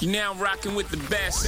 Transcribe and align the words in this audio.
You're 0.00 0.12
now 0.12 0.32
rocking 0.42 0.74
with 0.74 0.88
the 0.88 0.96
best. 1.10 1.46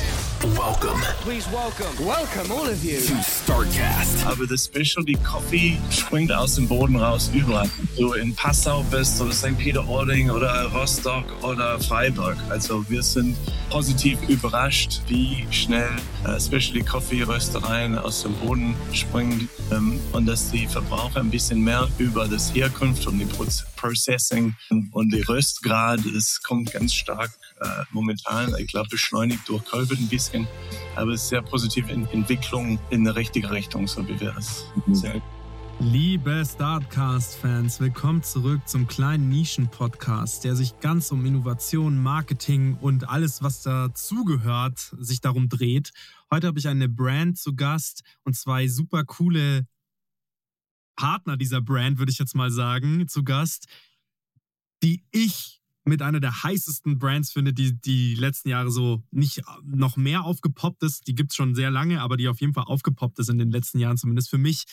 Welcome 0.58 1.00
Please 1.22 1.48
welcome, 1.50 2.04
welcome 2.04 2.52
all 2.52 2.66
of 2.66 2.84
you. 2.84 3.00
to 3.00 3.14
StartCast. 3.22 4.26
Aber 4.26 4.46
das 4.46 4.66
Specialty 4.66 5.14
Coffee 5.14 5.78
springt 5.90 6.30
aus 6.30 6.56
dem 6.56 6.68
Boden 6.68 6.96
raus 6.96 7.30
überall. 7.32 7.70
Du 7.96 8.12
in 8.12 8.34
Passau 8.34 8.82
bist 8.90 9.22
oder 9.22 9.32
St. 9.32 9.56
Peter-Ording 9.56 10.28
oder 10.28 10.66
Rostock 10.66 11.24
oder 11.42 11.80
Freiburg. 11.80 12.36
Also 12.50 12.84
wir 12.90 13.02
sind 13.02 13.38
positiv 13.70 14.18
überrascht, 14.28 15.00
wie 15.08 15.46
schnell 15.50 15.88
äh, 16.26 16.38
Specialty 16.38 16.82
Coffee 16.82 17.22
Röstereien 17.22 17.96
aus 17.96 18.22
dem 18.22 18.34
Boden 18.34 18.74
springen 18.92 19.48
ähm, 19.70 19.98
und 20.12 20.26
dass 20.26 20.50
die 20.50 20.66
Verbraucher 20.66 21.20
ein 21.20 21.30
bisschen 21.30 21.62
mehr 21.62 21.88
über 21.96 22.28
das 22.28 22.54
Herkunft 22.54 23.06
und 23.06 23.19
die 23.19 23.24
Proz 23.24 23.64
Processing 23.76 24.54
und 24.92 25.12
die 25.12 25.22
Röstgrad, 25.22 26.06
es 26.06 26.40
kommt 26.40 26.72
ganz 26.72 26.94
stark 26.94 27.32
momentan, 27.91 28.55
ich 28.59 28.69
glaube 28.69 28.89
beschleunigt 28.91 29.49
durch 29.49 29.65
Covid 29.65 29.99
ein 29.99 30.09
bisschen, 30.09 30.47
aber 30.97 31.12
es 31.12 31.23
ist 31.23 31.28
sehr 31.28 31.43
positive 31.43 31.91
Ent- 31.91 32.12
Entwicklung 32.12 32.78
in 32.91 33.00
eine 33.00 33.17
richtige 33.17 33.50
Richtung, 33.50 33.87
so 33.87 34.06
wie 34.09 34.19
wir 34.21 34.37
es 34.37 34.65
sehen. 34.93 35.23
Liebe 35.81 36.45
Startcast-Fans, 36.47 37.81
willkommen 37.81 38.23
zurück 38.23 38.61
zum 38.69 38.87
kleinen 38.87 39.28
Nischen-Podcast, 39.31 40.45
der 40.45 40.55
sich 40.55 40.78
ganz 40.78 41.11
um 41.11 41.25
Innovation, 41.27 42.00
Marketing 42.00 42.77
und 42.77 43.09
alles, 43.09 43.43
was 43.43 43.62
dazugehört, 43.62 44.94
sich 44.99 45.21
darum 45.21 45.49
dreht. 45.49 45.93
Heute 46.31 46.47
habe 46.47 46.59
ich 46.59 46.69
eine 46.69 46.89
Brand 46.89 47.39
zu 47.39 47.56
Gast 47.56 48.03
und 48.23 48.37
zwei 48.37 48.69
super 48.69 49.05
coole 49.05 49.67
Partner 50.94 51.37
dieser 51.37 51.61
Brand, 51.61 51.99
würde 51.99 52.12
ich 52.12 52.19
jetzt 52.19 52.37
mal 52.37 52.50
sagen, 52.50 53.09
zu 53.09 53.25
Gast, 53.25 53.67
die 54.84 55.03
ich 55.11 55.62
mit 55.84 56.03
einer 56.03 56.20
der 56.20 56.43
heißesten 56.43 56.98
Brands 56.98 57.32
finde, 57.32 57.53
die 57.53 57.81
die 57.81 58.15
letzten 58.15 58.48
Jahre 58.48 58.70
so 58.70 59.03
nicht 59.10 59.43
noch 59.65 59.97
mehr 59.97 60.25
aufgepoppt 60.25 60.82
ist. 60.82 61.06
Die 61.06 61.15
gibt 61.15 61.32
es 61.32 61.37
schon 61.37 61.54
sehr 61.54 61.70
lange, 61.70 62.00
aber 62.00 62.16
die 62.16 62.28
auf 62.28 62.41
jeden 62.41 62.54
Fall 62.54 62.65
aufgepoppt 62.65 63.19
ist 63.19 63.31
in 63.31 63.38
den 63.38 63.50
letzten 63.50 63.78
Jahren, 63.78 63.97
zumindest 63.97 64.31
für 64.31 64.38
mich. 64.38 64.65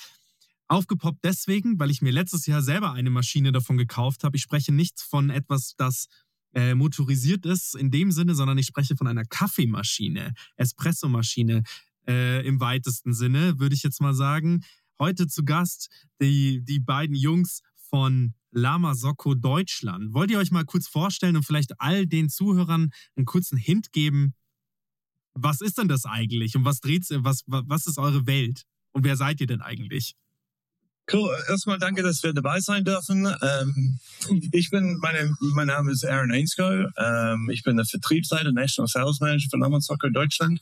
Aufgepoppt 0.68 1.24
deswegen, 1.24 1.80
weil 1.80 1.90
ich 1.90 2.04
mir 2.04 2.12
letztes 2.12 2.46
Jahr 2.46 2.62
selber 2.62 2.94
eine 2.94 3.10
Maschine 3.10 3.52
davon 3.52 3.78
gekauft 3.78 4.24
habe. 4.24 4.38
Ich 4.38 4.44
spreche 4.44 4.72
nicht 4.72 5.02
von 5.02 5.32
etwas, 5.32 5.74
das 5.78 6.08
äh, 6.54 6.76
motorisiert 6.76 7.46
ist 7.46 7.76
in 7.76 7.90
dem 7.90 8.12
Sinne, 8.12 8.36
sondern 8.36 8.58
ich 8.60 8.68
spreche 8.68 8.96
von 8.96 9.08
einer 9.08 9.26
Kaffeemaschine, 9.26 10.34
Espressomaschine 10.58 11.64
äh, 12.08 12.46
im 12.46 12.60
weitesten 12.60 13.14
Sinne, 13.14 13.60
würde 13.60 13.74
ich 13.74 13.82
jetzt 13.82 14.00
mal 14.00 14.14
sagen. 14.14 14.64
Heute 15.00 15.28
zu 15.28 15.44
Gast 15.44 15.90
die, 16.22 16.64
die 16.64 16.80
beiden 16.80 17.16
Jungs 17.16 17.62
von 17.90 18.34
Lama 18.52 18.96
Socco 18.96 19.36
Deutschland. 19.36 20.14
Wollt 20.14 20.32
ihr 20.32 20.40
euch 20.40 20.52
mal 20.52 20.66
kurz 20.66 20.88
vorstellen 20.88 21.36
und 21.36 21.46
vielleicht 21.46 21.80
all 21.80 22.06
den 22.06 22.30
Zuhörern 22.30 22.92
einen 23.16 23.26
kurzen 23.26 23.58
Hint 23.58 23.92
geben? 23.92 24.34
Was 25.34 25.62
ist 25.62 25.78
denn 25.78 25.88
das 25.88 26.06
eigentlich 26.06 26.56
und 26.56 26.66
was 26.66 26.80
dreht 26.80 27.06
was, 27.10 27.44
was 27.46 27.88
ist 27.88 27.98
eure 27.98 28.26
Welt 28.28 28.64
und 28.92 29.04
wer 29.04 29.16
seid 29.16 29.40
ihr 29.42 29.48
denn 29.48 29.62
eigentlich? 29.62 30.16
Cool. 31.12 31.36
Erstmal 31.48 31.80
danke, 31.80 32.04
dass 32.04 32.22
wir 32.22 32.34
dabei 32.34 32.60
sein 32.60 32.84
dürfen. 32.84 33.28
Ähm, 33.42 34.00
ich 34.52 34.70
bin, 34.70 34.98
meine, 35.00 35.36
mein 35.40 35.68
Name 35.68 35.92
ist 35.92 36.06
Aaron 36.06 36.32
Ainsko. 36.32 36.86
Ähm, 36.98 37.50
ich 37.52 37.64
bin 37.64 37.78
der 37.78 37.86
Vertriebsleiter, 37.86 38.52
National 38.52 38.88
Sales 38.88 39.20
Manager 39.20 39.50
von 39.50 39.60
Lamont 39.60 39.84
Soccer 39.84 40.12
Deutschland. 40.12 40.62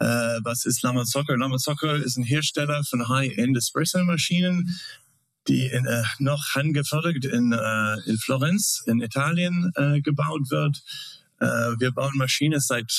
Äh, 0.00 0.40
was 0.42 0.64
ist 0.64 0.82
Lamont 0.82 1.08
Soccer? 1.08 1.36
Lamont 1.36 1.60
Soccer 1.60 1.96
ist 1.96 2.16
ein 2.16 2.24
Hersteller 2.24 2.82
von 2.84 3.08
High-End 3.08 3.56
Espresso-Maschinen, 3.56 4.74
die 5.50 5.66
in, 5.66 5.84
äh, 5.84 6.02
noch 6.20 6.54
handgefertigt 6.54 7.24
in, 7.24 7.52
äh, 7.52 7.96
in 8.06 8.16
Florenz, 8.18 8.82
in 8.86 9.00
Italien, 9.00 9.72
äh, 9.74 10.00
gebaut 10.00 10.48
wird. 10.50 10.80
Äh, 11.40 11.46
wir 11.80 11.90
bauen 11.90 12.16
Maschinen 12.16 12.60
seit 12.60 12.90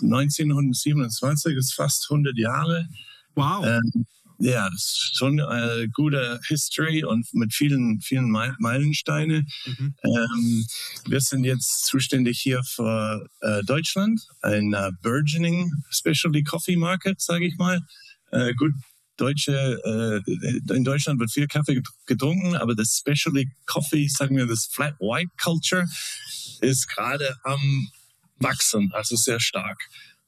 1927, 0.00 1.54
ist 1.56 1.74
fast 1.74 2.06
100 2.10 2.36
Jahre. 2.38 2.88
Wow. 3.34 3.66
Ähm, 3.66 4.06
ja, 4.38 4.68
das 4.70 4.80
ist 4.80 5.16
schon 5.18 5.38
eine 5.40 5.88
gute 5.90 6.40
History 6.48 7.04
und 7.04 7.26
mit 7.34 7.52
vielen, 7.52 8.00
vielen 8.00 8.30
Me- 8.30 8.56
Meilensteine. 8.58 9.44
Mhm. 9.66 9.94
Ähm, 10.02 10.66
wir 11.06 11.20
sind 11.20 11.44
jetzt 11.44 11.84
zuständig 11.84 12.40
hier 12.40 12.62
für 12.64 13.28
äh, 13.42 13.62
Deutschland, 13.64 14.20
ein 14.40 14.72
äh, 14.72 14.90
burgeoning 15.02 15.70
Specialty 15.90 16.42
Coffee 16.42 16.76
Market, 16.76 17.20
sage 17.20 17.46
ich 17.46 17.56
mal. 17.58 17.82
Äh, 18.30 18.54
gut, 18.54 18.72
deutsche, 19.22 20.22
äh, 20.26 20.74
in 20.74 20.84
Deutschland 20.84 21.20
wird 21.20 21.30
viel 21.30 21.46
Kaffee 21.46 21.80
getrunken, 22.06 22.56
aber 22.56 22.74
das 22.74 22.98
Specialty 22.98 23.50
Coffee, 23.66 24.08
sagen 24.08 24.36
wir 24.36 24.46
das 24.46 24.66
Flat 24.66 24.98
White 24.98 25.30
Culture, 25.40 25.86
ist 26.60 26.88
gerade 26.88 27.36
am 27.44 27.88
wachsen, 28.38 28.90
also 28.92 29.16
sehr 29.16 29.40
stark. 29.40 29.78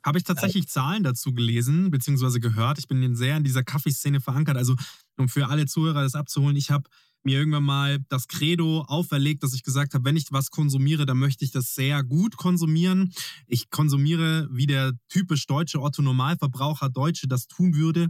Habe 0.04 0.18
ich 0.18 0.24
tatsächlich 0.24 0.68
Zahlen 0.68 1.02
dazu 1.02 1.32
gelesen, 1.32 1.90
beziehungsweise 1.90 2.38
gehört. 2.38 2.78
Ich 2.78 2.86
bin 2.86 3.16
sehr 3.16 3.36
in 3.36 3.44
dieser 3.44 3.64
Kaffeeszene 3.64 4.20
verankert. 4.20 4.56
Also, 4.56 4.76
um 5.16 5.28
für 5.28 5.48
alle 5.48 5.66
Zuhörer 5.66 6.02
das 6.02 6.14
abzuholen, 6.14 6.56
ich 6.56 6.70
habe 6.70 6.88
mir 7.24 7.38
irgendwann 7.38 7.64
mal 7.64 7.98
das 8.10 8.28
Credo 8.28 8.82
auferlegt, 8.82 9.42
dass 9.42 9.54
ich 9.54 9.62
gesagt 9.62 9.94
habe, 9.94 10.04
wenn 10.04 10.16
ich 10.16 10.26
was 10.30 10.50
konsumiere, 10.50 11.06
dann 11.06 11.18
möchte 11.18 11.44
ich 11.44 11.52
das 11.52 11.74
sehr 11.74 12.04
gut 12.04 12.36
konsumieren. 12.36 13.14
Ich 13.46 13.70
konsumiere, 13.70 14.46
wie 14.50 14.66
der 14.66 14.92
typisch 15.08 15.46
deutsche 15.46 15.80
Otto-Normalverbraucher 15.80 16.90
Deutsche 16.90 17.26
das 17.26 17.46
tun 17.46 17.74
würde, 17.74 18.08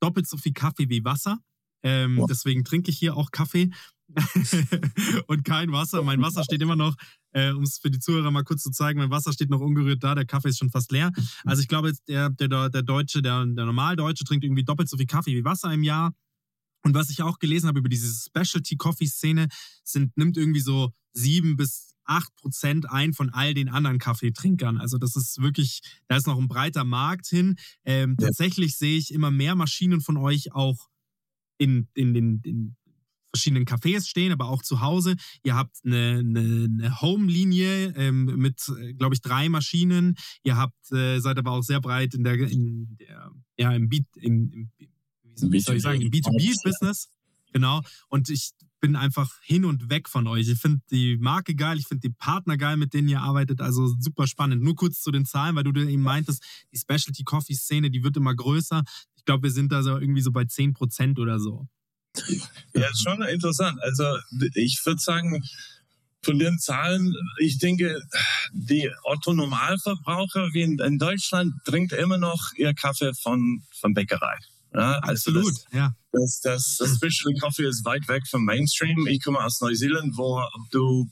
doppelt 0.00 0.28
so 0.28 0.36
viel 0.36 0.52
Kaffee 0.52 0.88
wie 0.88 1.04
Wasser. 1.04 1.38
Ähm, 1.82 2.24
deswegen 2.28 2.64
trinke 2.64 2.90
ich 2.90 2.98
hier 2.98 3.16
auch 3.16 3.30
Kaffee 3.30 3.70
und 5.26 5.44
kein 5.44 5.72
Wasser. 5.72 6.02
Mein 6.02 6.22
Wasser 6.22 6.44
steht 6.44 6.62
immer 6.62 6.76
noch, 6.76 6.96
äh, 7.32 7.50
um 7.50 7.62
es 7.62 7.78
für 7.78 7.90
die 7.90 7.98
Zuhörer 7.98 8.30
mal 8.30 8.44
kurz 8.44 8.62
zu 8.62 8.70
zeigen, 8.70 8.98
mein 8.98 9.10
Wasser 9.10 9.32
steht 9.32 9.50
noch 9.50 9.60
ungerührt 9.60 10.02
da, 10.02 10.14
der 10.14 10.24
Kaffee 10.24 10.48
ist 10.48 10.58
schon 10.58 10.70
fast 10.70 10.92
leer. 10.92 11.12
Also 11.44 11.62
ich 11.62 11.68
glaube, 11.68 11.92
der, 12.08 12.30
der, 12.30 12.68
der 12.70 12.82
Deutsche, 12.82 13.22
der, 13.22 13.44
der 13.46 13.64
Normaldeutsche 13.66 14.24
trinkt 14.24 14.44
irgendwie 14.44 14.64
doppelt 14.64 14.88
so 14.88 14.96
viel 14.96 15.06
Kaffee 15.06 15.34
wie 15.36 15.44
Wasser 15.44 15.72
im 15.72 15.82
Jahr. 15.82 16.14
Und 16.82 16.94
was 16.94 17.10
ich 17.10 17.22
auch 17.22 17.38
gelesen 17.38 17.66
habe 17.66 17.80
über 17.80 17.88
diese 17.88 18.08
Specialty-Coffee-Szene, 18.08 19.48
sind, 19.82 20.16
nimmt 20.16 20.36
irgendwie 20.36 20.60
so 20.60 20.92
sieben 21.12 21.56
bis 21.56 21.95
acht 22.06 22.34
Prozent 22.36 22.90
ein 22.90 23.12
von 23.12 23.30
all 23.30 23.54
den 23.54 23.68
anderen 23.68 23.98
Kaffeetrinkern. 23.98 24.78
Also 24.78 24.98
das 24.98 25.16
ist 25.16 25.40
wirklich, 25.40 25.80
da 26.08 26.16
ist 26.16 26.26
noch 26.26 26.38
ein 26.38 26.48
breiter 26.48 26.84
Markt 26.84 27.26
hin. 27.26 27.56
Ähm, 27.84 28.16
ja. 28.20 28.28
Tatsächlich 28.28 28.76
sehe 28.76 28.98
ich 28.98 29.12
immer 29.12 29.30
mehr 29.30 29.54
Maschinen 29.54 30.00
von 30.00 30.16
euch 30.16 30.52
auch 30.52 30.88
in, 31.58 31.88
in 31.94 32.14
den 32.14 32.40
in 32.44 32.76
verschiedenen 33.36 33.66
Cafés 33.66 34.08
stehen, 34.08 34.32
aber 34.32 34.48
auch 34.48 34.62
zu 34.62 34.80
Hause. 34.80 35.16
Ihr 35.44 35.54
habt 35.54 35.76
eine, 35.84 36.18
eine, 36.20 36.68
eine 36.70 37.00
Home-Linie 37.00 37.92
ähm, 37.96 38.24
mit, 38.36 38.64
glaube 38.96 39.14
ich, 39.14 39.20
drei 39.20 39.48
Maschinen. 39.48 40.16
Ihr 40.42 40.56
habt, 40.56 40.90
äh, 40.92 41.18
seid 41.18 41.38
aber 41.38 41.52
auch 41.52 41.62
sehr 41.62 41.80
breit 41.80 42.14
in 42.14 42.24
der, 42.24 42.34
in 42.34 42.96
der 42.98 43.30
ja, 43.58 43.72
im, 43.72 43.88
Beat, 43.88 44.06
im, 44.16 44.50
im, 44.52 44.70
wie 45.52 45.60
soll 45.60 45.76
ich 45.76 45.82
sagen, 45.82 46.00
im 46.00 46.10
B2B-Business. 46.10 47.10
Genau. 47.52 47.82
Und 48.08 48.30
ich 48.30 48.52
bin 48.80 48.96
einfach 48.96 49.32
hin 49.42 49.64
und 49.64 49.90
weg 49.90 50.08
von 50.08 50.26
euch. 50.26 50.48
Ich 50.48 50.58
finde 50.58 50.80
die 50.90 51.16
Marke 51.16 51.54
geil, 51.54 51.78
ich 51.78 51.86
finde 51.86 52.08
die 52.08 52.14
Partner 52.14 52.56
geil, 52.56 52.76
mit 52.76 52.94
denen 52.94 53.08
ihr 53.08 53.20
arbeitet. 53.20 53.60
Also 53.60 53.88
super 53.98 54.26
spannend. 54.26 54.62
Nur 54.62 54.76
kurz 54.76 55.00
zu 55.00 55.10
den 55.10 55.24
Zahlen, 55.24 55.56
weil 55.56 55.64
du 55.64 55.72
eben 55.80 56.02
meintest, 56.02 56.42
die 56.72 56.78
Specialty 56.78 57.24
Coffee 57.24 57.54
Szene, 57.54 57.90
die 57.90 58.04
wird 58.04 58.16
immer 58.16 58.34
größer 58.34 58.84
glaube, 59.26 59.42
wir 59.42 59.50
sind 59.50 59.70
da 59.70 59.82
so 59.82 59.98
irgendwie 59.98 60.22
so 60.22 60.32
bei 60.32 60.44
10 60.46 60.72
Prozent 60.72 61.18
oder 61.18 61.38
so. 61.38 61.68
Ja, 62.72 62.88
schon 62.96 63.20
interessant. 63.22 63.78
Also 63.82 64.04
ich 64.54 64.80
würde 64.86 65.00
sagen, 65.00 65.42
von 66.22 66.38
den 66.38 66.58
Zahlen, 66.58 67.14
ich 67.38 67.58
denke, 67.58 68.00
die 68.52 68.90
Otto-Normalverbraucher 69.04 70.54
wie 70.54 70.62
in, 70.62 70.98
Deutschland 70.98 71.52
trinkt 71.64 71.92
immer 71.92 72.16
noch 72.16 72.52
ihr 72.56 72.72
Kaffee 72.72 73.12
von, 73.14 73.62
von 73.78 73.92
Bäckerei. 73.92 74.38
Ja, 74.76 74.98
also 74.98 75.30
Absolut, 75.30 75.54
das, 75.54 75.64
ja. 75.72 75.94
Das, 76.12 76.40
das, 76.42 76.76
das 76.78 76.96
Special 76.96 77.34
Coffee 77.40 77.66
ist 77.66 77.84
weit 77.86 78.06
weg 78.08 78.22
vom 78.28 78.44
Mainstream. 78.44 79.06
Ich 79.06 79.22
komme 79.22 79.42
aus 79.42 79.60
Neuseeland, 79.60 80.16
wo 80.16 80.42
du 80.70 81.10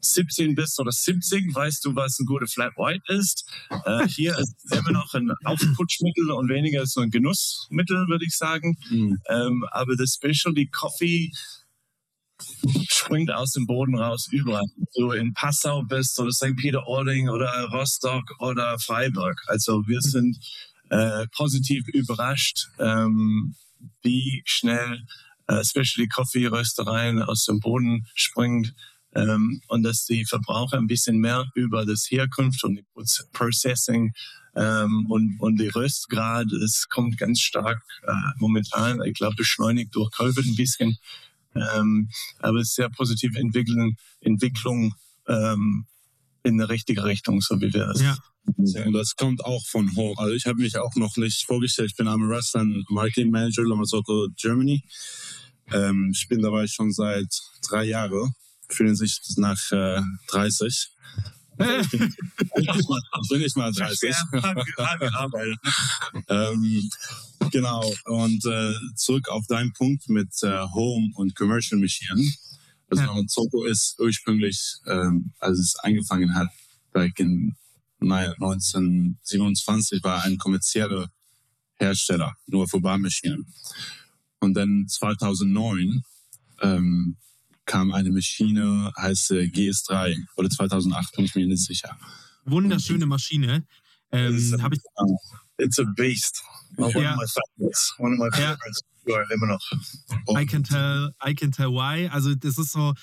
17 0.00 0.54
bist 0.54 0.80
oder 0.80 0.92
70, 0.92 1.54
weißt 1.54 1.84
du, 1.84 1.94
was 1.94 2.18
ein 2.18 2.26
guter 2.26 2.46
Flat 2.46 2.72
White 2.76 3.02
ist. 3.08 3.44
Äh, 3.84 4.08
hier 4.08 4.36
ist 4.38 4.54
immer 4.70 4.92
noch 4.92 5.12
ein 5.12 5.30
Aufputschmittel 5.44 6.30
und 6.30 6.48
weniger 6.48 6.86
so 6.86 7.00
ein 7.00 7.10
Genussmittel, 7.10 8.08
würde 8.08 8.24
ich 8.24 8.34
sagen. 8.34 8.78
Mhm. 8.88 9.18
Ähm, 9.28 9.64
aber 9.70 9.94
das 9.96 10.14
Specialty 10.14 10.68
Coffee 10.68 11.32
springt 12.88 13.30
aus 13.30 13.52
dem 13.52 13.66
Boden 13.66 13.98
raus 13.98 14.28
überall. 14.30 14.64
Du 14.94 15.12
in 15.12 15.34
Passau 15.34 15.82
bist 15.82 16.18
oder 16.18 16.32
St. 16.32 16.56
Peter-Ording 16.56 17.28
oder 17.28 17.68
Rostock 17.72 18.24
oder 18.38 18.78
Freiburg. 18.78 19.40
Also 19.46 19.86
wir 19.86 20.00
sind 20.00 20.38
äh, 20.92 21.26
positiv 21.34 21.88
überrascht, 21.88 22.68
ähm, 22.78 23.54
wie 24.02 24.42
schnell 24.44 25.02
äh, 25.46 25.64
Specialty 25.64 26.06
Coffee 26.08 26.46
Röstereien 26.46 27.22
aus 27.22 27.46
dem 27.46 27.60
Boden 27.60 28.06
springt 28.14 28.74
ähm, 29.14 29.62
und 29.68 29.84
dass 29.84 30.04
die 30.04 30.26
Verbraucher 30.26 30.76
ein 30.76 30.86
bisschen 30.86 31.16
mehr 31.16 31.50
über 31.54 31.86
das 31.86 32.10
Herkunft 32.10 32.62
und 32.64 32.76
die 32.76 32.84
Processing 33.32 34.12
ähm, 34.54 35.06
und, 35.08 35.40
und 35.40 35.58
die 35.58 35.68
Röstgrad, 35.68 36.52
es 36.52 36.86
kommt 36.90 37.16
ganz 37.16 37.40
stark 37.40 37.82
äh, 38.06 38.12
momentan, 38.36 39.00
ich 39.02 39.14
glaube 39.14 39.36
beschleunigt 39.36 39.94
durch 39.94 40.10
Covid 40.10 40.44
ein 40.44 40.56
bisschen, 40.56 40.98
ähm, 41.54 42.10
aber 42.40 42.58
es 42.58 42.68
ist 42.68 42.74
sehr 42.74 42.90
positive 42.90 43.38
Entwicklung, 43.38 43.96
Entwicklung 44.20 44.94
ähm, 45.26 45.86
in 46.42 46.60
eine 46.60 46.68
richtige 46.68 47.04
Richtung, 47.04 47.40
so 47.40 47.62
wie 47.62 47.72
wir 47.72 47.86
das. 47.86 48.02
Ja. 48.02 48.18
Und 48.44 48.92
das 48.92 49.14
kommt 49.16 49.44
auch 49.44 49.64
von 49.66 49.94
hoch. 49.96 50.18
Also 50.18 50.34
ich 50.34 50.46
habe 50.46 50.60
mich 50.60 50.76
auch 50.76 50.94
noch 50.96 51.16
nicht 51.16 51.44
vorgestellt. 51.46 51.90
Ich 51.90 51.96
bin 51.96 52.08
am 52.08 52.28
Wrestling 52.28 52.84
Marketing 52.88 53.30
Manager 53.30 53.62
Lamasoto 53.62 54.28
Germany. 54.36 54.82
Ähm, 55.72 56.10
ich 56.12 56.28
bin 56.28 56.42
dabei 56.42 56.66
schon 56.66 56.92
seit 56.92 57.28
drei 57.68 57.84
Jahren. 57.84 58.34
Fühlen 58.68 58.96
sich 58.96 59.20
nach 59.36 59.60
äh, 59.70 60.00
30. 60.28 60.88
ich 61.58 61.90
bin, 61.90 62.14
bin 63.28 63.40
nicht 63.40 63.56
mal 63.56 63.72
30. 63.72 64.14
ähm, 66.28 66.90
genau. 67.50 67.92
Und 68.06 68.44
äh, 68.46 68.74
zurück 68.96 69.28
auf 69.28 69.46
deinen 69.46 69.72
Punkt 69.72 70.08
mit 70.08 70.30
äh, 70.42 70.62
Home 70.74 71.10
und 71.14 71.36
Commercial 71.36 71.80
Maschinen. 71.80 72.34
Also 72.88 73.04
ja. 73.04 73.26
Zoco 73.26 73.64
ist 73.64 73.98
ursprünglich, 74.00 74.76
ähm, 74.86 75.32
als 75.38 75.58
es 75.58 75.76
angefangen 75.76 76.34
hat, 76.34 76.48
back 76.92 77.18
in 77.20 77.54
1927 78.10 80.02
war 80.02 80.24
ein 80.24 80.38
kommerzieller 80.38 81.08
Hersteller, 81.76 82.34
nur 82.46 82.68
für 82.68 82.80
Barmaschinen. 82.80 83.46
Und 84.40 84.54
dann 84.54 84.86
2009 84.88 86.02
ähm, 86.60 87.16
kam 87.64 87.92
eine 87.92 88.10
Maschine, 88.10 88.92
heißt 88.96 89.30
äh, 89.32 89.44
GS3 89.44 90.16
oder 90.36 90.50
2008, 90.50 91.14
bin 91.16 91.24
ich 91.24 91.34
mir 91.34 91.46
nicht 91.46 91.64
sicher. 91.64 91.96
Wunderschöne 92.44 93.06
Maschine. 93.06 93.64
Ähm, 94.10 94.36
ich 94.36 94.52
It's 95.58 95.78
a 95.78 95.84
beast. 95.96 96.42
One 96.76 96.90
yeah. 96.94 97.12
of 97.12 97.18
my 97.18 97.26
favorites. 97.26 97.94
One 97.98 98.12
of 98.14 98.18
my 98.18 98.30
favorites. 98.30 98.80
Ja. 99.06 99.22
Immer 99.30 99.46
noch. 99.46 99.60
I 100.36 100.44
can 100.44 100.62
tell, 100.62 101.10
I 101.20 101.34
can 101.34 101.50
tell 101.50 101.70
why. 101.70 102.08
Also 102.08 102.34
das 102.34 102.58
ist 102.58 102.72
so, 102.72 102.94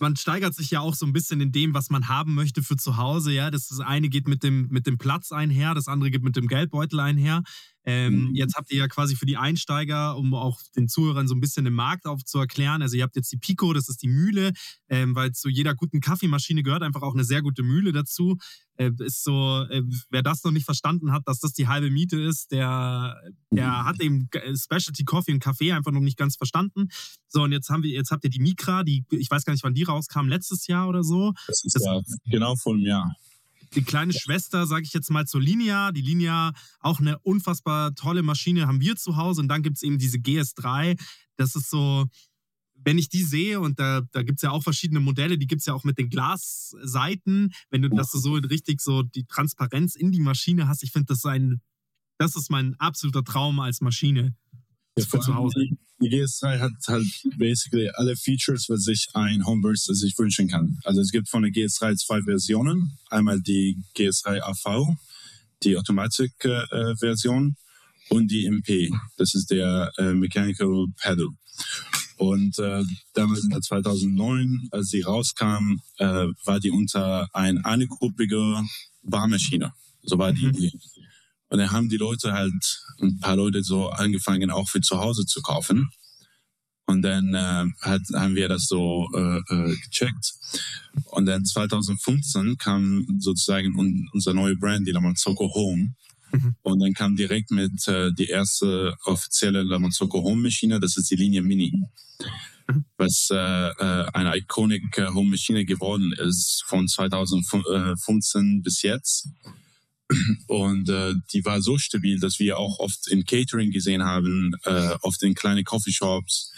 man 0.00 0.16
steigert 0.16 0.54
sich 0.54 0.70
ja 0.70 0.80
auch 0.80 0.94
so 0.94 1.06
ein 1.06 1.12
bisschen 1.12 1.40
in 1.40 1.52
dem, 1.52 1.74
was 1.74 1.90
man 1.90 2.08
haben 2.08 2.34
möchte 2.34 2.62
für 2.62 2.76
zu 2.76 2.96
Hause. 2.96 3.32
Ja, 3.32 3.50
das 3.50 3.80
eine 3.80 4.08
geht 4.08 4.28
mit 4.28 4.42
dem, 4.42 4.68
mit 4.68 4.86
dem 4.86 4.98
Platz 4.98 5.32
einher, 5.32 5.74
das 5.74 5.88
andere 5.88 6.10
geht 6.10 6.22
mit 6.22 6.36
dem 6.36 6.46
Geldbeutel 6.46 7.00
einher. 7.00 7.42
Ähm, 7.84 8.28
mhm. 8.28 8.34
Jetzt 8.34 8.54
habt 8.54 8.70
ihr 8.70 8.78
ja 8.78 8.88
quasi 8.88 9.16
für 9.16 9.26
die 9.26 9.36
Einsteiger, 9.36 10.16
um 10.16 10.34
auch 10.34 10.60
den 10.76 10.88
Zuhörern 10.88 11.26
so 11.26 11.34
ein 11.34 11.40
bisschen 11.40 11.64
den 11.64 11.74
Markt 11.74 12.06
aufzuerklären. 12.06 12.82
Also 12.82 12.96
ihr 12.96 13.02
habt 13.02 13.16
jetzt 13.16 13.32
die 13.32 13.38
Pico, 13.38 13.72
das 13.72 13.88
ist 13.88 14.02
die 14.02 14.08
Mühle, 14.08 14.52
ähm, 14.88 15.14
weil 15.14 15.32
zu 15.32 15.48
jeder 15.48 15.74
guten 15.74 16.00
Kaffeemaschine 16.00 16.62
gehört 16.62 16.82
einfach 16.82 17.02
auch 17.02 17.14
eine 17.14 17.24
sehr 17.24 17.42
gute 17.42 17.62
Mühle 17.62 17.92
dazu. 17.92 18.36
Äh, 18.78 18.92
ist 19.00 19.24
so, 19.24 19.66
äh, 19.70 19.82
wer 20.08 20.22
das 20.22 20.44
noch 20.44 20.52
nicht 20.52 20.64
verstanden 20.64 21.10
hat, 21.10 21.22
dass 21.26 21.40
das 21.40 21.52
die 21.52 21.66
halbe 21.66 21.90
Miete 21.90 22.20
ist, 22.20 22.52
der, 22.52 23.20
der 23.50 23.68
mhm. 23.68 23.84
hat 23.84 24.00
eben 24.00 24.28
Specialty 24.54 25.04
Coffee 25.04 25.32
und 25.32 25.40
Kaffee 25.40 25.72
einfach 25.72 25.90
noch 25.90 26.00
nicht 26.00 26.16
ganz 26.16 26.36
verstanden. 26.36 26.88
So, 27.26 27.42
und 27.42 27.50
jetzt 27.50 27.70
haben 27.70 27.82
wir, 27.82 27.90
jetzt 27.90 28.12
habt 28.12 28.22
ihr 28.22 28.30
die 28.30 28.38
Mikra, 28.38 28.84
die, 28.84 29.04
ich 29.10 29.30
weiß 29.30 29.44
gar 29.44 29.52
nicht, 29.52 29.64
wann 29.64 29.74
die 29.74 29.82
rauskam, 29.82 30.28
letztes 30.28 30.68
Jahr 30.68 30.88
oder 30.88 31.02
so. 31.02 31.32
Das 31.48 31.64
ist 31.64 31.74
das, 31.74 31.84
ja 31.84 32.00
genau 32.30 32.54
vor 32.54 32.74
einem 32.74 32.82
Jahr 32.82 33.14
die 33.74 33.82
kleine 33.82 34.12
Schwester, 34.12 34.66
sage 34.66 34.84
ich 34.84 34.92
jetzt 34.92 35.10
mal, 35.10 35.26
zur 35.26 35.40
Linia. 35.40 35.92
Die 35.92 36.00
Linia, 36.00 36.52
auch 36.80 37.00
eine 37.00 37.18
unfassbar 37.18 37.94
tolle 37.94 38.22
Maschine, 38.22 38.66
haben 38.66 38.80
wir 38.80 38.96
zu 38.96 39.16
Hause. 39.16 39.42
Und 39.42 39.48
dann 39.48 39.62
gibt 39.62 39.76
es 39.76 39.82
eben 39.82 39.98
diese 39.98 40.18
GS3. 40.18 40.98
Das 41.36 41.54
ist 41.54 41.70
so, 41.70 42.06
wenn 42.88 42.96
ich 42.96 43.10
die 43.10 43.22
sehe, 43.22 43.60
und 43.60 43.78
da, 43.78 44.00
da 44.12 44.22
gibt 44.22 44.38
es 44.38 44.42
ja 44.42 44.50
auch 44.50 44.62
verschiedene 44.62 45.00
Modelle, 45.00 45.36
die 45.36 45.46
gibt 45.46 45.60
es 45.60 45.66
ja 45.66 45.74
auch 45.74 45.84
mit 45.84 45.98
den 45.98 46.08
Glasseiten, 46.08 47.52
wenn 47.68 47.82
du 47.82 47.90
das 47.90 48.12
so 48.12 48.32
richtig 48.32 48.80
so 48.80 49.02
die 49.02 49.26
Transparenz 49.26 49.94
in 49.94 50.10
die 50.10 50.20
Maschine 50.20 50.68
hast, 50.68 50.82
ich 50.82 50.92
finde 50.92 51.08
das 51.12 51.22
ein, 51.26 51.60
das 52.16 52.34
ist 52.34 52.50
mein 52.50 52.76
absoluter 52.76 53.22
Traum 53.22 53.60
als 53.60 53.82
Maschine 53.82 54.34
ja, 54.98 55.04
für 55.04 55.20
zu 55.20 55.34
Hause. 55.34 55.66
Die 56.00 56.08
GS3 56.08 56.60
hat 56.60 56.72
halt 56.86 57.04
basically 57.36 57.90
alle 57.90 58.16
Features, 58.16 58.70
was 58.70 58.84
sich 58.84 59.06
ein 59.12 59.44
Homeburster 59.44 59.92
sich 59.94 60.18
wünschen 60.18 60.48
kann. 60.48 60.78
Also 60.84 61.02
es 61.02 61.10
gibt 61.10 61.28
von 61.28 61.42
der 61.42 61.52
GS3 61.52 61.94
zwei 61.96 62.22
Versionen. 62.22 62.96
Einmal 63.10 63.42
die 63.42 63.82
GS3 63.98 64.40
AV, 64.40 64.96
die 65.62 65.76
Automatik-Version 65.76 67.54
äh, 67.58 68.14
und 68.14 68.30
die 68.30 68.46
MP. 68.46 68.90
Das 69.18 69.34
ist 69.34 69.50
der 69.50 69.92
äh, 69.98 70.14
Mechanical 70.14 70.86
Pedal. 70.96 71.28
Und 72.18 72.58
äh, 72.58 72.82
damals 73.14 73.44
in 73.44 73.62
2009, 73.62 74.68
als 74.72 74.88
sie 74.88 75.02
rauskam, 75.02 75.80
äh, 75.98 76.26
war 76.44 76.58
die 76.58 76.72
unter 76.72 77.28
ein 77.32 77.64
einegruppige 77.64 78.60
Barmaschine. 79.02 79.72
So 80.02 80.18
war 80.18 80.32
die 80.32 80.46
mhm. 80.46 80.54
Idee. 80.54 80.72
Und 81.48 81.58
dann 81.58 81.70
haben 81.70 81.88
die 81.88 81.96
Leute 81.96 82.32
halt, 82.32 82.82
ein 83.00 83.20
paar 83.20 83.36
Leute 83.36 83.62
so 83.62 83.88
angefangen, 83.88 84.50
auch 84.50 84.68
für 84.68 84.80
zu 84.80 84.98
Hause 84.98 85.26
zu 85.26 85.40
kaufen. 85.40 85.90
Und 86.86 87.02
dann 87.02 87.34
äh, 87.34 87.66
hat, 87.82 88.02
haben 88.14 88.34
wir 88.34 88.48
das 88.48 88.66
so 88.66 89.08
äh, 89.14 89.38
äh, 89.38 89.76
gecheckt. 89.76 90.34
Und 91.04 91.26
dann 91.26 91.44
2015 91.44 92.56
kam 92.58 93.06
sozusagen 93.18 93.78
un 93.78 94.08
unser 94.12 94.34
neue 94.34 94.56
Brand, 94.56 94.88
die 94.88 94.92
Lamanzoko 94.92 95.54
Home. 95.54 95.94
Mhm. 96.32 96.54
Und 96.62 96.80
dann 96.80 96.94
kam 96.94 97.16
direkt 97.16 97.50
mit 97.50 97.86
äh, 97.88 98.12
die 98.12 98.26
erste 98.26 98.94
offizielle 99.04 99.62
Lamanzoko 99.62 100.22
Home 100.22 100.42
Maschine, 100.42 100.80
das 100.80 100.96
ist 100.96 101.10
die 101.10 101.16
Linie 101.16 101.42
Mini. 101.42 101.82
Mhm. 102.68 102.84
Was 102.96 103.28
äh, 103.30 103.36
äh, 103.36 104.06
eine 104.12 104.36
iconic 104.36 104.98
Home 104.98 105.30
Maschine 105.30 105.64
geworden 105.64 106.12
ist 106.12 106.64
von 106.66 106.88
2015 106.88 108.62
bis 108.62 108.82
jetzt. 108.82 109.28
Und 110.46 110.88
äh, 110.88 111.12
die 111.32 111.44
war 111.44 111.60
so 111.60 111.76
stabil, 111.76 112.18
dass 112.18 112.38
wir 112.38 112.56
auch 112.58 112.78
oft 112.78 113.08
in 113.08 113.26
Catering 113.26 113.70
gesehen 113.70 114.02
haben, 114.04 114.54
äh, 114.64 114.94
oft 115.02 115.22
in 115.22 115.34
kleine 115.34 115.64
Coffeeshops. 115.64 116.50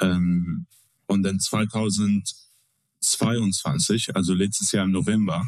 Ähm, 0.00 0.64
und 1.06 1.22
dann 1.22 1.38
2022, 1.38 4.16
also 4.16 4.32
letztes 4.34 4.72
Jahr 4.72 4.84
im 4.84 4.92
November, 4.92 5.44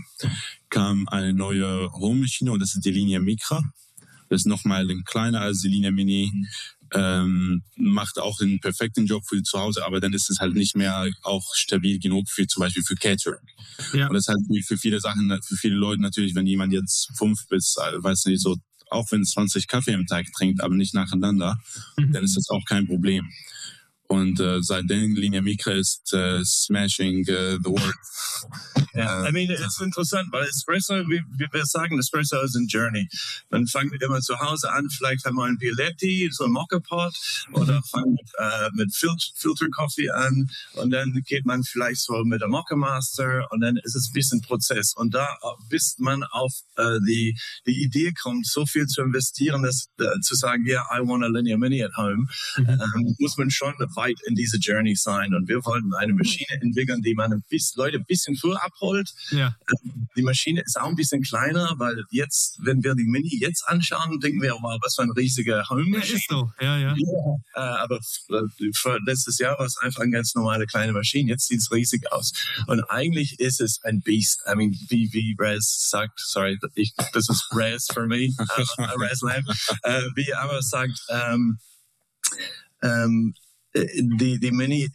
kam 0.71 1.09
eine 1.09 1.33
neue 1.33 1.91
Home-Maschine 1.93 2.53
und 2.53 2.61
das 2.61 2.75
ist 2.75 2.85
die 2.85 2.91
Linie 2.91 3.21
Micra. 3.21 3.63
Das 4.29 4.43
ist 4.43 4.47
nochmal 4.47 4.87
kleiner 5.05 5.41
als 5.41 5.63
die 5.63 5.69
Linie 5.69 5.91
Mini 5.91 6.31
ähm, 6.95 7.63
macht 7.77 8.19
auch 8.19 8.39
den 8.39 8.61
perfekten 8.61 9.07
Job 9.07 9.25
für 9.27 9.43
zu 9.43 9.59
Hause, 9.59 9.85
aber 9.85 10.01
dann 10.01 10.13
ist 10.13 10.31
es 10.31 10.39
halt 10.39 10.55
nicht 10.55 10.77
mehr 10.77 11.09
auch 11.23 11.55
stabil 11.55 11.99
genug 11.99 12.29
für 12.29 12.47
zum 12.47 12.63
Beispiel 12.63 12.83
für 12.83 12.95
Catering. 12.95 13.47
Ja. 13.93 14.09
Und 14.09 14.15
das 14.15 14.25
ist 14.25 14.29
halt 14.29 14.67
für 14.67 14.79
viele 14.79 15.01
Sachen, 15.01 15.39
für 15.43 15.57
viele 15.57 15.77
Leute 15.77 16.03
natürlich, 16.03 16.35
wenn 16.35 16.47
jemand 16.47 16.73
jetzt 16.73 17.11
fünf 17.17 17.47
bis, 17.49 17.77
äh, 17.77 18.03
weiß 18.03 18.27
nicht, 18.27 18.41
so, 18.41 18.57
auch 18.91 19.11
wenn 19.13 19.23
es 19.23 19.31
20 19.33 19.67
Kaffee 19.69 19.95
am 19.95 20.07
Tag 20.07 20.27
trinkt, 20.33 20.63
aber 20.63 20.75
nicht 20.75 20.95
nacheinander, 20.95 21.59
mhm. 21.97 22.13
dann 22.13 22.25
ist 22.25 22.37
das 22.37 22.49
auch 22.49 22.65
kein 22.65 22.87
Problem. 22.87 23.29
Und 24.07 24.41
äh, 24.41 24.63
seitdem 24.63 25.15
Linie 25.17 25.43
Micra 25.43 25.73
ist 25.73 26.15
äh, 26.15 26.43
smashing 26.43 27.21
uh, 27.29 27.59
the 27.63 27.69
world. 27.69 27.95
Ja, 28.99 29.29
I 29.29 29.33
mean, 29.33 29.51
es 29.51 29.61
ist 29.61 29.81
interessant, 29.81 30.29
weil 30.33 30.45
Espresso, 30.45 30.95
wie, 31.09 31.23
wir 31.39 31.67
sagen, 31.67 31.99
Espresso 31.99 32.41
ist 32.43 32.57
ein 32.57 32.67
Journey. 32.67 33.09
Man 33.51 33.67
fängt 33.67 34.03
immer 34.03 34.21
zu 34.21 34.39
Hause 34.39 34.73
an, 34.73 34.89
vielleicht 34.91 35.25
haben 35.25 35.37
wir 35.37 35.45
ein 35.45 35.61
Violetti, 35.61 36.29
so 36.33 36.45
ein 36.45 36.51
Mockapot, 36.51 37.15
oder 37.53 37.77
mhm. 37.77 37.83
fängt 37.85 38.31
äh, 38.39 38.71
mit 38.75 38.95
Fil 38.95 39.15
Filter 39.35 39.69
Coffee 39.71 40.11
an, 40.11 40.51
und 40.75 40.91
dann 40.91 41.13
geht 41.27 41.47
man 41.47 41.63
vielleicht 41.63 42.01
so 42.01 42.25
mit 42.25 42.41
der 42.41 42.49
Mocha 42.49 42.75
Master, 42.75 43.47
und 43.53 43.61
dann 43.61 43.77
ist 43.77 43.95
es 43.95 44.09
ein 44.09 44.13
bisschen 44.13 44.41
Prozess. 44.43 44.95
Und 44.95 45.15
da, 45.15 45.29
bis 45.69 45.97
man 45.99 46.25
auf 46.25 46.53
äh, 46.77 46.99
die, 47.07 47.39
die 47.67 47.83
Idee 47.83 48.13
kommt, 48.13 48.47
so 48.47 48.67
viel 48.67 48.87
zu 48.87 49.03
investieren, 49.03 49.63
dass, 49.63 49.89
äh, 50.01 50.21
zu 50.21 50.35
sagen, 50.35 50.67
yeah, 50.67 50.85
I 50.93 51.01
want 51.01 51.23
a 51.23 51.29
linear 51.29 51.59
mini 51.59 51.85
at 51.85 51.97
home, 51.97 52.27
mhm. 52.57 52.69
ähm, 52.69 53.17
muss 53.19 53.37
man 53.37 53.51
schon 53.51 53.75
weit 53.95 54.19
in 54.27 54.35
diese 54.35 54.59
Journey 54.59 54.97
sein. 54.97 55.35
Und 55.35 55.49
wir 55.49 55.65
wollten 55.65 55.95
eine 55.95 56.15
Maschine 56.15 56.61
entwickeln, 56.61 57.01
die 57.03 57.15
man 57.15 57.33
ein 57.33 57.45
bisschen, 57.49 57.81
Leute 57.81 57.99
ein 57.99 58.05
bisschen 58.05 58.37
früher 58.37 58.61
abholt. 58.63 58.88
Ja. 59.31 59.55
Die 60.17 60.23
Maschine 60.23 60.63
ist 60.63 60.81
auch 60.81 60.89
ein 60.89 60.97
bisschen 60.97 61.23
kleiner, 61.23 61.75
weil 61.79 62.05
jetzt, 62.11 62.59
wenn 62.63 62.83
wir 62.83 62.95
die 62.95 63.05
Mini 63.05 63.39
jetzt 63.41 63.67
anschauen, 63.69 64.21
denken 64.21 64.43
wir, 64.43 64.53
wow, 64.53 64.79
was 64.83 64.97
für 64.97 65.03
ein 65.03 65.11
riesiger 65.11 65.69
Home-Maschine. 65.69 66.13
Ja, 66.13 66.17
ist 66.17 66.29
so, 66.29 66.53
ja, 66.61 66.79
ja. 66.79 66.95
ja 66.97 67.39
äh, 67.55 67.79
aber 67.79 68.01
für 68.75 68.99
letztes 69.07 69.39
Jahr 69.39 69.59
war 69.59 69.67
es 69.67 69.77
einfach 69.79 70.03
eine 70.03 70.13
ganz 70.13 70.35
normale 70.35 70.67
kleine 70.67 70.93
Maschine. 70.93 71.31
Jetzt 71.31 71.49
sieht 71.49 71.61
es 71.61 71.71
riesig 71.71 72.11
aus. 72.13 72.33
Und 72.67 72.83
eigentlich 72.91 73.39
ist 73.41 73.61
es 73.61 73.83
ein 73.85 74.01
Beast. 74.03 74.43
I 74.51 74.55
mean, 74.57 74.77
wie, 74.89 75.13
wie 75.13 75.37
Rez 75.39 75.89
sagt, 75.91 76.21
sorry, 76.21 76.59
ich, 76.75 76.95
das 77.13 77.29
ist 77.29 77.49
Rez 77.53 77.89
für 77.93 78.07
mich, 78.07 78.35
uh, 78.39 78.83
Rez 79.01 79.23
Lamb, 79.23 79.47
wie 80.15 80.35
aber 80.35 80.63
sagt, 80.63 81.01
ähm, 81.09 81.59
ähm, 82.83 83.35
äh, 83.73 83.87
die, 83.97 84.39
die 84.39 84.51
Mini 84.51 84.91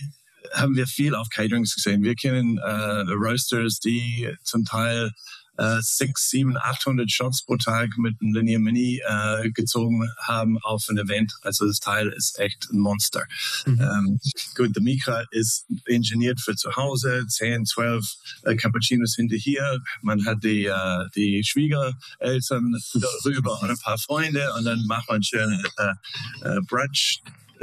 haben 0.53 0.75
wir 0.75 0.87
viel 0.87 1.15
auf 1.15 1.29
Caterings 1.29 1.75
gesehen. 1.75 2.03
Wir 2.03 2.15
kennen 2.15 2.57
äh, 2.57 3.11
Roasters, 3.11 3.79
die 3.79 4.29
zum 4.43 4.65
Teil 4.65 5.11
äh, 5.57 5.79
6, 5.81 6.29
7, 6.29 6.57
800 6.57 7.11
Shots 7.11 7.43
pro 7.45 7.57
Tag 7.57 7.97
mit 7.97 8.15
einem 8.21 8.33
Linear 8.33 8.59
Mini 8.59 9.01
äh, 9.05 9.51
gezogen 9.51 10.09
haben 10.19 10.57
auf 10.59 10.87
ein 10.89 10.97
Event. 10.97 11.33
Also 11.41 11.67
das 11.67 11.79
Teil 11.79 12.09
ist 12.09 12.39
echt 12.39 12.69
ein 12.71 12.79
Monster. 12.79 13.25
Mhm. 13.65 13.81
Ähm, 13.81 14.19
gut, 14.55 14.75
der 14.75 14.81
Mikra 14.81 15.23
ist 15.31 15.65
ingeniert 15.85 16.39
für 16.39 16.55
zu 16.55 16.75
Hause, 16.75 17.25
10, 17.27 17.65
12 17.65 18.05
äh, 18.43 18.55
Cappuccinos 18.55 19.15
hinter 19.15 19.35
hier. 19.35 19.79
Man 20.01 20.25
hat 20.25 20.43
die, 20.43 20.65
äh, 20.65 21.09
die 21.15 21.43
Schwiegereltern 21.43 22.75
darüber 22.93 23.61
und 23.61 23.69
ein 23.69 23.79
paar 23.79 23.97
Freunde 23.97 24.51
und 24.57 24.65
dann 24.65 24.85
macht 24.87 25.07
man 25.09 25.21
schön 25.21 25.63
äh, 25.77 26.47
äh, 26.47 26.61
Brunch 26.67 27.21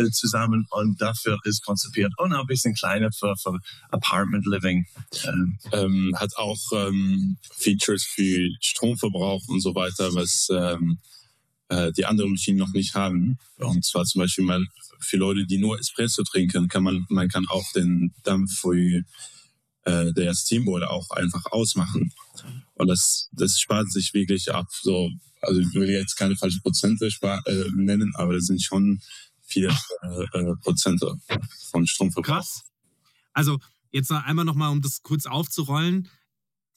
zusammen 0.08 0.66
und 0.70 1.00
dafür 1.00 1.38
ist 1.44 1.64
konzipiert 1.64 2.12
und 2.18 2.32
ein 2.32 2.46
bisschen 2.46 2.74
kleiner 2.74 3.10
für, 3.12 3.36
für 3.36 3.58
Apartment 3.90 4.46
Living. 4.46 4.86
Ähm, 5.24 5.58
ähm, 5.72 6.14
hat 6.16 6.36
auch 6.36 6.60
ähm, 6.72 7.36
Features 7.52 8.04
für 8.04 8.48
Stromverbrauch 8.60 9.46
und 9.48 9.60
so 9.60 9.74
weiter, 9.74 10.14
was 10.14 10.48
ähm, 10.50 10.98
äh, 11.68 11.92
die 11.92 12.04
anderen 12.04 12.32
Maschinen 12.32 12.58
noch 12.58 12.72
nicht 12.72 12.94
haben. 12.94 13.38
Und 13.58 13.84
zwar 13.84 14.04
zum 14.04 14.20
Beispiel 14.20 14.44
mal 14.44 14.64
für 15.00 15.16
Leute, 15.16 15.46
die 15.46 15.58
nur 15.58 15.78
Espresso 15.78 16.22
trinken, 16.22 16.68
kann 16.68 16.82
man, 16.82 17.06
man 17.08 17.28
kann 17.28 17.46
auch 17.48 17.64
den 17.72 18.12
Dampf 18.22 18.60
für 18.60 19.02
äh, 19.84 20.12
der 20.12 20.34
Steamboiler 20.34 20.90
auch 20.90 21.10
einfach 21.10 21.46
ausmachen. 21.46 22.12
Und 22.74 22.88
das, 22.88 23.28
das 23.32 23.58
spart 23.58 23.90
sich 23.90 24.12
wirklich 24.14 24.52
ab. 24.52 24.66
So, 24.82 25.10
also 25.40 25.60
ich 25.60 25.72
will 25.74 25.88
jetzt 25.88 26.16
keine 26.16 26.36
falschen 26.36 26.60
Prozente 26.62 27.06
äh, 27.06 27.64
nennen, 27.74 28.12
aber 28.16 28.34
das 28.34 28.46
sind 28.46 28.62
schon 28.62 29.00
vier 29.50 29.76
äh, 30.02 30.38
äh, 30.38 30.56
Prozent 30.62 31.02
von 31.70 31.86
Stromverbrauch. 31.86 32.34
Krass. 32.34 32.64
Also 33.32 33.58
jetzt 33.90 34.10
einmal 34.12 34.44
nochmal, 34.44 34.70
um 34.70 34.80
das 34.80 35.02
kurz 35.02 35.26
aufzurollen. 35.26 36.08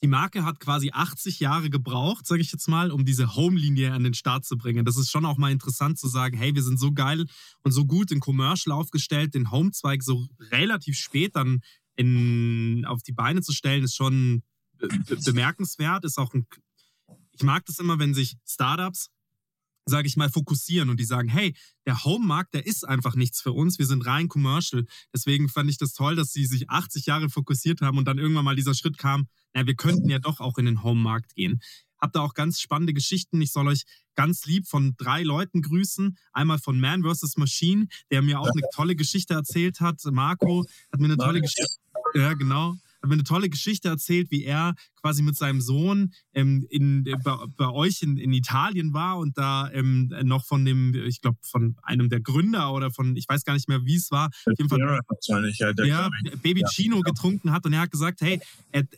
Die 0.02 0.08
Marke 0.08 0.44
hat 0.44 0.60
quasi 0.60 0.90
80 0.92 1.40
Jahre 1.40 1.70
gebraucht, 1.70 2.26
sage 2.26 2.42
ich 2.42 2.52
jetzt 2.52 2.68
mal, 2.68 2.90
um 2.90 3.06
diese 3.06 3.36
Home-Linie 3.36 3.92
an 3.92 4.04
den 4.04 4.12
Start 4.12 4.44
zu 4.44 4.58
bringen. 4.58 4.84
Das 4.84 4.98
ist 4.98 5.10
schon 5.10 5.24
auch 5.24 5.38
mal 5.38 5.50
interessant 5.50 5.98
zu 5.98 6.08
sagen, 6.08 6.36
hey, 6.36 6.54
wir 6.54 6.62
sind 6.62 6.78
so 6.78 6.92
geil 6.92 7.24
und 7.62 7.72
so 7.72 7.86
gut 7.86 8.10
in 8.10 8.20
Commercial 8.20 8.76
aufgestellt, 8.76 9.34
den 9.34 9.50
Home-Zweig 9.50 10.02
so 10.02 10.26
relativ 10.50 10.98
spät 10.98 11.34
dann 11.36 11.62
in, 11.96 12.84
auf 12.84 13.02
die 13.02 13.12
Beine 13.12 13.40
zu 13.40 13.52
stellen, 13.52 13.84
ist 13.84 13.96
schon 13.96 14.42
bemerkenswert. 15.24 16.04
Ist 16.04 16.18
auch 16.18 16.34
ein, 16.34 16.46
ich 17.32 17.42
mag 17.42 17.64
das 17.64 17.78
immer, 17.78 17.98
wenn 17.98 18.12
sich 18.12 18.36
Startups 18.46 19.10
sage 19.86 20.08
ich 20.08 20.16
mal, 20.16 20.30
fokussieren 20.30 20.90
und 20.90 20.98
die 20.98 21.04
sagen, 21.04 21.28
hey, 21.28 21.54
der 21.86 22.04
Home-Markt, 22.04 22.54
der 22.54 22.66
ist 22.66 22.86
einfach 22.86 23.14
nichts 23.14 23.40
für 23.40 23.52
uns, 23.52 23.78
wir 23.78 23.86
sind 23.86 24.06
rein 24.06 24.28
commercial. 24.28 24.86
Deswegen 25.12 25.48
fand 25.48 25.70
ich 25.70 25.78
das 25.78 25.92
toll, 25.92 26.16
dass 26.16 26.32
sie 26.32 26.46
sich 26.46 26.70
80 26.70 27.06
Jahre 27.06 27.28
fokussiert 27.28 27.80
haben 27.80 27.98
und 27.98 28.06
dann 28.06 28.18
irgendwann 28.18 28.44
mal 28.44 28.56
dieser 28.56 28.74
Schritt 28.74 28.98
kam, 28.98 29.28
na, 29.52 29.66
wir 29.66 29.76
könnten 29.76 30.08
ja 30.08 30.18
doch 30.18 30.40
auch 30.40 30.58
in 30.58 30.64
den 30.64 30.82
Home-Markt 30.82 31.34
gehen. 31.34 31.60
Hab 32.00 32.12
da 32.12 32.20
auch 32.20 32.34
ganz 32.34 32.60
spannende 32.60 32.92
Geschichten. 32.92 33.40
Ich 33.40 33.52
soll 33.52 33.68
euch 33.68 33.84
ganz 34.14 34.44
lieb 34.46 34.66
von 34.66 34.94
drei 34.98 35.22
Leuten 35.22 35.62
grüßen. 35.62 36.18
Einmal 36.32 36.58
von 36.58 36.78
Man 36.78 37.02
vs. 37.02 37.36
Machine, 37.36 37.86
der 38.10 38.20
mir 38.20 38.40
auch 38.40 38.50
eine 38.50 38.62
tolle 38.74 38.96
Geschichte 38.96 39.34
erzählt 39.34 39.80
hat. 39.80 40.00
Marco 40.10 40.66
hat 40.92 41.00
mir 41.00 41.06
eine 41.06 41.16
tolle 41.16 41.40
Geschichte. 41.40 41.76
Ja, 42.14 42.34
genau 42.34 42.74
hat 43.04 43.08
mir 43.08 43.14
eine 43.14 43.24
tolle 43.24 43.48
Geschichte 43.48 43.88
erzählt, 43.88 44.30
wie 44.30 44.44
er 44.44 44.74
quasi 45.00 45.22
mit 45.22 45.36
seinem 45.36 45.60
Sohn 45.60 46.12
ähm, 46.32 46.66
in, 46.70 47.04
äh, 47.06 47.16
bei, 47.22 47.36
bei, 47.56 47.68
euch 47.68 48.02
in, 48.02 48.16
in, 48.16 48.32
Italien 48.32 48.94
war 48.94 49.18
und 49.18 49.36
da 49.36 49.70
ähm, 49.72 50.10
noch 50.22 50.46
von 50.46 50.64
dem, 50.64 50.94
ich 50.94 51.20
glaube, 51.20 51.36
von 51.42 51.76
einem 51.82 52.08
der 52.08 52.20
Gründer 52.20 52.72
oder 52.72 52.90
von, 52.90 53.14
ich 53.16 53.28
weiß 53.28 53.44
gar 53.44 53.52
nicht 53.52 53.68
mehr, 53.68 53.84
wie 53.84 53.96
es 53.96 54.10
war, 54.10 54.28
auf 54.28 54.58
jeden 54.58 54.70
Fall, 54.70 54.80
ja, 54.80 55.84
ja 55.84 56.10
Baby 56.42 56.62
ja, 56.62 56.68
Chino 56.68 57.00
getrunken 57.00 57.52
hat 57.52 57.66
und 57.66 57.74
er 57.74 57.82
hat 57.82 57.90
gesagt, 57.90 58.22
hey, 58.22 58.40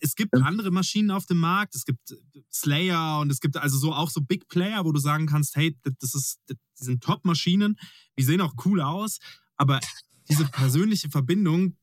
es 0.01 0.15
gibt 0.15 0.35
andere 0.35 0.71
Maschinen 0.71 1.11
auf 1.11 1.27
dem 1.27 1.39
Markt, 1.39 1.75
es 1.75 1.85
gibt 1.85 2.17
Slayer 2.53 3.21
und 3.21 3.31
es 3.31 3.41
gibt 3.41 3.57
also 3.57 3.77
so 3.77 3.93
auch 3.93 4.11
so 4.11 4.21
Big 4.21 4.49
Player, 4.49 4.85
wo 4.85 4.93
du 4.93 5.01
sagen 5.01 5.27
kannst, 5.27 5.57
hey, 5.57 5.77
das 5.83 6.15
ist, 6.15 6.39
das 6.47 6.57
sind 6.77 7.03
Top-Maschinen, 7.03 7.77
die 8.17 8.23
sehen 8.23 8.41
auch 8.41 8.55
cool 8.65 8.81
aus, 8.81 9.19
aber 9.57 9.81
diese 10.29 10.45
persönliche 10.45 11.11
Verbindung, 11.11 11.77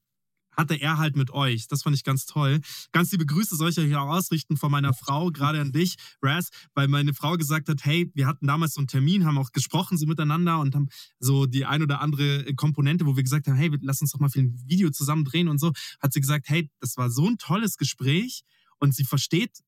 hatte 0.56 0.76
er 0.76 0.98
halt 0.98 1.16
mit 1.16 1.32
euch. 1.32 1.68
Das 1.68 1.84
fand 1.84 1.96
ich 1.96 2.04
ganz 2.04 2.26
toll. 2.26 2.62
Ganz 2.92 3.12
liebe 3.12 3.26
Grüße 3.26 3.56
soll 3.56 3.70
ich 3.70 3.80
euch 3.80 3.96
auch 3.96 4.10
ausrichten 4.10 4.58
von 4.58 4.72
meiner 4.72 4.94
Frau, 4.94 5.30
gerade 5.32 5.60
an 5.60 5.72
dich, 5.72 5.96
Raz, 6.22 6.50
weil 6.74 6.88
meine 6.88 7.14
Frau 7.14 7.36
gesagt 7.38 7.70
hat, 7.70 7.86
hey, 7.86 8.12
wir 8.14 8.28
hatten 8.28 8.48
damals 8.48 8.74
so 8.74 8.80
einen 8.80 8.88
Termin, 8.88 9.26
haben 9.26 9.38
auch 9.38 9.52
gesprochen 9.52 9.98
so 9.98 10.06
miteinander 10.06 10.60
und 10.60 10.76
haben 10.76 10.90
so 11.20 11.46
die 11.46 11.66
ein 11.66 11.82
oder 11.82 12.02
andere 12.02 12.54
Komponente, 12.56 13.06
wo 13.06 13.16
wir 13.16 13.24
gesagt 13.24 13.48
haben, 13.48 13.56
hey, 13.56 13.72
lass 13.82 14.02
uns 14.02 14.12
doch 14.12 14.20
mal 14.20 14.30
ein 14.36 14.60
Video 14.68 14.90
zusammen 14.90 15.26
drehen 15.26 15.48
und 15.48 15.60
so, 15.60 15.72
hat 16.00 16.14
sie 16.14 16.22
gesagt, 16.22 16.50
hey, 16.50 16.70
das 16.80 16.98
war 16.98 17.10
so 17.10 17.28
ein 17.28 17.38
tolles 17.38 17.78
Gespräch 17.78 18.44
und 18.80 18.96
sie 18.96 19.06
versteht 19.06 19.60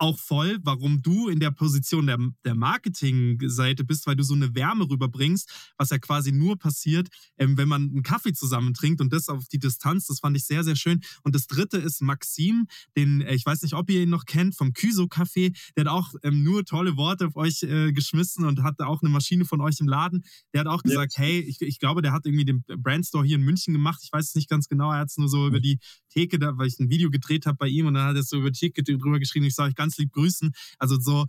auch 0.00 0.18
voll, 0.18 0.58
warum 0.62 1.02
du 1.02 1.28
in 1.28 1.40
der 1.40 1.50
Position 1.50 2.06
der, 2.06 2.18
der 2.44 2.54
Marketingseite 2.54 3.84
bist, 3.84 4.06
weil 4.06 4.16
du 4.16 4.22
so 4.22 4.34
eine 4.34 4.54
Wärme 4.54 4.88
rüberbringst, 4.88 5.72
was 5.76 5.90
ja 5.90 5.98
quasi 5.98 6.32
nur 6.32 6.58
passiert, 6.58 7.08
ähm, 7.38 7.58
wenn 7.58 7.68
man 7.68 7.82
einen 7.82 8.02
Kaffee 8.02 8.32
zusammen 8.32 8.72
trinkt 8.72 9.00
und 9.00 9.12
das 9.12 9.28
auf 9.28 9.46
die 9.48 9.58
Distanz, 9.58 10.06
das 10.06 10.20
fand 10.20 10.36
ich 10.36 10.44
sehr, 10.44 10.64
sehr 10.64 10.76
schön. 10.76 11.00
Und 11.22 11.34
das 11.34 11.46
dritte 11.46 11.76
ist 11.76 12.00
Maxim, 12.00 12.66
den, 12.96 13.20
äh, 13.20 13.34
ich 13.34 13.44
weiß 13.44 13.62
nicht, 13.62 13.74
ob 13.74 13.90
ihr 13.90 14.02
ihn 14.02 14.08
noch 14.08 14.24
kennt, 14.24 14.56
vom 14.56 14.72
Kyso 14.72 15.04
Café, 15.04 15.54
der 15.76 15.84
hat 15.84 15.92
auch 15.92 16.14
ähm, 16.22 16.42
nur 16.42 16.64
tolle 16.64 16.96
Worte 16.96 17.26
auf 17.26 17.36
euch 17.36 17.62
äh, 17.62 17.92
geschmissen 17.92 18.46
und 18.46 18.62
hatte 18.62 18.86
auch 18.86 19.02
eine 19.02 19.10
Maschine 19.10 19.44
von 19.44 19.60
euch 19.60 19.80
im 19.80 19.88
Laden. 19.88 20.24
Der 20.54 20.62
hat 20.62 20.66
auch 20.66 20.82
gesagt, 20.82 21.14
ja. 21.18 21.24
hey, 21.24 21.40
ich, 21.40 21.60
ich 21.60 21.78
glaube, 21.78 22.00
der 22.00 22.12
hat 22.12 22.24
irgendwie 22.24 22.46
den 22.46 22.64
Brandstore 22.78 23.26
hier 23.26 23.36
in 23.36 23.42
München 23.42 23.74
gemacht. 23.74 24.00
Ich 24.02 24.12
weiß 24.12 24.28
es 24.28 24.34
nicht 24.34 24.48
ganz 24.48 24.68
genau, 24.68 24.90
er 24.90 25.00
hat 25.00 25.08
es 25.08 25.18
nur 25.18 25.28
so 25.28 25.46
über 25.46 25.60
die 25.60 25.78
Theke, 26.08 26.38
da, 26.38 26.56
weil 26.56 26.68
ich 26.68 26.78
ein 26.78 26.88
Video 26.88 27.10
gedreht 27.10 27.46
habe 27.46 27.56
bei 27.58 27.68
ihm 27.68 27.86
und 27.86 27.94
dann 27.94 28.04
hat 28.04 28.14
er 28.14 28.20
es 28.20 28.28
so 28.28 28.38
über 28.38 28.50
die 28.50 28.58
Theke 28.58 28.82
drüber 28.82 29.18
geschrieben. 29.18 29.44
Ich 29.44 29.54
sage 29.54 29.74
ganz 29.74 29.89
lieb 29.98 30.12
grüßen. 30.12 30.52
Also 30.78 30.98
so, 31.00 31.26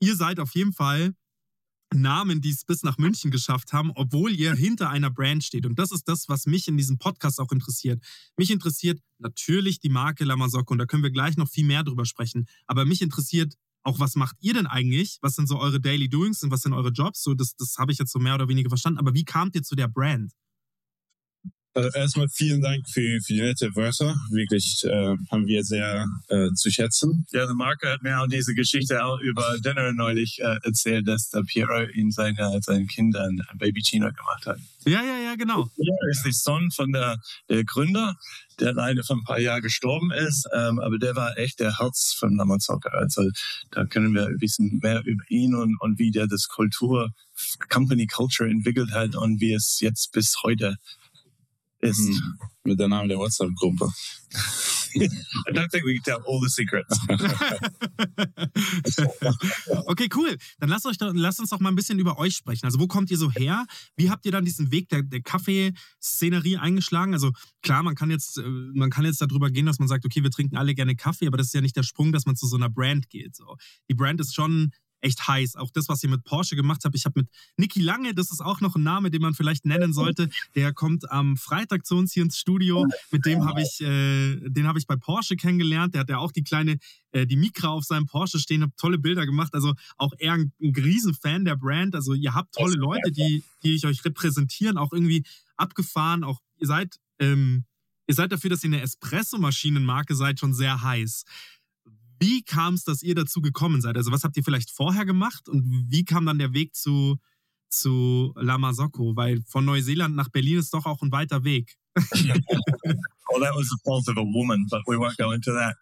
ihr 0.00 0.16
seid 0.16 0.40
auf 0.40 0.54
jeden 0.54 0.72
Fall 0.72 1.14
Namen, 1.94 2.40
die 2.42 2.50
es 2.50 2.64
bis 2.64 2.82
nach 2.82 2.98
München 2.98 3.30
geschafft 3.30 3.72
haben, 3.72 3.90
obwohl 3.94 4.32
ihr 4.32 4.54
hinter 4.56 4.90
einer 4.90 5.10
Brand 5.10 5.44
steht. 5.44 5.66
Und 5.66 5.78
das 5.78 5.92
ist 5.92 6.08
das, 6.08 6.28
was 6.28 6.46
mich 6.46 6.68
in 6.68 6.76
diesem 6.76 6.98
Podcast 6.98 7.40
auch 7.40 7.52
interessiert. 7.52 8.02
Mich 8.36 8.50
interessiert 8.50 9.00
natürlich 9.18 9.80
die 9.80 9.88
Marke 9.88 10.24
Lamasocco 10.24 10.72
und 10.72 10.78
da 10.78 10.86
können 10.86 11.02
wir 11.02 11.10
gleich 11.10 11.36
noch 11.36 11.48
viel 11.48 11.64
mehr 11.64 11.84
drüber 11.84 12.04
sprechen. 12.04 12.46
Aber 12.66 12.84
mich 12.84 13.02
interessiert 13.02 13.54
auch, 13.84 13.98
was 14.00 14.16
macht 14.16 14.36
ihr 14.40 14.54
denn 14.54 14.66
eigentlich? 14.66 15.18
Was 15.22 15.34
sind 15.34 15.48
so 15.48 15.58
eure 15.58 15.80
Daily 15.80 16.08
Doings 16.08 16.42
und 16.42 16.50
was 16.50 16.62
sind 16.62 16.74
eure 16.74 16.90
Jobs? 16.90 17.22
So, 17.22 17.34
das, 17.34 17.54
das 17.56 17.76
habe 17.78 17.92
ich 17.92 17.98
jetzt 17.98 18.12
so 18.12 18.18
mehr 18.18 18.34
oder 18.34 18.48
weniger 18.48 18.68
verstanden. 18.68 18.98
Aber 18.98 19.14
wie 19.14 19.24
kamt 19.24 19.54
ihr 19.54 19.62
zu 19.62 19.76
der 19.76 19.88
Brand? 19.88 20.32
Also 21.74 21.90
erstmal 21.90 22.28
vielen 22.28 22.60
Dank 22.60 22.88
für, 22.88 23.20
für 23.20 23.34
die 23.34 23.40
nette 23.40 23.74
Wörter. 23.76 24.16
Wirklich 24.30 24.82
äh, 24.84 25.16
haben 25.30 25.46
wir 25.46 25.62
sehr 25.62 26.06
äh, 26.28 26.50
zu 26.54 26.70
schätzen. 26.70 27.26
Ja, 27.30 27.46
der 27.46 27.54
Marco 27.54 27.86
hat 27.86 28.02
mir 28.02 28.20
auch 28.20 28.26
diese 28.26 28.54
Geschichte 28.54 29.04
auch 29.04 29.20
über 29.20 29.58
Dinner 29.58 29.92
neulich 29.92 30.40
äh, 30.40 30.56
erzählt, 30.64 31.06
dass 31.06 31.30
der 31.30 31.42
Piero 31.42 31.82
ihn 31.94 32.10
seine, 32.10 32.58
seinen 32.62 32.86
Kindern 32.88 33.40
Baby 33.58 33.82
China 33.82 34.10
gemacht 34.10 34.46
hat. 34.46 34.58
Ja, 34.86 35.02
ja, 35.02 35.18
ja, 35.18 35.34
genau. 35.36 35.70
Er 35.76 36.10
ist 36.10 36.24
der 36.24 36.32
Sohn 36.32 36.70
von 36.70 36.92
der, 36.92 37.18
der 37.48 37.64
Gründer, 37.64 38.16
der 38.58 38.72
leider 38.72 39.04
vor 39.04 39.16
ein 39.16 39.24
paar 39.24 39.38
Jahren 39.38 39.62
gestorben 39.62 40.10
ist, 40.10 40.48
ähm, 40.54 40.78
aber 40.80 40.98
der 40.98 41.14
war 41.14 41.36
echt 41.36 41.60
der 41.60 41.78
Herz 41.78 42.16
von 42.18 42.36
Lamazocca. 42.36 42.88
Also 42.90 43.22
da 43.70 43.84
können 43.84 44.14
wir 44.14 44.28
wissen 44.40 44.80
mehr 44.82 45.02
über 45.04 45.22
ihn 45.28 45.54
und, 45.54 45.76
und 45.80 45.98
wie 45.98 46.10
der 46.10 46.26
das 46.26 46.48
Kultur, 46.48 47.10
Company 47.68 48.06
Culture 48.06 48.48
entwickelt 48.48 48.90
hat 48.92 49.14
und 49.14 49.40
wie 49.40 49.52
es 49.52 49.78
jetzt 49.80 50.12
bis 50.12 50.42
heute 50.42 50.76
ist. 51.80 52.00
Mhm. 52.00 52.38
Mit 52.64 52.78
der 52.78 52.88
Name 52.88 53.08
der 53.08 53.18
WhatsApp-Gruppe. 53.18 53.90
I 54.94 55.52
don't 55.52 55.70
think 55.70 55.84
we 55.84 55.94
can 55.94 56.02
tell 56.02 56.22
all 56.26 56.40
the 56.40 56.48
secrets. 56.48 56.98
okay, 59.86 60.08
cool. 60.14 60.36
Dann 60.58 60.68
lasst, 60.68 60.86
euch, 60.86 60.96
lasst 61.00 61.40
uns 61.40 61.50
doch 61.50 61.60
mal 61.60 61.70
ein 61.70 61.76
bisschen 61.76 61.98
über 61.98 62.18
euch 62.18 62.36
sprechen. 62.36 62.66
Also, 62.66 62.80
wo 62.80 62.86
kommt 62.86 63.10
ihr 63.10 63.18
so 63.18 63.30
her? 63.30 63.66
Wie 63.96 64.10
habt 64.10 64.24
ihr 64.26 64.32
dann 64.32 64.44
diesen 64.44 64.72
Weg 64.72 64.88
der, 64.88 65.02
der 65.02 65.22
Kaffeeszenerie 65.22 66.56
eingeschlagen? 66.56 67.12
Also, 67.12 67.32
klar, 67.62 67.82
man 67.82 67.94
kann, 67.94 68.10
jetzt, 68.10 68.38
äh, 68.38 68.42
man 68.42 68.90
kann 68.90 69.04
jetzt 69.04 69.20
darüber 69.20 69.50
gehen, 69.50 69.66
dass 69.66 69.78
man 69.78 69.88
sagt, 69.88 70.04
okay, 70.04 70.22
wir 70.22 70.30
trinken 70.30 70.56
alle 70.56 70.74
gerne 70.74 70.96
Kaffee, 70.96 71.26
aber 71.26 71.36
das 71.36 71.48
ist 71.48 71.54
ja 71.54 71.60
nicht 71.60 71.76
der 71.76 71.82
Sprung, 71.82 72.12
dass 72.12 72.26
man 72.26 72.36
zu 72.36 72.46
so 72.46 72.56
einer 72.56 72.70
Brand 72.70 73.10
geht. 73.10 73.36
So. 73.36 73.56
Die 73.88 73.94
Brand 73.94 74.20
ist 74.20 74.34
schon 74.34 74.72
echt 75.00 75.26
heiß. 75.26 75.56
Auch 75.56 75.70
das, 75.70 75.88
was 75.88 76.02
ihr 76.02 76.10
mit 76.10 76.24
Porsche 76.24 76.56
gemacht 76.56 76.82
habt. 76.84 76.94
Ich 76.94 77.04
habe 77.04 77.20
mit 77.20 77.28
Niki 77.56 77.80
Lange, 77.80 78.14
das 78.14 78.30
ist 78.30 78.40
auch 78.40 78.60
noch 78.60 78.76
ein 78.76 78.82
Name, 78.82 79.10
den 79.10 79.22
man 79.22 79.34
vielleicht 79.34 79.64
nennen 79.64 79.92
sollte. 79.92 80.28
Der 80.54 80.72
kommt 80.72 81.10
am 81.10 81.36
Freitag 81.36 81.86
zu 81.86 81.96
uns 81.96 82.12
hier 82.12 82.22
ins 82.22 82.38
Studio. 82.38 82.86
Mit 83.10 83.24
dem 83.26 83.44
habe 83.44 83.62
ich, 83.62 83.80
äh, 83.80 84.36
den 84.48 84.66
habe 84.66 84.78
ich 84.78 84.86
bei 84.86 84.96
Porsche 84.96 85.36
kennengelernt. 85.36 85.94
Der 85.94 86.00
hat 86.00 86.10
ja 86.10 86.18
auch 86.18 86.32
die 86.32 86.42
kleine, 86.42 86.78
äh, 87.12 87.26
die 87.26 87.36
Mikra 87.36 87.68
auf 87.68 87.84
seinem 87.84 88.06
Porsche 88.06 88.38
stehen, 88.38 88.62
hat 88.62 88.76
tolle 88.76 88.98
Bilder 88.98 89.26
gemacht. 89.26 89.54
Also 89.54 89.74
auch 89.96 90.12
eher 90.18 90.34
ein, 90.34 90.52
ein 90.60 90.74
Riesenfan 90.74 91.44
der 91.44 91.56
Brand. 91.56 91.94
Also 91.94 92.14
ihr 92.14 92.34
habt 92.34 92.54
tolle 92.54 92.76
Leute, 92.76 93.12
die, 93.12 93.44
die 93.62 93.74
ich 93.74 93.86
euch 93.86 94.04
repräsentieren, 94.04 94.78
auch 94.78 94.92
irgendwie 94.92 95.24
abgefahren. 95.56 96.24
Auch 96.24 96.40
ihr 96.58 96.66
seid, 96.66 96.98
ähm, 97.18 97.64
ihr 98.06 98.14
seid 98.14 98.32
dafür, 98.32 98.50
dass 98.50 98.64
ihr 98.64 98.68
eine 98.68 98.82
Espresso-Maschinenmarke 98.82 100.14
seid, 100.14 100.40
schon 100.40 100.54
sehr 100.54 100.82
heiß. 100.82 101.24
Wie 102.18 102.42
kam 102.42 102.74
es, 102.74 102.84
dass 102.84 103.02
ihr 103.02 103.14
dazu 103.14 103.40
gekommen 103.40 103.80
seid? 103.80 103.96
Also 103.96 104.10
was 104.12 104.24
habt 104.24 104.36
ihr 104.36 104.44
vielleicht 104.44 104.70
vorher 104.70 105.04
gemacht 105.04 105.48
und 105.48 105.86
wie 105.88 106.04
kam 106.04 106.26
dann 106.26 106.38
der 106.38 106.52
Weg 106.52 106.74
zu, 106.74 107.18
zu 107.68 108.34
Lamasocco? 108.36 109.14
Weil 109.16 109.42
von 109.46 109.64
Neuseeland 109.64 110.16
nach 110.16 110.28
Berlin 110.28 110.58
ist 110.58 110.74
doch 110.74 110.86
auch 110.86 111.02
ein 111.02 111.12
weiter 111.12 111.44
Weg. 111.44 111.76
well, 111.96 113.40
that 113.40 113.54
was 113.56 113.68
the 113.68 113.78
fault 113.84 114.08
of 114.08 114.16
a 114.16 114.22
woman, 114.22 114.66
but 114.70 114.82
we 114.86 114.96
won't 114.96 115.16
go 115.16 115.32
into 115.32 115.52
that. 115.52 115.76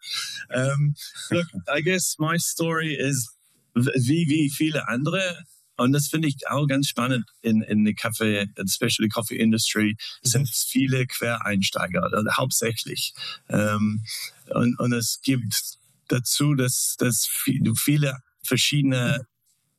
Um, 0.49 0.95
look, 1.31 1.45
I 1.67 1.81
guess 1.81 2.17
my 2.17 2.37
story 2.37 2.95
is 2.95 3.29
wie, 3.75 4.27
wie 4.27 4.49
viele 4.49 4.87
andere 4.87 5.45
und 5.77 5.93
das 5.93 6.07
finde 6.07 6.27
ich 6.27 6.47
auch 6.49 6.65
ganz 6.65 6.87
spannend 6.89 7.25
in, 7.41 7.61
in 7.61 7.85
der 7.85 7.93
Kaffee, 7.93 8.49
especially 8.55 9.09
Coffee 9.09 9.37
Industry, 9.37 9.95
sind 10.23 10.49
viele 10.49 11.05
Quereinsteiger, 11.05 12.03
also 12.03 12.31
hauptsächlich. 12.31 13.13
Ähm, 13.47 14.03
und, 14.49 14.79
und 14.79 14.93
es 14.93 15.21
gibt 15.21 15.77
dazu, 16.07 16.53
dass, 16.53 16.95
dass 16.97 17.27
du 17.45 17.75
viele 17.75 18.17
verschiedene 18.43 19.25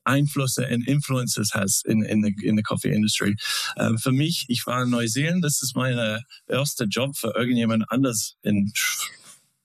Einflüsse 0.05 0.67
und 0.73 0.88
Influences 0.88 1.53
hast 1.55 1.85
in, 1.87 2.03
in, 2.03 2.23
the, 2.23 2.35
in 2.43 2.57
the 2.57 2.62
Coffee 2.62 2.93
Industry. 2.93 3.37
Ähm, 3.77 3.99
für 3.99 4.12
mich, 4.12 4.47
ich 4.49 4.67
war 4.67 4.83
in 4.83 4.91
Neuseeland, 4.91 5.45
das 5.45 5.62
ist 5.62 5.77
mein 5.77 6.23
erster 6.47 6.87
Job 6.87 7.17
für 7.17 7.35
irgendjemand 7.37 7.85
anders 7.91 8.37
in 8.43 8.73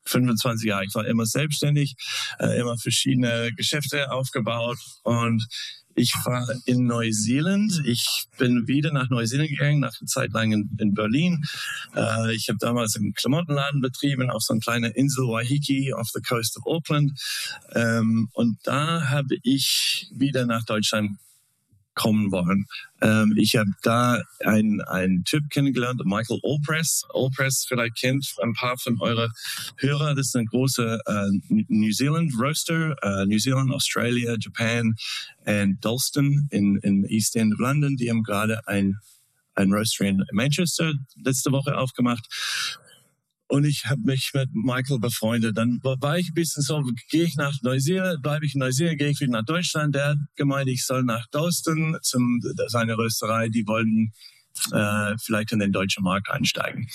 25 0.05 0.67
Jahren. 0.67 0.85
Ich 0.87 0.95
war 0.95 1.05
immer 1.05 1.25
selbstständig, 1.25 1.95
äh, 2.39 2.59
immer 2.59 2.77
verschiedene 2.77 3.51
Geschäfte 3.55 4.11
aufgebaut 4.11 4.77
und 5.03 5.45
ich 5.95 6.13
war 6.25 6.47
in 6.65 6.85
Neuseeland. 6.85 7.81
Ich 7.85 8.25
bin 8.37 8.67
wieder 8.67 8.91
nach 8.91 9.09
Neuseeland 9.09 9.49
gegangen, 9.49 9.79
nach 9.79 9.99
einer 9.99 10.07
Zeit 10.07 10.31
lang 10.33 10.51
in, 10.51 10.69
in 10.79 10.93
Berlin. 10.93 11.43
Äh, 11.95 12.35
ich 12.35 12.49
habe 12.49 12.57
damals 12.59 12.95
einen 12.95 13.13
Klamottenladen 13.13 13.81
betrieben 13.81 14.29
auf 14.29 14.41
so 14.41 14.53
einer 14.53 14.61
kleinen 14.61 14.91
Insel 14.91 15.25
Waiheke 15.25 15.95
off 15.95 16.09
the 16.13 16.21
coast 16.21 16.57
of 16.57 16.65
Auckland. 16.65 17.11
Ähm, 17.73 18.29
und 18.33 18.57
da 18.63 19.09
habe 19.09 19.37
ich 19.43 20.07
wieder 20.11 20.45
nach 20.45 20.65
Deutschland 20.65 21.17
kommen 21.95 22.31
wollen. 22.31 22.65
Ähm, 23.01 23.35
ich 23.37 23.55
habe 23.55 23.71
da 23.81 24.21
einen, 24.43 25.23
Typ 25.25 25.49
kennengelernt, 25.49 26.01
Michael 26.05 26.39
Allpress. 26.43 27.05
Allpress 27.13 27.65
vielleicht 27.67 27.99
kennt 27.99 28.25
ein 28.41 28.53
paar 28.53 28.77
von 28.77 28.99
euren 28.99 29.29
Hörer. 29.77 30.15
Das 30.15 30.27
ist 30.27 30.35
ein 30.35 30.45
großer 30.45 30.99
äh, 31.05 31.29
New 31.49 31.91
Zealand 31.91 32.33
Roaster, 32.37 32.95
äh, 33.01 33.25
New 33.25 33.39
Zealand, 33.39 33.71
Australia, 33.71 34.35
Japan 34.39 34.95
und 35.45 35.77
Dalston 35.81 36.47
in, 36.51 36.77
in 36.77 37.05
East 37.05 37.35
End 37.35 37.53
of 37.53 37.59
London. 37.59 37.95
Die 37.95 38.09
haben 38.09 38.23
gerade 38.23 38.67
ein 38.67 38.97
ein 39.55 39.71
Roaster 39.71 40.05
in 40.05 40.23
Manchester 40.31 40.93
letzte 41.23 41.51
Woche 41.51 41.77
aufgemacht. 41.77 42.27
Und 43.47 43.65
ich 43.65 43.85
habe 43.85 44.01
mich 44.01 44.31
mit 44.33 44.49
Michael 44.53 44.99
befreundet. 44.99 45.57
Dann 45.57 45.79
war 45.83 46.17
ich 46.17 46.29
ein 46.29 46.33
bisschen 46.33 46.63
so, 46.63 46.81
gehe 47.09 47.23
ich 47.23 47.35
nach 47.35 47.53
Neuseeland, 47.61 48.21
bleibe 48.21 48.45
ich 48.45 48.55
in 48.55 48.59
Neuseeland, 48.59 48.97
gehe 48.97 49.09
ich 49.09 49.19
wieder 49.19 49.31
nach 49.31 49.45
Deutschland. 49.45 49.93
Der 49.95 50.09
hat 50.09 50.17
gemeint, 50.35 50.69
ich 50.69 50.85
soll 50.85 51.03
nach 51.03 51.27
Dalston 51.31 51.97
zum 52.01 52.41
seine 52.67 52.97
Rösterei. 52.97 53.49
Die 53.49 53.67
wollten 53.67 54.11
äh, 54.71 55.15
vielleicht 55.21 55.51
in 55.51 55.59
den 55.59 55.71
deutschen 55.71 56.03
Markt 56.03 56.29
einsteigen. 56.29 56.87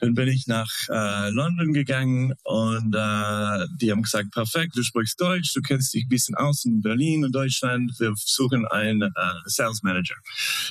Dann 0.00 0.14
bin 0.14 0.28
ich 0.28 0.46
nach 0.46 0.70
äh, 0.88 1.30
London 1.30 1.72
gegangen 1.72 2.32
und 2.44 2.94
äh, 2.94 3.66
die 3.76 3.90
haben 3.90 4.02
gesagt, 4.02 4.32
perfekt, 4.32 4.76
du 4.76 4.82
sprichst 4.82 5.20
Deutsch, 5.20 5.52
du 5.54 5.60
kennst 5.60 5.92
dich 5.92 6.04
ein 6.04 6.08
bisschen 6.08 6.34
aus 6.36 6.64
in 6.64 6.80
Berlin 6.80 7.24
und 7.24 7.32
Deutschland, 7.32 7.92
wir 7.98 8.14
suchen 8.16 8.66
einen 8.66 9.02
äh, 9.02 9.10
Sales 9.44 9.82
Manager. 9.82 10.16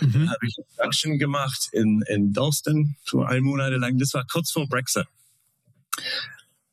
Mhm. 0.01 0.13
Dann 0.13 0.29
habe 0.29 0.47
ich 0.47 0.55
Action 0.77 1.19
gemacht 1.19 1.69
in, 1.71 2.03
in 2.07 2.33
Dalston 2.33 2.95
für 3.03 3.27
ein 3.27 3.43
Monat 3.43 3.71
lang. 3.73 3.97
Das 3.99 4.13
war 4.13 4.25
kurz 4.25 4.51
vor 4.51 4.67
Brexit. 4.67 5.05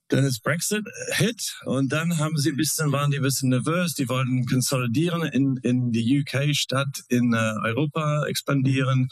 Dann 0.09 0.25
ist 0.25 0.42
Brexit 0.42 0.85
Hit 1.14 1.57
und 1.64 1.90
dann 1.92 2.19
haben 2.19 2.38
sie 2.38 2.51
ein 2.51 2.57
bisschen, 2.57 2.92
waren 2.92 3.11
die 3.11 3.16
ein 3.16 3.23
bisschen 3.23 3.49
nervös, 3.49 3.95
die 3.95 4.09
wollten 4.09 4.47
konsolidieren 4.47 5.23
in, 5.25 5.57
in 5.59 5.90
die 5.90 6.21
UK 6.21 6.55
statt 6.55 7.03
in 7.09 7.35
äh, 7.35 7.55
Europa 7.64 8.25
expandieren 8.27 9.09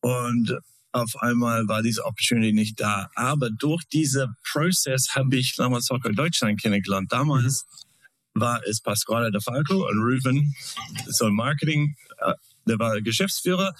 und 0.00 0.58
auf 0.96 1.16
einmal 1.20 1.68
war 1.68 1.82
diese 1.82 2.04
Opportunity 2.04 2.52
nicht 2.52 2.80
da. 2.80 3.10
Aber 3.14 3.50
durch 3.50 3.84
diesen 3.84 4.34
Prozess 4.50 5.14
habe 5.14 5.36
ich 5.36 5.54
damals 5.56 5.86
Soccer 5.86 6.10
Deutschland 6.10 6.60
kennengelernt. 6.60 7.12
Damals 7.12 7.66
mhm. 8.34 8.40
war 8.40 8.60
es 8.66 8.80
Pasquale 8.80 9.30
de 9.30 9.40
Falco 9.40 9.86
und 9.86 9.98
Ruven, 9.98 10.54
so 11.08 11.28
Marketing, 11.30 11.96
äh, 12.18 12.32
der 12.66 12.78
war 12.78 13.00
Geschäftsführer. 13.00 13.74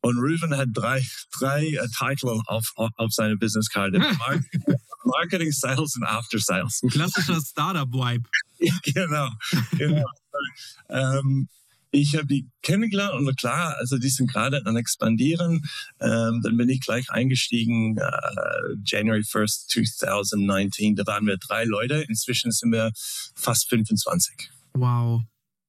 Und 0.00 0.18
Ruven 0.18 0.56
hat 0.56 0.68
drei, 0.72 1.04
drei 1.38 1.66
äh, 1.66 1.88
Titel 1.96 2.28
auf, 2.46 2.72
auf, 2.76 3.12
seiner 3.12 3.36
Businesskarte. 3.36 3.98
Marketing, 5.04 5.50
Sales 5.52 5.96
und 5.96 6.04
After 6.04 6.38
Sales. 6.38 6.80
Ein 6.82 6.90
klassischer 6.90 7.40
Startup-Vibe. 7.40 8.28
genau. 8.82 9.30
genau. 9.76 10.04
ähm, 10.88 11.48
ich 11.90 12.14
habe 12.16 12.26
die 12.26 12.48
kennengelernt 12.62 13.14
und 13.14 13.36
klar, 13.36 13.76
also 13.78 13.98
die 13.98 14.08
sind 14.08 14.30
gerade 14.30 14.64
an 14.66 14.76
expandieren. 14.76 15.62
Ähm, 16.00 16.40
dann 16.42 16.56
bin 16.56 16.68
ich 16.68 16.80
gleich 16.80 17.10
eingestiegen, 17.10 17.96
äh, 17.96 18.76
January 18.84 19.22
1st, 19.22 19.68
2019. 19.68 20.96
Da 20.96 21.06
waren 21.06 21.26
wir 21.26 21.38
drei 21.38 21.64
Leute. 21.64 22.04
Inzwischen 22.08 22.50
sind 22.52 22.72
wir 22.72 22.92
fast 23.34 23.68
25. 23.68 24.50
Wow. 24.74 25.22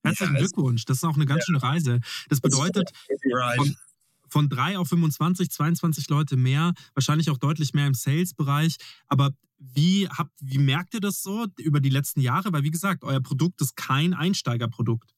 Herzlichen 0.03 0.33
ja, 0.33 0.39
Glückwunsch. 0.39 0.85
Das 0.85 0.97
ist 0.97 1.03
auch 1.03 1.15
eine 1.15 1.25
ganz 1.25 1.41
ja. 1.41 1.45
schöne 1.45 1.63
Reise. 1.63 1.99
Das 2.29 2.41
bedeutet, 2.41 2.89
von, 3.55 3.75
von 4.27 4.49
drei 4.49 4.77
auf 4.77 4.89
25, 4.89 5.49
22 5.49 6.09
Leute 6.09 6.37
mehr, 6.37 6.73
wahrscheinlich 6.93 7.29
auch 7.29 7.37
deutlich 7.37 7.73
mehr 7.73 7.87
im 7.87 7.93
Sales-Bereich. 7.93 8.75
Aber 9.07 9.31
wie, 9.57 10.07
habt, 10.07 10.31
wie 10.39 10.57
merkt 10.57 10.93
ihr 10.93 11.01
das 11.01 11.21
so 11.21 11.47
über 11.57 11.79
die 11.79 11.89
letzten 11.89 12.21
Jahre? 12.21 12.51
Weil, 12.53 12.63
wie 12.63 12.71
gesagt, 12.71 13.03
euer 13.03 13.21
Produkt 13.21 13.61
ist 13.61 13.75
kein 13.75 14.13
Einsteigerprodukt 14.13 15.13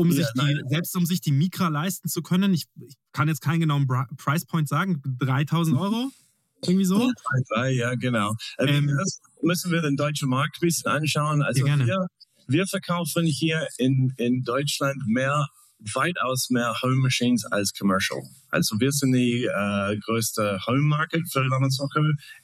um 0.00 0.10
ja, 0.10 0.16
sich 0.16 0.26
die, 0.34 0.62
selbst 0.68 0.96
um 0.96 1.04
sich 1.04 1.20
die 1.20 1.32
Mikra 1.32 1.68
leisten 1.68 2.08
zu 2.08 2.22
können. 2.22 2.54
Ich, 2.54 2.64
ich 2.80 2.94
kann 3.12 3.28
jetzt 3.28 3.42
keinen 3.42 3.60
genauen 3.60 3.86
Price 4.16 4.46
Point 4.46 4.68
sagen, 4.68 5.02
3000 5.20 5.78
Euro? 5.78 6.10
Irgendwie 6.62 6.84
so? 6.84 7.10
Ja, 7.70 7.94
genau. 7.94 8.34
Äh, 8.58 8.66
ähm, 8.66 8.86
das 8.98 9.20
müssen 9.42 9.72
wir 9.72 9.82
den 9.82 9.96
deutschen 9.96 10.28
Markt 10.28 10.56
ein 10.56 10.60
bisschen 10.66 10.90
anschauen. 10.90 11.42
Also 11.42 11.66
ja, 11.66 11.78
wir, 11.78 12.06
wir 12.46 12.66
verkaufen 12.66 13.24
hier 13.24 13.66
in, 13.78 14.12
in 14.16 14.42
Deutschland 14.42 15.06
mehr 15.06 15.46
weitaus 15.94 16.50
mehr 16.50 16.74
Home 16.82 16.96
Machines 16.96 17.46
als 17.46 17.72
Commercial. 17.72 18.20
Also 18.50 18.78
wir 18.78 18.92
sind 18.92 19.12
die 19.12 19.44
äh, 19.44 19.96
größte 19.98 20.60
Home 20.66 20.82
Market 20.82 21.22
für 21.30 21.42
Lammerzocker 21.42 22.02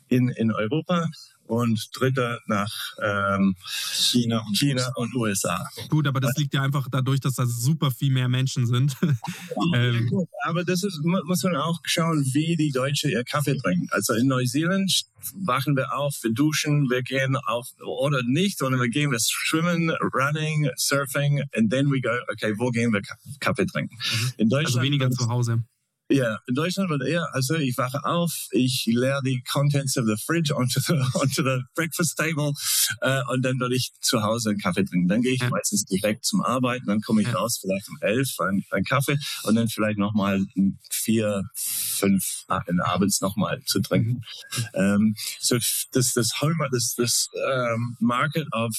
in, 0.08 0.28
in 0.28 0.50
Europa 0.52 1.06
und 1.46 1.88
dritter 1.94 2.40
nach 2.46 2.72
ähm, 3.02 3.54
China, 3.92 4.44
und, 4.46 4.56
China 4.56 4.90
und 4.96 5.14
USA. 5.14 5.66
Gut, 5.88 6.06
aber 6.06 6.20
das 6.20 6.36
liegt 6.36 6.54
ja 6.54 6.62
einfach 6.62 6.88
dadurch, 6.90 7.20
dass 7.20 7.34
da 7.34 7.46
super 7.46 7.90
viel 7.90 8.12
mehr 8.12 8.28
Menschen 8.28 8.66
sind. 8.66 8.96
ähm. 9.74 10.10
Aber 10.44 10.64
das 10.64 10.82
ist, 10.82 11.00
muss 11.02 11.42
man 11.42 11.56
auch 11.56 11.80
schauen, 11.84 12.24
wie 12.32 12.56
die 12.56 12.70
Deutschen 12.70 13.10
ihr 13.10 13.24
Kaffee 13.24 13.56
trinken. 13.56 13.88
Also 13.90 14.14
in 14.14 14.26
Neuseeland 14.26 15.04
wachen 15.34 15.76
wir 15.76 15.96
auf, 15.96 16.16
wir 16.22 16.32
duschen, 16.32 16.88
wir 16.90 17.02
gehen 17.02 17.36
auf 17.36 17.68
oder 17.84 18.22
nicht, 18.24 18.58
sondern 18.58 18.80
wir 18.80 18.88
gehen 18.88 19.10
wir 19.10 19.18
schwimmen, 19.20 19.90
running, 20.14 20.68
surfing, 20.76 21.42
and 21.54 21.70
then 21.70 21.90
we 21.90 22.00
go, 22.00 22.16
okay, 22.32 22.54
wo 22.58 22.70
gehen 22.70 22.92
wir 22.92 23.02
Kaffee 23.40 23.66
trinken? 23.66 23.96
Mhm. 23.96 24.32
In 24.36 24.46
also 24.46 24.56
Deutschland 24.56 24.66
also 24.66 24.82
weniger 24.82 25.10
zu 25.10 25.28
Hause. 25.28 25.64
Ja, 26.08 26.38
in 26.46 26.54
Deutschland 26.54 26.88
wird 26.88 27.02
eher, 27.02 27.26
also 27.34 27.54
ich 27.54 27.76
wache 27.76 28.04
auf, 28.04 28.48
ich 28.52 28.84
leere 28.86 29.20
die 29.24 29.42
Contents 29.42 29.96
of 29.96 30.06
the 30.06 30.16
fridge 30.24 30.54
onto 30.54 30.78
the, 30.80 30.92
onto 31.14 31.42
the 31.42 31.62
breakfast 31.74 32.16
table 32.16 32.52
äh, 33.00 33.22
und 33.32 33.42
dann 33.42 33.58
würde 33.58 33.74
ich 33.74 33.90
zu 34.00 34.22
Hause 34.22 34.50
einen 34.50 34.58
Kaffee 34.58 34.84
trinken. 34.84 35.08
Dann 35.08 35.22
gehe 35.22 35.34
ich 35.34 35.40
ja. 35.40 35.50
meistens 35.50 35.84
direkt 35.84 36.24
zum 36.24 36.42
Arbeiten, 36.42 36.86
dann 36.86 37.00
komme 37.00 37.22
ich 37.22 37.28
ja. 37.28 37.34
raus, 37.34 37.58
vielleicht 37.60 37.88
um 37.88 37.98
elf, 38.00 38.28
ein, 38.38 38.64
ein 38.70 38.84
Kaffee 38.84 39.18
und 39.42 39.56
dann 39.56 39.68
vielleicht 39.68 39.98
nochmal 39.98 40.44
vier, 40.90 41.42
fünf 41.54 42.44
in 42.68 42.80
abends 42.80 43.20
nochmal 43.20 43.60
zu 43.64 43.80
trinken. 43.80 44.22
Mhm. 44.56 44.64
Ähm, 44.74 45.14
so 45.40 45.56
das, 45.92 46.12
das 46.14 46.40
Home, 46.40 46.68
das, 46.70 46.94
das 46.96 47.28
um, 47.74 47.96
Market 47.98 48.46
of 48.52 48.72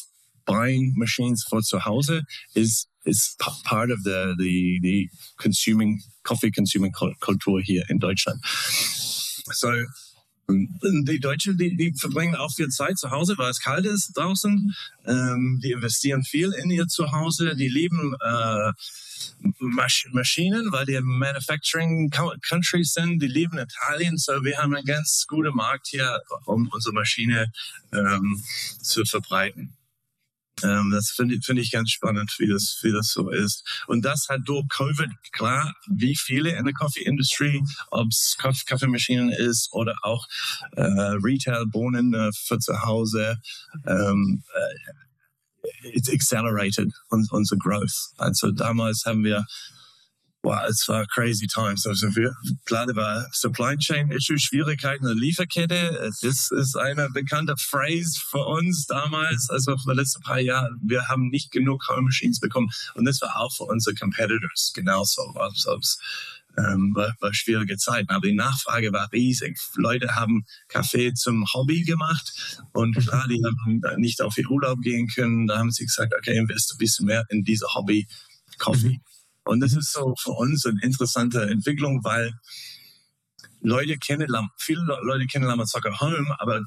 buying 0.45 0.93
machines 0.95 1.43
for 1.43 1.61
zu 1.61 1.85
Hause 1.85 2.23
is 2.55 2.87
is 3.07 3.35
part 3.63 3.89
of 3.89 4.03
the 4.03 4.35
the 4.37 4.79
the 4.81 5.09
consuming 5.37 6.01
coffee 6.23 6.51
consuming 6.51 6.91
Kultur 7.19 7.61
hier 7.61 7.83
in 7.89 7.99
Deutschland. 7.99 8.39
So 9.51 9.71
die 10.49 11.19
Deutschen, 11.19 11.57
die, 11.57 11.75
die 11.75 11.93
verbringen 11.93 12.35
auch 12.35 12.53
viel 12.53 12.69
Zeit 12.69 12.97
zu 12.97 13.11
Hause, 13.11 13.37
weil 13.37 13.49
es 13.49 13.59
kalt 13.59 13.85
ist 13.85 14.13
draußen. 14.15 14.73
Ähm, 15.05 15.59
die 15.61 15.71
investieren 15.71 16.23
viel 16.23 16.53
in 16.53 16.69
ihr 16.69 16.87
Zuhause. 16.87 17.55
Die 17.55 17.67
lieben 17.67 18.15
äh, 18.21 18.71
Masch 19.59 20.07
Maschinen, 20.13 20.71
weil 20.71 20.85
die 20.85 20.99
Manufacturing 21.01 22.09
Countries 22.09 22.93
sind. 22.93 23.19
Die 23.21 23.27
lieben 23.27 23.57
Italien. 23.57 24.17
So 24.17 24.43
wir 24.43 24.57
haben 24.57 24.73
einen 24.73 24.85
ganz 24.85 25.25
guten 25.27 25.53
Markt 25.53 25.87
hier, 25.87 26.21
um 26.45 26.69
unsere 26.71 26.93
Maschine 26.93 27.51
ähm, 27.91 28.41
zu 28.81 29.03
verbreiten. 29.03 29.76
Ähm, 30.63 30.91
das 30.91 31.11
finde 31.11 31.39
find 31.41 31.59
ich 31.59 31.71
ganz 31.71 31.91
spannend, 31.91 32.33
wie 32.39 32.47
das, 32.47 32.79
wie 32.81 32.91
das 32.91 33.09
so 33.09 33.29
ist. 33.29 33.83
Und 33.87 34.03
das 34.03 34.27
hat 34.29 34.41
durch 34.45 34.67
Covid, 34.69 35.09
klar, 35.31 35.75
wie 35.87 36.15
viele 36.15 36.55
in 36.55 36.65
der 36.65 36.73
Coffee 36.73 37.03
Industry, 37.03 37.61
ob 37.91 38.07
es 38.09 38.35
Kaffeemaschinen 38.37 39.29
ist 39.29 39.69
oder 39.71 39.95
auch 40.01 40.25
äh, 40.71 40.81
Retail-Bohnen 40.81 42.13
äh, 42.13 42.31
für 42.33 42.59
zu 42.59 42.81
Hause, 42.81 43.37
ähm, 43.85 44.43
äh, 44.53 45.89
it's 45.93 46.09
accelerated 46.09 46.91
unsere 47.09 47.57
growth. 47.57 48.11
Also 48.17 48.51
damals 48.51 49.03
haben 49.05 49.23
wir 49.23 49.45
wow, 50.47 50.63
es 50.69 50.88
war 50.88 51.05
crazy 51.07 51.45
times. 51.45 51.86
Also 51.86 52.15
wir, 52.15 52.33
klar, 52.65 52.88
war 52.95 53.27
Supply 53.33 53.77
Chain 53.77 54.12
Issue, 54.12 54.39
Schwierigkeiten 54.39 55.03
in 55.03 55.10
der 55.10 55.17
Lieferkette. 55.17 56.12
Das 56.21 56.51
ist 56.51 56.77
eine 56.77 57.10
bekannte 57.10 57.55
Phrase 57.57 58.17
für 58.29 58.45
uns 58.45 58.86
damals, 58.86 59.49
also 59.49 59.77
für 59.77 59.91
die 59.91 59.97
letzten 59.97 60.21
paar 60.21 60.39
Jahre. 60.39 60.69
Wir 60.81 61.07
haben 61.10 61.27
nicht 61.29 61.51
genug 61.51 61.88
Home 61.89 62.03
Machines 62.03 62.39
bekommen. 62.39 62.69
Und 62.95 63.05
das 63.05 63.21
war 63.21 63.38
auch 63.38 63.53
für 63.53 63.63
unsere 63.63 63.95
Competitors 63.95 64.71
genauso. 64.73 65.21
Also, 65.36 65.79
ähm, 66.57 66.93
war, 66.95 67.13
war 67.19 67.33
schwierige 67.33 67.77
Zeiten. 67.77 68.10
Aber 68.10 68.25
die 68.25 68.33
Nachfrage 68.33 68.93
war 68.93 69.12
riesig. 69.12 69.60
Leute 69.75 70.15
haben 70.15 70.45
Kaffee 70.69 71.13
zum 71.13 71.45
Hobby 71.53 71.83
gemacht 71.83 72.65
und 72.71 72.95
klar, 72.97 73.27
die 73.27 73.41
haben 73.43 73.81
nicht 73.97 74.21
auf 74.21 74.38
ihr 74.38 74.49
Urlaub 74.49 74.81
gehen 74.81 75.07
können. 75.07 75.47
Da 75.47 75.60
haben 75.60 75.71
sie 75.71 75.86
gesagt, 75.86 76.13
okay, 76.17 76.38
investiere 76.38 76.77
ein 76.77 76.79
bisschen 76.79 77.05
mehr 77.05 77.25
in 77.29 77.43
diese 77.43 77.67
Hobby 77.75 78.07
Coffee. 78.57 79.01
Mhm. 79.47 79.51
Und 79.51 79.60
das 79.62 79.73
ist 79.73 79.91
so 79.91 80.13
für 80.19 80.31
uns 80.31 80.65
eine 80.65 80.79
interessante 80.81 81.41
Entwicklung, 81.49 82.03
weil 82.03 82.33
Leute 83.62 83.97
kennen, 83.97 84.27
viele 84.57 84.81
Leute 85.03 85.25
kennen 85.25 85.45
Lamazocca 85.45 85.99
Home, 85.99 86.36
aber 86.39 86.62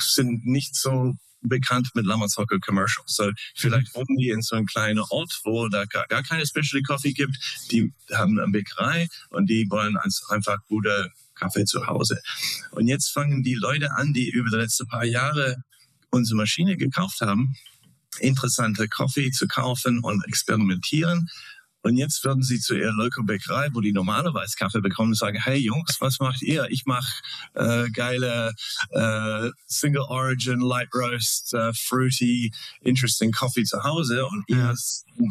sind 0.00 0.44
nicht 0.44 0.76
so 0.76 1.14
bekannt 1.42 1.90
mit 1.94 2.06
Lamazocca 2.06 2.58
Commercial. 2.58 3.04
So, 3.06 3.30
vielleicht 3.54 3.94
wohnen 3.94 4.16
die 4.16 4.30
in 4.30 4.42
so 4.42 4.56
einem 4.56 4.66
kleinen 4.66 4.98
Ort, 4.98 5.40
wo 5.44 5.68
da 5.68 5.84
gar, 5.84 6.06
gar 6.06 6.22
keine 6.22 6.46
Specialty 6.46 6.82
Coffee 6.82 7.12
gibt. 7.12 7.36
Die 7.70 7.92
haben 8.12 8.38
eine 8.38 8.50
Bäckerei 8.50 9.08
und 9.30 9.48
die 9.48 9.66
wollen 9.70 9.96
einfach 10.28 10.58
gute 10.68 11.10
Kaffee 11.34 11.64
zu 11.64 11.86
Hause. 11.86 12.20
Und 12.72 12.88
jetzt 12.88 13.10
fangen 13.10 13.42
die 13.42 13.54
Leute 13.54 13.92
an, 13.92 14.12
die 14.12 14.28
über 14.30 14.50
die 14.50 14.56
letzten 14.56 14.86
paar 14.86 15.04
Jahre 15.04 15.56
unsere 16.10 16.36
Maschine 16.36 16.76
gekauft 16.76 17.20
haben, 17.20 17.54
interessante 18.20 18.88
Kaffee 18.88 19.30
zu 19.30 19.46
kaufen 19.46 20.00
und 20.00 20.24
experimentieren 20.26 21.28
und 21.86 21.96
jetzt 21.96 22.24
würden 22.24 22.42
sie 22.42 22.58
zu 22.58 22.74
ihrer 22.74 22.92
Local 22.92 23.22
Bäckerei, 23.22 23.68
wo 23.72 23.80
die 23.80 23.92
normalerweise 23.92 24.56
Kaffee 24.56 24.80
bekommen, 24.80 25.14
sagen, 25.14 25.38
hey 25.40 25.56
Jungs, 25.56 26.00
was 26.00 26.18
macht 26.18 26.42
ihr? 26.42 26.66
Ich 26.68 26.84
mache 26.84 27.06
äh, 27.54 27.88
geile 27.90 28.54
äh, 28.90 29.50
Single 29.68 30.02
Origin, 30.08 30.58
Light 30.58 30.88
Roast, 30.92 31.54
äh, 31.54 31.72
Fruity, 31.74 32.52
Interesting 32.80 33.30
Coffee 33.30 33.62
zu 33.62 33.84
Hause 33.84 34.26
und 34.26 34.42
ihr 34.48 34.74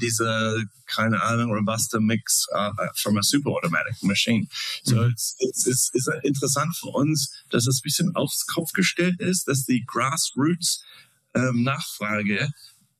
diese, 0.01 0.63
keine 0.85 1.21
Ahnung, 1.21 1.51
Robusta 1.51 1.99
Mix 1.99 2.47
uh, 2.53 2.71
from 2.95 3.17
a 3.17 3.21
super 3.21 3.49
automatic 3.49 4.01
machine. 4.01 4.47
So 4.83 4.95
mhm. 4.95 5.13
es, 5.13 5.35
es, 5.41 5.67
es 5.67 5.89
ist 5.93 6.09
interessant 6.23 6.73
für 6.77 6.87
uns, 6.87 7.33
dass 7.49 7.67
es 7.67 7.79
ein 7.79 7.83
bisschen 7.83 8.15
aufs 8.15 8.47
Kopf 8.47 8.71
gestellt 8.71 9.19
ist, 9.19 9.49
dass 9.49 9.65
die 9.65 9.83
Grassroots 9.85 10.85
ähm, 11.33 11.63
Nachfrage 11.63 12.49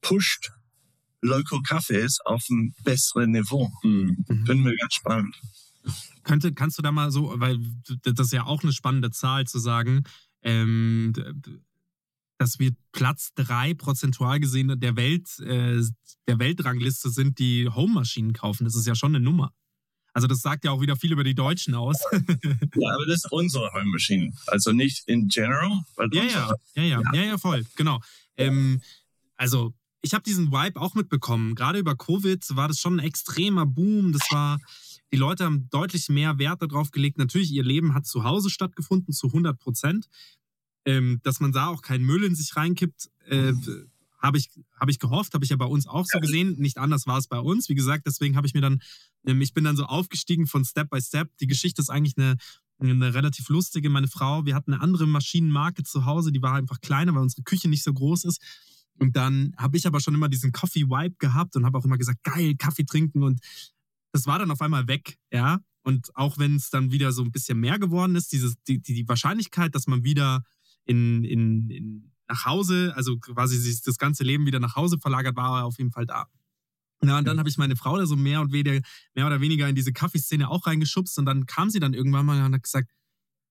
pusht 0.02 0.52
Local 1.26 1.60
Cafés 1.60 2.18
auf 2.26 2.44
einem 2.50 2.74
besseren 2.84 3.32
Niveau. 3.32 3.72
Mhm. 3.84 4.26
Finden 4.28 4.66
wir 4.66 4.76
ganz 4.78 4.94
spannend. 4.94 5.36
Könnte, 6.24 6.54
kannst 6.54 6.78
du 6.78 6.82
da 6.82 6.92
mal 6.92 7.12
so, 7.12 7.34
weil 7.38 7.60
das 8.04 8.28
ist 8.28 8.34
ja 8.34 8.46
auch 8.46 8.64
eine 8.64 8.74
spannende 8.74 9.12
Zahl 9.12 9.46
zu 9.46 9.60
sagen, 9.60 10.04
ähm, 10.42 11.14
dass 12.38 12.60
wir 12.60 12.72
Platz 12.92 13.32
drei 13.36 13.74
prozentual 13.74 14.40
gesehen 14.40 14.80
der 14.80 14.96
Welt, 14.96 15.28
äh, 15.40 15.82
der 16.28 16.40
Weltrangliste 16.40 17.10
sind, 17.10 17.40
die 17.40 17.70
Home-Maschinen 17.70 18.34
kaufen. 18.34 18.66
Das 18.66 18.76
ist 18.76 18.88
ja 18.88 18.96
schon 18.96 19.16
eine 19.16 19.24
Nummer. 19.24 19.54
Also 20.14 20.28
das 20.28 20.40
sagt 20.40 20.64
ja 20.64 20.72
auch 20.72 20.82
wieder 20.82 20.96
viel 20.96 21.12
über 21.12 21.24
die 21.24 21.36
Deutschen 21.36 21.76
aus. 21.76 21.98
ja, 22.12 22.94
aber 22.94 23.06
das 23.06 23.18
ist 23.18 23.32
unsere 23.32 23.72
Home-Maschine. 23.74 24.34
Also 24.48 24.72
nicht 24.72 25.08
in 25.08 25.28
general. 25.28 25.84
Ja, 26.12 26.24
ja, 26.24 26.56
ja, 26.76 26.84
ja, 26.84 27.02
ja, 27.14 27.24
ja, 27.24 27.38
voll, 27.38 27.66
genau. 27.76 28.00
Ähm, 28.38 28.82
also 29.36 29.74
ich 30.06 30.14
habe 30.14 30.24
diesen 30.24 30.52
Vibe 30.52 30.80
auch 30.80 30.94
mitbekommen. 30.94 31.56
Gerade 31.56 31.80
über 31.80 31.96
Covid 31.96 32.44
war 32.56 32.68
das 32.68 32.80
schon 32.80 33.00
ein 33.00 33.06
extremer 33.06 33.66
Boom. 33.66 34.14
Das 34.14 34.22
war, 34.30 34.60
die 35.12 35.18
Leute 35.18 35.46
haben 35.46 35.68
deutlich 35.72 36.10
mehr 36.10 36.38
Wert 36.38 36.62
darauf 36.62 36.92
gelegt. 36.92 37.18
Natürlich, 37.18 37.52
ihr 37.52 37.64
Leben 37.64 37.96
hat 37.96 38.06
zu 38.06 38.24
Hause 38.24 38.52
stattgefunden, 38.52 39.14
zu 39.14 39.28
100 39.28 39.58
Prozent. 39.58 40.08
Ähm, 40.86 41.20
dass 41.24 41.40
man 41.40 41.52
da 41.52 41.70
auch 41.70 41.82
keinen 41.82 42.06
Müll 42.06 42.24
in 42.24 42.36
sich 42.36 42.56
reinkippt, 42.56 43.10
äh, 43.26 43.54
habe 44.22 44.38
ich, 44.38 44.52
hab 44.80 44.88
ich 44.90 45.00
gehofft, 45.00 45.34
habe 45.34 45.44
ich 45.44 45.50
ja 45.50 45.58
bei 45.58 45.66
uns 45.66 45.88
auch 45.88 46.06
so 46.06 46.20
gesehen. 46.20 46.56
Nicht 46.60 46.78
anders 46.78 47.08
war 47.08 47.18
es 47.18 47.26
bei 47.26 47.40
uns. 47.40 47.68
Wie 47.70 47.76
gesagt, 47.76 48.06
deswegen 48.06 48.36
habe 48.36 48.46
ich 48.46 48.54
mir 48.54 48.62
dann, 48.62 48.84
ähm, 49.26 49.42
ich 49.42 49.56
bin 49.56 49.64
dann 49.64 49.76
so 49.76 49.86
aufgestiegen 49.86 50.46
von 50.46 50.64
Step 50.64 50.92
by 50.92 51.02
Step. 51.02 51.36
Die 51.40 51.48
Geschichte 51.48 51.82
ist 51.82 51.90
eigentlich 51.90 52.16
eine, 52.16 52.38
eine 52.78 53.16
relativ 53.16 53.50
lustige. 53.50 53.90
Meine 53.90 54.08
Frau, 54.08 54.46
wir 54.46 54.54
hatten 54.54 54.74
eine 54.74 54.84
andere 54.84 55.08
Maschinenmarke 55.08 55.82
zu 55.82 56.06
Hause, 56.06 56.32
die 56.32 56.44
war 56.44 56.54
einfach 56.54 56.80
kleiner, 56.80 57.16
weil 57.16 57.24
unsere 57.24 57.42
Küche 57.42 57.70
nicht 57.70 57.84
so 57.84 57.92
groß 57.92 58.26
ist. 58.26 58.40
Und 58.98 59.16
dann 59.16 59.54
habe 59.58 59.78
ich 59.78 59.88
aber 59.88 60.00
schon 60.00 60.14
immer 60.14 60.30
diesen 60.30 60.52
Coffee-Vibe 60.52 61.16
gehabt 61.20 61.56
und 61.56 61.66
habe 61.66 61.78
auch 61.78 61.86
immer 61.86 61.98
gesagt, 61.98 62.24
geil, 62.24 62.56
Kaffee 62.58 62.86
trinken. 62.86 63.24
Und 63.24 63.42
das 64.12 64.26
war 64.26 64.40
dann 64.40 64.52
auf 64.52 64.62
einmal 64.62 64.88
weg, 64.88 65.18
ja. 65.32 65.60
Und 65.84 66.16
auch 66.16 66.38
wenn 66.38 66.56
es 66.56 66.70
dann 66.70 66.92
wieder 66.92 67.12
so 67.12 67.22
ein 67.24 67.32
bisschen 67.32 67.60
mehr 67.60 67.78
geworden 67.78 68.16
ist, 68.16 68.32
dieses, 68.32 68.56
die, 68.68 68.80
die, 68.82 69.08
Wahrscheinlichkeit, 69.08 69.76
dass 69.76 69.86
man 69.86 70.04
wieder 70.04 70.44
in, 70.86 71.24
in, 71.24 71.70
in 71.70 72.12
nach 72.28 72.46
Hause, 72.46 72.94
also 72.96 73.18
quasi 73.20 73.58
sich 73.58 73.82
das 73.84 74.00
ganze 74.00 74.24
Leben 74.24 74.48
wieder 74.48 74.60
nach 74.60 74.76
Hause 74.76 74.98
verlagert, 74.98 75.36
war 75.36 75.64
auf 75.66 75.78
jeden 75.78 75.92
Fall 75.92 76.08
da. 76.08 76.26
Ja, 77.04 77.20
und 77.20 77.28
dann 77.28 77.38
habe 77.38 77.50
ich 77.50 77.58
meine 77.58 77.76
Frau 77.76 77.98
da 77.98 78.06
so 78.06 78.16
mehr 78.16 78.42
und 78.42 78.52
weniger, 78.52 78.82
mehr 79.14 79.28
oder 79.28 79.42
weniger 79.42 79.70
in 79.70 79.76
diese 79.76 79.94
Kaffeeszene 79.94 80.50
auch 80.50 80.66
reingeschubst 80.66 81.20
und 81.20 81.26
dann 81.26 81.46
kam 81.46 81.70
sie 81.70 81.80
dann 81.80 81.94
irgendwann 81.94 82.26
mal 82.26 82.44
und 82.44 82.54
hat 82.54 82.64
gesagt, 82.64 82.90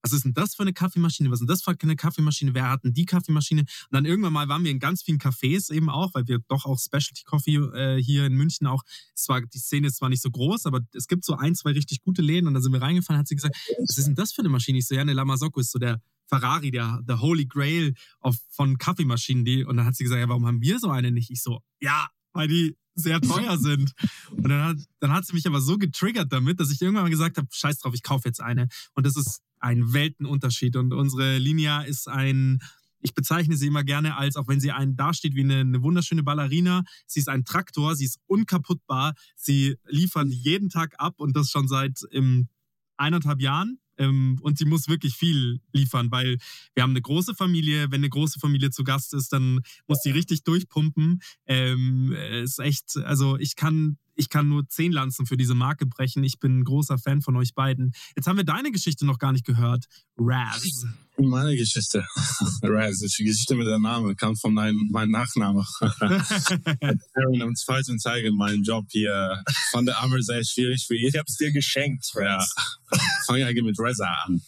was 0.05 0.13
ist 0.13 0.23
denn 0.23 0.35
das 0.35 0.53
für 0.53 0.61
eine 0.61 0.71
Kaffeemaschine? 0.71 1.31
Was 1.31 1.37
ist 1.37 1.41
denn 1.41 1.47
das 1.47 1.63
für 1.63 1.75
eine 1.81 1.95
Kaffeemaschine? 1.95 2.53
Wer 2.53 2.69
hat 2.69 2.83
denn 2.83 2.93
die 2.93 3.05
Kaffeemaschine? 3.05 3.61
Und 3.61 3.69
dann 3.89 4.05
irgendwann 4.05 4.33
mal 4.33 4.47
waren 4.47 4.63
wir 4.63 4.69
in 4.69 4.77
ganz 4.77 5.01
vielen 5.01 5.17
Cafés 5.17 5.73
eben 5.73 5.89
auch, 5.89 6.13
weil 6.13 6.27
wir 6.27 6.39
doch 6.47 6.65
auch 6.65 6.77
Specialty 6.79 7.23
Coffee 7.23 7.55
äh, 7.55 7.99
hier 7.99 8.27
in 8.27 8.35
München 8.35 8.67
auch, 8.67 8.83
es 9.15 9.27
die 9.51 9.57
Szene 9.57 9.87
ist 9.87 9.97
zwar 9.97 10.09
nicht 10.09 10.21
so 10.21 10.29
groß, 10.29 10.67
aber 10.67 10.81
es 10.93 11.07
gibt 11.07 11.25
so 11.25 11.35
ein, 11.35 11.55
zwei 11.55 11.71
richtig 11.71 12.01
gute 12.01 12.21
Läden 12.21 12.47
und 12.47 12.53
da 12.53 12.61
sind 12.61 12.71
wir 12.71 12.83
reingefallen, 12.83 13.19
hat 13.19 13.27
sie 13.27 13.35
gesagt, 13.35 13.57
was 13.79 13.97
ist 13.97 14.05
denn 14.05 14.13
das 14.13 14.31
für 14.31 14.43
eine 14.43 14.49
Maschine? 14.49 14.77
Ich 14.77 14.85
so, 14.85 14.93
ja, 14.93 15.01
eine 15.01 15.13
Lamasocco 15.13 15.59
ist 15.59 15.71
so 15.71 15.79
der 15.79 15.99
Ferrari, 16.27 16.69
der, 16.69 17.01
der 17.07 17.19
Holy 17.19 17.47
Grail 17.47 17.95
auf, 18.19 18.35
von 18.49 18.77
Kaffeemaschinen. 18.77 19.43
Die, 19.43 19.65
und 19.65 19.77
dann 19.77 19.87
hat 19.87 19.95
sie 19.95 20.03
gesagt, 20.03 20.21
ja, 20.21 20.29
warum 20.29 20.45
haben 20.45 20.61
wir 20.61 20.77
so 20.77 20.89
eine 20.89 21.11
nicht? 21.11 21.31
Ich 21.31 21.41
so, 21.41 21.61
ja, 21.79 22.07
weil 22.33 22.47
die 22.47 22.77
sehr 22.95 23.21
teuer 23.21 23.57
sind. 23.57 23.93
Und 24.31 24.49
dann 24.49 24.63
hat, 24.63 24.77
dann 24.99 25.11
hat 25.11 25.25
sie 25.25 25.33
mich 25.33 25.47
aber 25.47 25.61
so 25.61 25.77
getriggert 25.77 26.31
damit, 26.31 26.59
dass 26.59 26.71
ich 26.71 26.81
irgendwann 26.81 27.03
mal 27.03 27.09
gesagt 27.09 27.37
habe, 27.37 27.47
scheiß 27.51 27.79
drauf, 27.79 27.93
ich 27.93 28.03
kaufe 28.03 28.27
jetzt 28.27 28.41
eine. 28.41 28.67
Und 28.93 29.05
das 29.05 29.15
ist 29.15 29.41
ein 29.65 29.93
Weltenunterschied. 29.93 30.75
Und 30.75 30.93
unsere 30.93 31.39
Linia 31.39 31.81
ist 31.81 32.07
ein, 32.07 32.59
ich 33.01 33.15
bezeichne 33.15 33.57
sie 33.57 33.67
immer 33.67 33.83
gerne 33.83 34.15
als, 34.15 34.35
auch 34.35 34.47
wenn 34.47 34.59
sie 34.59 34.71
einen 34.71 34.95
dasteht 34.95 35.33
wie 35.35 35.41
eine, 35.41 35.61
eine 35.61 35.81
wunderschöne 35.81 36.23
Ballerina, 36.23 36.83
sie 37.07 37.19
ist 37.19 37.29
ein 37.29 37.45
Traktor, 37.45 37.95
sie 37.95 38.05
ist 38.05 38.19
unkaputtbar, 38.27 39.15
sie 39.35 39.75
liefert 39.87 40.27
jeden 40.29 40.69
Tag 40.69 40.93
ab 40.99 41.15
und 41.17 41.35
das 41.35 41.49
schon 41.49 41.67
seit 41.67 42.01
ähm, 42.11 42.47
eineinhalb 42.95 43.41
Jahren. 43.41 43.79
Ähm, 43.97 44.37
und 44.41 44.57
sie 44.57 44.65
muss 44.65 44.87
wirklich 44.87 45.15
viel 45.15 45.61
liefern, 45.71 46.11
weil 46.11 46.37
wir 46.75 46.83
haben 46.83 46.91
eine 46.91 47.01
große 47.01 47.33
Familie. 47.33 47.91
Wenn 47.91 48.01
eine 48.01 48.09
große 48.09 48.39
Familie 48.39 48.69
zu 48.69 48.83
Gast 48.83 49.13
ist, 49.13 49.33
dann 49.33 49.61
muss 49.87 50.01
sie 50.03 50.11
richtig 50.11 50.43
durchpumpen. 50.43 51.21
Ähm, 51.47 52.11
ist 52.11 52.59
echt, 52.59 52.97
also 52.97 53.37
ich 53.37 53.55
kann, 53.55 53.97
ich 54.15 54.29
kann 54.29 54.47
nur 54.47 54.67
zehn 54.67 54.91
Lanzen 54.91 55.25
für 55.25 55.37
diese 55.37 55.55
Marke 55.55 55.85
brechen. 55.85 56.23
Ich 56.23 56.39
bin 56.39 56.59
ein 56.59 56.63
großer 56.63 56.97
Fan 56.97 57.21
von 57.21 57.35
euch 57.35 57.53
beiden. 57.53 57.93
Jetzt 58.15 58.27
haben 58.27 58.37
wir 58.37 58.43
deine 58.43 58.71
Geschichte 58.71 59.05
noch 59.05 59.19
gar 59.19 59.31
nicht 59.31 59.45
gehört. 59.45 59.85
Raz. 60.17 60.85
Meine 61.17 61.55
Geschichte. 61.55 62.05
Raz, 62.61 62.99
die 62.99 63.23
Geschichte 63.23 63.55
mit 63.55 63.67
der 63.67 63.79
Name 63.79 64.15
kam 64.15 64.35
von 64.35 64.53
meinem, 64.53 64.89
meinem 64.91 65.11
Nachname. 65.11 65.65
Aaron 65.79 67.41
am 67.41 67.55
zweiten 67.55 67.97
Tag 67.99 68.23
in 68.23 68.35
meinem 68.35 68.63
Job 68.63 68.85
hier 68.89 69.43
fand 69.71 69.87
der 69.87 69.97
Arme 69.97 70.21
sehr 70.21 70.43
schwierig 70.43 70.85
für 70.85 70.95
ihn. 70.95 71.07
Ich 71.07 71.17
hab's 71.17 71.37
dir 71.37 71.51
geschenkt, 71.51 72.11
Raz. 72.15 72.53
Ja. 72.91 72.99
Fang 73.25 73.41
eigentlich 73.41 73.65
mit 73.65 73.79
Reza 73.79 74.07
an. 74.25 74.41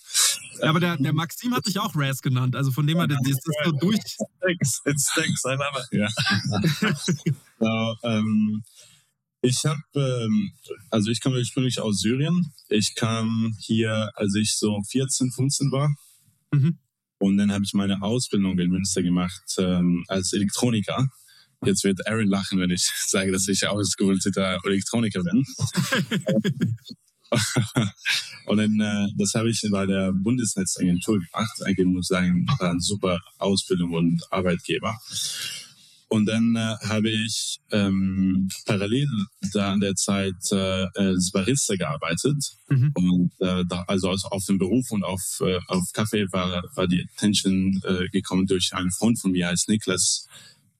Ja, 0.61 0.69
aber 0.69 0.79
der, 0.79 0.95
der 0.97 1.11
Maxim 1.11 1.55
hat 1.55 1.65
dich 1.65 1.79
auch 1.79 1.91
Raz 1.95 2.21
genannt. 2.21 2.55
Also 2.55 2.71
von 2.71 2.85
dem 2.85 2.97
her, 2.97 3.07
das 3.07 3.19
ist 3.27 3.41
so 3.65 3.71
durch. 3.71 3.99
It 4.85 5.01
stinks, 5.01 5.43
I 5.43 5.55
love 5.55 5.85
it. 5.91 5.99
Ja. 5.99 6.93
so, 7.59 8.07
ähm, 8.07 8.63
ich 9.41 9.65
habe, 9.65 9.81
ähm, 9.95 10.51
also 10.89 11.11
ich 11.11 11.21
komme 11.21 11.37
ursprünglich 11.37 11.79
aus 11.79 12.01
Syrien. 12.01 12.53
Ich 12.69 12.95
kam 12.95 13.55
hier, 13.59 14.11
als 14.15 14.35
ich 14.35 14.55
so 14.55 14.81
14, 14.89 15.31
15 15.31 15.71
war. 15.71 15.95
Mhm. 16.51 16.79
Und 17.19 17.37
dann 17.37 17.51
habe 17.51 17.63
ich 17.63 17.73
meine 17.73 18.01
Ausbildung 18.01 18.57
in 18.59 18.69
Münster 18.69 19.01
gemacht 19.01 19.55
ähm, 19.57 20.03
als 20.07 20.33
Elektroniker. 20.33 21.07
Jetzt 21.65 21.83
wird 21.83 22.07
Aaron 22.07 22.27
lachen, 22.27 22.59
wenn 22.59 22.69
ich 22.69 22.83
sage, 23.07 23.31
dass 23.31 23.47
ich 23.47 23.67
ausgebildeter 23.67 24.59
Elektroniker 24.63 25.23
bin. 25.23 25.43
und 28.45 28.57
dann, 28.57 28.79
äh, 28.79 29.07
das 29.17 29.33
habe 29.33 29.49
ich 29.49 29.67
bei 29.71 29.85
der 29.85 30.13
Bundesnetzagentur 30.13 31.19
gemacht. 31.19 31.63
Eigentlich 31.63 31.87
muss 31.87 32.05
ich 32.05 32.09
sagen, 32.09 32.45
war 32.59 32.71
eine 32.71 32.79
super 32.79 33.19
Ausbildung 33.37 33.93
und 33.93 34.21
Arbeitgeber. 34.31 34.97
Und 36.09 36.25
dann 36.25 36.55
äh, 36.55 36.75
habe 36.87 37.09
ich 37.09 37.59
ähm, 37.71 38.47
parallel 38.65 39.07
da 39.53 39.73
an 39.73 39.81
der 39.81 39.95
Zeit 39.95 40.35
äh, 40.51 40.85
als 40.95 41.31
Barista 41.31 41.75
gearbeitet. 41.75 42.37
Mhm. 42.69 42.91
Und 42.93 43.31
äh, 43.39 43.65
da, 43.67 43.83
also, 43.87 44.09
also 44.09 44.29
auf 44.29 44.45
dem 44.45 44.57
Beruf 44.57 44.89
und 44.91 45.03
auf, 45.03 45.21
äh, 45.41 45.59
auf 45.67 45.83
Kaffee 45.93 46.25
war, 46.31 46.63
war 46.75 46.87
die 46.87 47.03
Attention 47.03 47.81
äh, 47.83 48.07
gekommen 48.09 48.47
durch 48.47 48.73
einen 48.73 48.91
Freund 48.91 49.19
von 49.19 49.31
mir 49.31 49.49
als 49.49 49.67
Niklas. 49.67 50.27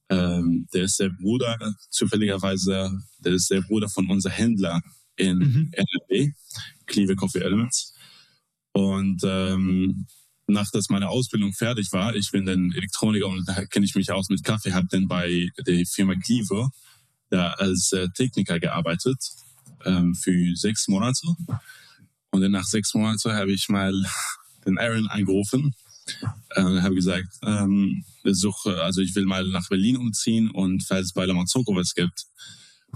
Ähm, 0.10 0.68
der 0.74 0.84
ist 0.84 1.00
der 1.00 1.10
Bruder, 1.10 1.58
zufälligerweise, 1.90 2.92
der 3.20 3.34
ist 3.34 3.52
der 3.52 3.62
Bruder 3.62 3.90
von 3.90 4.10
unser 4.10 4.30
Händler 4.30 4.82
in 5.18 5.40
Mhm. 5.40 5.72
NRW, 5.74 6.32
Cleave 6.86 7.16
Coffee 7.16 7.40
Elements. 7.40 7.94
Und 8.72 9.22
ähm, 9.26 10.06
nach 10.48 10.70
dass 10.72 10.90
meine 10.90 11.10
Ausbildung 11.10 11.54
fertig 11.54 11.92
war, 11.92 12.16
ich 12.16 12.32
bin 12.32 12.46
dann 12.46 12.72
Elektroniker 12.76 13.28
und 13.28 13.48
da 13.48 13.66
kenne 13.66 13.86
ich 13.86 13.96
mich 13.96 14.12
aus 14.12 14.30
mit 14.30 14.44
Kaffee, 14.44 14.74
habe 14.74 14.88
dann 14.90 15.08
bei 15.08 15.50
der 15.66 15.86
Firma 15.86 16.16
Cleave 16.16 16.70
da 17.30 17.52
als 17.52 17.92
äh, 17.92 18.08
Techniker 18.16 18.60
gearbeitet 18.60 19.20
ähm, 19.86 20.16
für 20.16 20.56
sechs 20.56 20.88
Monate. 20.88 21.28
Und 22.32 22.42
dann 22.42 22.52
nach 22.52 22.66
sechs 22.66 22.94
Monaten 22.94 23.34
habe 23.34 23.52
ich 23.52 23.68
mal 23.70 23.94
den 24.66 24.78
Aaron 24.78 25.08
angerufen 25.08 25.74
äh, 26.56 26.82
habe 26.82 26.96
gesagt, 26.96 27.28
ähm, 27.44 28.04
suche, 28.24 28.82
also 28.82 29.02
ich 29.02 29.16
will 29.16 29.26
mal 29.26 29.48
nach 29.48 29.68
Berlin 29.70 29.98
umziehen 29.98 30.50
und 30.50 30.84
falls 30.84 31.08
es 31.08 31.14
bei 31.14 31.26
Lamazoko 31.26 31.76
was 31.76 31.94
gibt. 31.94 32.26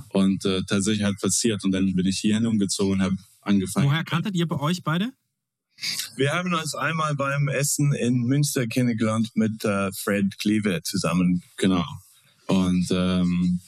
Und 0.09 0.45
äh, 0.45 0.63
tatsächlich 0.63 1.03
hat 1.03 1.19
passiert 1.19 1.63
und 1.63 1.71
dann 1.71 1.93
bin 1.93 2.05
ich 2.05 2.19
hierhin 2.19 2.45
umgezogen 2.45 2.93
und 2.93 3.01
habe 3.01 3.17
angefangen. 3.41 3.87
Woher 3.87 4.03
kanntet 4.03 4.35
ihr 4.35 4.47
bei 4.47 4.59
euch 4.59 4.83
beide? 4.83 5.11
Wir 6.15 6.31
haben 6.31 6.53
uns 6.53 6.75
einmal 6.75 7.15
beim 7.15 7.47
Essen 7.47 7.93
in 7.93 8.21
Münster 8.21 8.67
kennengelernt 8.67 9.29
mit 9.35 9.63
äh, 9.63 9.91
Fred 9.93 10.37
Cleaver 10.39 10.83
zusammen. 10.83 11.43
Genau. 11.57 11.85
Und, 12.47 12.87
ähm, 12.91 13.59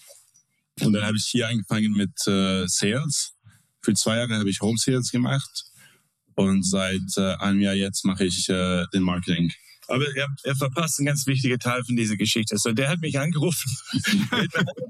und 0.82 0.94
dann 0.94 1.04
habe 1.04 1.18
ich 1.18 1.26
hier 1.26 1.48
angefangen 1.48 1.94
mit 1.94 2.12
äh, 2.28 2.68
Sales. 2.68 3.34
Für 3.82 3.94
zwei 3.94 4.18
Jahre 4.18 4.38
habe 4.38 4.50
ich 4.50 4.62
Home 4.62 4.78
Sales 4.78 5.10
gemacht. 5.12 5.66
Und 6.36 6.68
seit 6.68 7.18
äh, 7.18 7.36
einem 7.36 7.62
Jahr 7.62 7.76
jetzt 7.76 8.06
mache 8.06 8.26
ich 8.26 8.50
äh, 8.50 8.86
den 8.94 9.04
Marketing. 9.04 9.52
Aber 9.88 10.06
er, 10.16 10.28
er 10.44 10.56
verpasst 10.56 11.00
einen 11.00 11.08
ganz 11.08 11.28
wichtigen 11.28 11.60
Teil 11.60 11.84
von 11.84 11.96
dieser 11.96 12.16
Geschichte. 12.16 12.58
So, 12.58 12.72
der 12.72 12.90
hat 12.90 13.02
mich 13.02 13.20
angerufen 13.20 13.72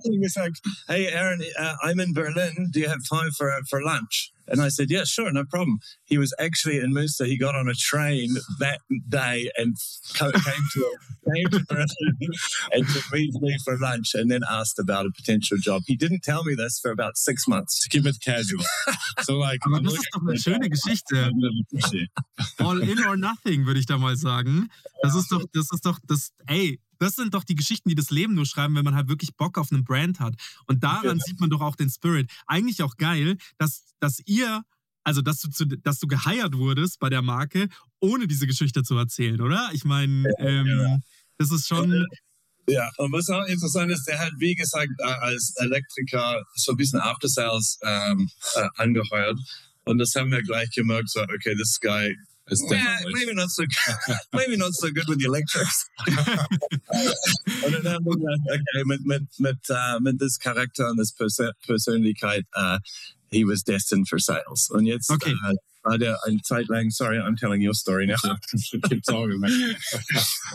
und 0.03 0.21
gesagt, 0.21 0.61
hey 0.87 1.11
Aaron, 1.13 1.41
uh, 1.41 1.85
I'm 1.85 2.01
in 2.01 2.13
Berlin. 2.13 2.69
Do 2.71 2.79
you 2.79 2.89
have 2.89 3.03
time 3.07 3.31
for, 3.31 3.51
for 3.69 3.81
lunch? 3.81 4.31
And 4.47 4.61
I 4.61 4.69
said, 4.69 4.89
yeah, 4.89 5.03
sure, 5.05 5.31
no 5.31 5.43
problem. 5.45 5.79
He 6.03 6.17
was 6.17 6.33
actually 6.39 6.79
in 6.79 6.93
Münster. 6.93 7.25
He 7.25 7.37
got 7.37 7.55
on 7.55 7.67
a 7.67 7.73
train 7.73 8.35
that 8.59 8.79
day 9.07 9.49
and 9.57 9.75
co- 10.15 10.31
came 10.31 10.65
to, 10.73 10.97
came 11.33 11.47
to 11.49 11.65
Berlin 11.67 11.85
and 12.73 12.87
to 12.87 13.01
meet 13.13 13.33
me 13.41 13.57
for 13.63 13.77
lunch 13.77 14.13
and 14.13 14.29
then 14.29 14.41
asked 14.49 14.79
about 14.79 15.05
a 15.05 15.11
potential 15.15 15.57
job. 15.57 15.83
He 15.87 15.95
didn't 15.95 16.23
tell 16.23 16.43
me 16.43 16.55
this 16.55 16.79
for 16.79 16.91
about 16.91 17.17
six 17.17 17.47
months. 17.47 17.81
To 17.83 17.89
keep 17.89 18.05
it 18.05 18.17
casual. 18.23 18.63
So 19.21 19.37
like, 19.37 19.61
Aber 19.65 19.81
das 19.81 19.93
ist 19.93 20.09
doch 20.13 20.21
eine 20.21 20.37
schöne 20.37 20.69
Geschichte. 20.69 21.31
All 22.59 22.81
in 22.81 22.99
or 22.99 23.15
nothing, 23.15 23.65
würde 23.65 23.79
ich 23.79 23.85
da 23.85 23.97
mal 23.97 24.15
sagen. 24.17 24.69
Das 25.01 25.15
ist 25.15 25.31
doch, 25.31 25.43
das 25.53 25.67
ist 25.71 25.85
doch, 25.85 25.99
das, 26.07 26.31
ey, 26.47 26.79
das 26.99 27.15
sind 27.15 27.33
doch 27.33 27.43
die 27.43 27.55
Geschichten, 27.55 27.89
die 27.89 27.95
das 27.95 28.09
Leben 28.09 28.33
nur 28.33 28.45
schreiben, 28.45 28.75
wenn 28.75 28.85
man 28.85 28.95
halt 28.95 29.07
wirklich 29.09 29.35
Bock 29.35 29.57
auf 29.57 29.71
einen 29.71 29.83
Brand 29.83 30.19
hat. 30.19 30.35
Und 30.67 30.83
daran 30.83 31.19
sieht 31.19 31.39
man 31.39 31.49
doch 31.49 31.61
auch 31.61 31.75
den 31.75 31.89
Spirit. 31.89 32.31
Eigentlich 32.47 32.81
auch 32.83 32.97
geil, 32.97 33.37
dass, 33.57 33.93
dass 33.99 34.19
ihr, 34.25 34.63
also 35.03 35.21
dass 35.21 35.39
du, 35.39 35.49
zu, 35.49 35.65
dass 35.65 35.99
du 35.99 36.07
geheiert 36.07 36.55
wurdest 36.57 36.99
bei 36.99 37.09
der 37.09 37.21
Marke, 37.21 37.67
ohne 37.99 38.27
diese 38.27 38.47
Geschichte 38.47 38.83
zu 38.83 38.95
erzählen, 38.95 39.41
oder? 39.41 39.69
Ich 39.73 39.85
meine, 39.85 40.29
ähm, 40.39 41.01
das 41.37 41.51
ist 41.51 41.67
schon. 41.67 42.05
Ja, 42.67 42.89
und 42.97 43.11
was 43.11 43.29
auch 43.29 43.45
interessant 43.45 43.91
ist, 43.91 44.05
der 44.05 44.19
hat, 44.19 44.31
wie 44.37 44.55
gesagt, 44.55 44.91
äh, 44.99 45.03
als 45.03 45.53
Elektriker 45.57 46.41
so 46.55 46.71
ein 46.71 46.77
bisschen 46.77 47.01
After 47.01 47.27
Sales 47.27 47.77
ähm, 47.83 48.29
äh, 48.55 48.67
angeheuert. 48.77 49.37
Und 49.83 49.97
das 49.97 50.15
haben 50.15 50.31
wir 50.31 50.41
gleich 50.41 50.69
gemerkt, 50.71 51.09
so, 51.09 51.21
okay, 51.21 51.55
this 51.55 51.77
guy 51.81 52.15
It's 52.47 52.61
Yeah, 52.69 52.97
maybe 53.13 53.33
not 53.33 53.49
so 53.49 53.63
maybe 54.33 54.57
not 54.57 54.73
so 54.73 54.89
good 54.91 55.07
with 55.07 55.19
the 55.19 55.25
electrics. 55.25 55.85
und 57.63 57.71
dann 57.73 57.87
haben 57.93 58.05
wir 58.05 58.15
gedacht, 58.17 58.41
okay, 58.51 58.83
mit, 58.85 59.05
mit, 59.05 59.23
mit, 59.39 59.57
uh, 59.69 59.99
mit 60.01 60.21
das 60.21 60.37
Charakter 60.39 60.89
und 60.89 60.97
das 60.97 61.13
Persö 61.13 61.51
Persönlichkeit, 61.65 62.45
uh, 62.55 62.79
he 63.31 63.45
was 63.45 63.63
destined 63.63 64.09
for 64.09 64.19
sales. 64.19 64.69
Und 64.69 64.85
jetzt 64.85 65.09
Okay. 65.09 65.33
uh, 65.33 65.53
war 65.83 65.97
der 65.97 66.17
eine 66.25 66.41
Zeit 66.41 66.67
lang, 66.67 66.89
sorry, 66.91 67.17
I'm 67.17 67.37
telling 67.37 67.61
your 67.61 67.73
story 67.73 68.05
now. 68.07 68.15
Keep 68.89 69.03
talking, 69.03 69.39
man. 69.39 69.51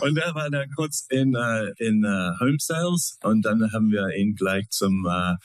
und 0.01 0.17
er 0.17 0.33
war 0.35 0.49
dann 0.49 0.69
kurz 0.75 1.05
in, 1.09 1.35
uh, 1.35 1.71
in 1.77 2.05
uh, 2.05 2.33
Home 2.39 2.57
Sales 2.59 3.17
und 3.23 3.43
dann 3.43 3.71
haben 3.71 3.91
wir 3.91 4.09
ihn 4.15 4.35
gleich 4.35 4.69
zum, 4.69 5.05
uh, 5.05 5.35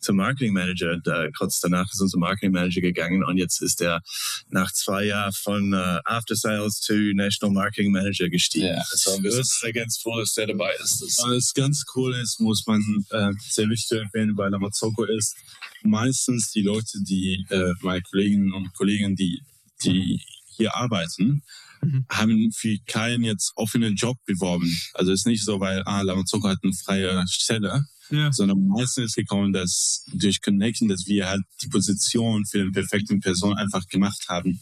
zum 0.00 0.16
Marketing 0.16 0.52
Manager. 0.52 0.98
Da, 1.02 1.30
kurz 1.36 1.60
danach 1.60 1.90
ist 1.92 2.00
unser 2.00 2.18
Marketing 2.18 2.52
Manager 2.52 2.80
gegangen 2.80 3.24
und 3.24 3.38
jetzt 3.38 3.60
ist 3.62 3.80
er 3.80 4.02
nach 4.50 4.72
zwei 4.72 5.04
Jahren 5.04 5.32
von 5.32 5.72
uh, 5.74 6.00
After 6.04 6.36
Sales 6.36 6.80
zu 6.80 6.94
National 7.14 7.54
Marketing 7.54 7.92
Manager 7.92 8.28
gestiegen. 8.28 8.66
Ja. 8.66 8.84
Also 8.90 9.22
wir 9.22 9.32
sind 9.32 9.46
sehr 9.46 9.72
ganz 9.72 9.98
froh, 9.98 10.18
dass 10.18 10.34
der 10.34 10.46
dabei 10.46 10.72
ist. 10.82 11.02
Das 11.02 11.18
Was 11.26 11.54
ganz 11.54 11.84
cool 11.94 12.14
ist, 12.14 12.40
muss 12.40 12.66
man 12.66 12.82
äh, 13.10 13.32
sehr 13.48 13.68
wichtig 13.68 13.98
erwähnen 13.98 14.34
bei 14.34 14.48
Lamazoko 14.48 15.04
ist, 15.04 15.36
meistens 15.82 16.50
die 16.52 16.62
Leute, 16.62 16.98
die 17.02 17.44
äh, 17.50 17.72
meine 17.82 18.02
Kolleginnen 18.02 18.52
und 18.52 18.72
Kollegen, 18.74 19.16
die, 19.16 19.42
die 19.84 20.20
hier 20.56 20.74
arbeiten, 20.74 21.42
Mhm. 21.80 22.06
haben 22.08 22.52
für 22.52 22.76
keinen 22.86 23.22
jetzt 23.22 23.52
offenen 23.56 23.94
Job 23.94 24.18
beworben. 24.26 24.68
Also 24.94 25.12
es 25.12 25.20
ist 25.20 25.26
nicht 25.26 25.44
so, 25.44 25.60
weil 25.60 25.82
ah, 25.84 26.02
Lamazoko 26.02 26.48
hat 26.48 26.58
eine 26.62 26.72
freie 26.72 27.24
Stelle, 27.28 27.84
Ja. 28.10 28.32
sondern 28.32 28.66
meistens 28.66 29.06
ist 29.06 29.16
gekommen, 29.16 29.52
dass 29.52 30.04
durch 30.14 30.40
Connection, 30.40 30.88
dass 30.88 31.06
wir 31.06 31.28
halt 31.28 31.42
die 31.62 31.68
Position 31.68 32.44
für 32.46 32.58
den 32.58 32.72
perfekten 32.72 33.20
Person 33.20 33.54
einfach 33.56 33.86
gemacht 33.88 34.26
haben. 34.28 34.60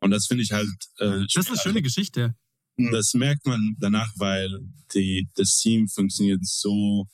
Und 0.00 0.10
das 0.10 0.26
finde 0.26 0.42
ich 0.42 0.52
halt. 0.52 0.68
Äh, 0.98 1.24
Das 1.32 1.44
ist 1.44 1.48
eine 1.48 1.58
schöne 1.58 1.82
Geschichte. 1.82 2.34
das 2.76 3.14
merkt 3.14 3.46
man 3.46 3.76
danach, 3.78 4.12
weil 4.16 4.50
die, 4.94 5.28
das 5.34 5.56
Team 5.56 5.88
funktioniert 5.88 6.44
so 6.44 7.06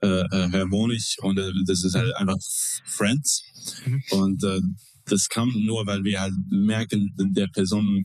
äh, 0.00 0.06
äh, 0.20 0.50
harmonisch 0.52 1.16
und 1.20 1.38
äh, 1.38 1.50
das 1.66 1.84
ist 1.84 1.94
halt 1.94 2.14
einfach 2.16 2.36
Friends. 2.84 3.42
Mhm. 3.86 4.02
Und 4.10 4.44
äh, 4.44 4.60
das 5.06 5.28
kam 5.28 5.52
nur, 5.64 5.86
weil 5.86 6.04
wir 6.04 6.20
halt 6.20 6.34
merken, 6.50 7.14
der 7.16 7.46
Person, 7.48 8.04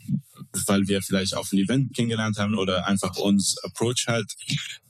weil 0.67 0.87
wir 0.87 1.01
vielleicht 1.01 1.35
auf 1.35 1.51
einem 1.51 1.63
Event 1.63 1.95
kennengelernt 1.95 2.37
haben 2.37 2.55
oder 2.55 2.87
einfach 2.87 3.15
uns 3.17 3.57
Approach 3.63 4.05
halt, 4.07 4.31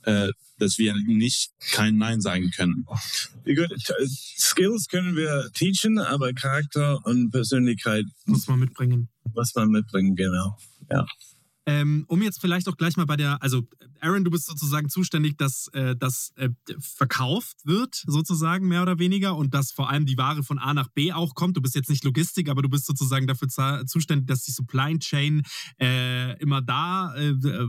äh, 0.02 0.30
dass 0.58 0.78
wir 0.78 0.94
nicht 0.94 1.52
kein 1.72 1.96
Nein 1.96 2.20
sagen 2.20 2.50
können. 2.50 2.86
Äh, 3.44 3.66
Skills 4.38 4.88
können 4.88 5.16
wir 5.16 5.50
teachen, 5.54 5.98
aber 5.98 6.32
Charakter 6.32 7.04
und 7.06 7.30
Persönlichkeit 7.30 8.04
Muss 8.26 8.46
man 8.48 8.60
mitbringen. 8.60 9.08
muss 9.34 9.54
man 9.54 9.70
mitbringen, 9.70 10.16
genau. 10.16 10.56
Ähm, 11.66 12.04
um 12.08 12.22
jetzt 12.22 12.40
vielleicht 12.40 12.68
auch 12.68 12.76
gleich 12.76 12.96
mal 12.96 13.04
bei 13.06 13.16
der, 13.16 13.42
also 13.42 13.68
Aaron, 14.00 14.24
du 14.24 14.30
bist 14.30 14.46
sozusagen 14.46 14.88
zuständig, 14.88 15.36
dass 15.36 15.68
äh, 15.68 15.94
das 15.94 16.32
äh, 16.36 16.48
verkauft 16.78 17.58
wird, 17.64 18.02
sozusagen 18.06 18.66
mehr 18.66 18.82
oder 18.82 18.98
weniger, 18.98 19.36
und 19.36 19.52
dass 19.52 19.70
vor 19.70 19.90
allem 19.90 20.06
die 20.06 20.16
Ware 20.16 20.42
von 20.42 20.58
A 20.58 20.72
nach 20.72 20.88
B 20.88 21.12
auch 21.12 21.34
kommt. 21.34 21.56
Du 21.56 21.60
bist 21.60 21.74
jetzt 21.74 21.90
nicht 21.90 22.04
Logistik, 22.04 22.48
aber 22.48 22.62
du 22.62 22.68
bist 22.68 22.86
sozusagen 22.86 23.26
dafür 23.26 23.48
zuständig, 23.86 24.26
dass 24.26 24.44
die 24.44 24.52
Supply 24.52 24.98
Chain 24.98 25.42
äh, 25.78 26.38
immer 26.40 26.62
da 26.62 27.14
äh, 27.14 27.30
äh, 27.30 27.68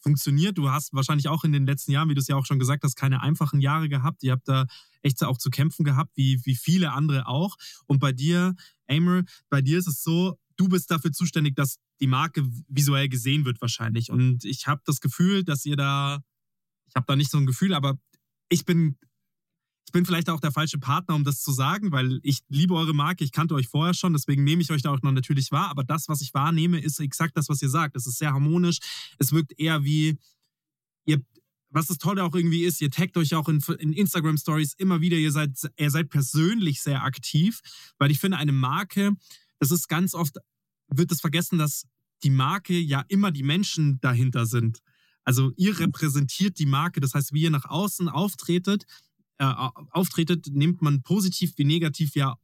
funktioniert. 0.00 0.56
Du 0.56 0.70
hast 0.70 0.92
wahrscheinlich 0.92 1.28
auch 1.28 1.44
in 1.44 1.52
den 1.52 1.66
letzten 1.66 1.92
Jahren, 1.92 2.08
wie 2.08 2.14
du 2.14 2.20
es 2.20 2.28
ja 2.28 2.36
auch 2.36 2.46
schon 2.46 2.60
gesagt 2.60 2.84
hast, 2.84 2.94
keine 2.94 3.22
einfachen 3.22 3.60
Jahre 3.60 3.88
gehabt. 3.88 4.22
Ihr 4.22 4.32
habt 4.32 4.48
da 4.48 4.66
echt 5.02 5.22
auch 5.24 5.38
zu 5.38 5.50
kämpfen 5.50 5.84
gehabt, 5.84 6.12
wie, 6.14 6.40
wie 6.44 6.54
viele 6.54 6.92
andere 6.92 7.26
auch. 7.26 7.56
Und 7.86 7.98
bei 7.98 8.12
dir, 8.12 8.54
Amer, 8.88 9.24
bei 9.50 9.62
dir 9.62 9.78
ist 9.78 9.88
es 9.88 10.02
so, 10.02 10.38
du 10.56 10.68
bist 10.68 10.90
dafür 10.90 11.12
zuständig, 11.12 11.56
dass 11.56 11.78
die 12.00 12.06
Marke 12.06 12.46
visuell 12.68 13.08
gesehen 13.08 13.44
wird 13.44 13.60
wahrscheinlich. 13.60 14.10
Und 14.10 14.44
ich 14.44 14.66
habe 14.66 14.82
das 14.84 15.00
Gefühl, 15.00 15.44
dass 15.44 15.64
ihr 15.64 15.76
da, 15.76 16.22
ich 16.86 16.94
habe 16.94 17.06
da 17.06 17.16
nicht 17.16 17.30
so 17.30 17.38
ein 17.38 17.46
Gefühl, 17.46 17.74
aber 17.74 17.98
ich 18.48 18.64
bin, 18.64 18.96
ich 19.86 19.92
bin 19.92 20.06
vielleicht 20.06 20.30
auch 20.30 20.40
der 20.40 20.52
falsche 20.52 20.78
Partner, 20.78 21.14
um 21.14 21.24
das 21.24 21.42
zu 21.42 21.52
sagen, 21.52 21.92
weil 21.92 22.20
ich 22.22 22.40
liebe 22.48 22.74
eure 22.74 22.94
Marke, 22.94 23.24
ich 23.24 23.32
kannte 23.32 23.54
euch 23.54 23.68
vorher 23.68 23.94
schon, 23.94 24.12
deswegen 24.12 24.44
nehme 24.44 24.62
ich 24.62 24.70
euch 24.70 24.82
da 24.82 24.90
auch 24.90 25.02
noch 25.02 25.12
natürlich 25.12 25.52
wahr. 25.52 25.68
Aber 25.68 25.84
das, 25.84 26.08
was 26.08 26.20
ich 26.20 26.32
wahrnehme, 26.34 26.80
ist 26.80 27.00
exakt 27.00 27.36
das, 27.36 27.48
was 27.48 27.62
ihr 27.62 27.68
sagt. 27.68 27.96
Es 27.96 28.06
ist 28.06 28.18
sehr 28.18 28.32
harmonisch. 28.32 28.78
Es 29.18 29.32
wirkt 29.32 29.58
eher 29.58 29.84
wie, 29.84 30.18
ihr, 31.04 31.22
was 31.70 31.86
das 31.86 31.98
Tolle 31.98 32.24
auch 32.24 32.34
irgendwie 32.34 32.64
ist, 32.64 32.80
ihr 32.80 32.90
taggt 32.90 33.16
euch 33.16 33.34
auch 33.34 33.48
in, 33.48 33.62
in 33.78 33.92
Instagram 33.92 34.36
Stories 34.36 34.74
immer 34.74 35.00
wieder, 35.00 35.16
ihr 35.16 35.32
seid, 35.32 35.50
ihr 35.76 35.90
seid 35.90 36.10
persönlich 36.10 36.82
sehr 36.82 37.02
aktiv, 37.02 37.60
weil 37.98 38.10
ich 38.10 38.20
finde, 38.20 38.36
eine 38.36 38.52
Marke, 38.52 39.12
das 39.62 39.70
ist 39.70 39.86
ganz 39.86 40.12
oft, 40.12 40.38
wird 40.88 41.12
es 41.12 41.20
vergessen, 41.20 41.56
dass 41.56 41.84
die 42.24 42.30
Marke 42.30 42.76
ja 42.76 43.04
immer 43.06 43.30
die 43.30 43.44
Menschen 43.44 44.00
dahinter 44.00 44.44
sind. 44.44 44.80
Also 45.22 45.52
ihr 45.56 45.78
repräsentiert 45.78 46.58
die 46.58 46.66
Marke, 46.66 47.00
das 47.00 47.14
heißt, 47.14 47.32
wie 47.32 47.42
ihr 47.42 47.50
nach 47.50 47.66
außen 47.66 48.08
auftretet, 48.08 48.86
äh, 49.38 49.44
auftretet, 49.44 50.48
nimmt 50.50 50.82
man 50.82 51.02
positiv 51.02 51.52
wie 51.58 51.64
negativ 51.64 52.16
ja 52.16 52.34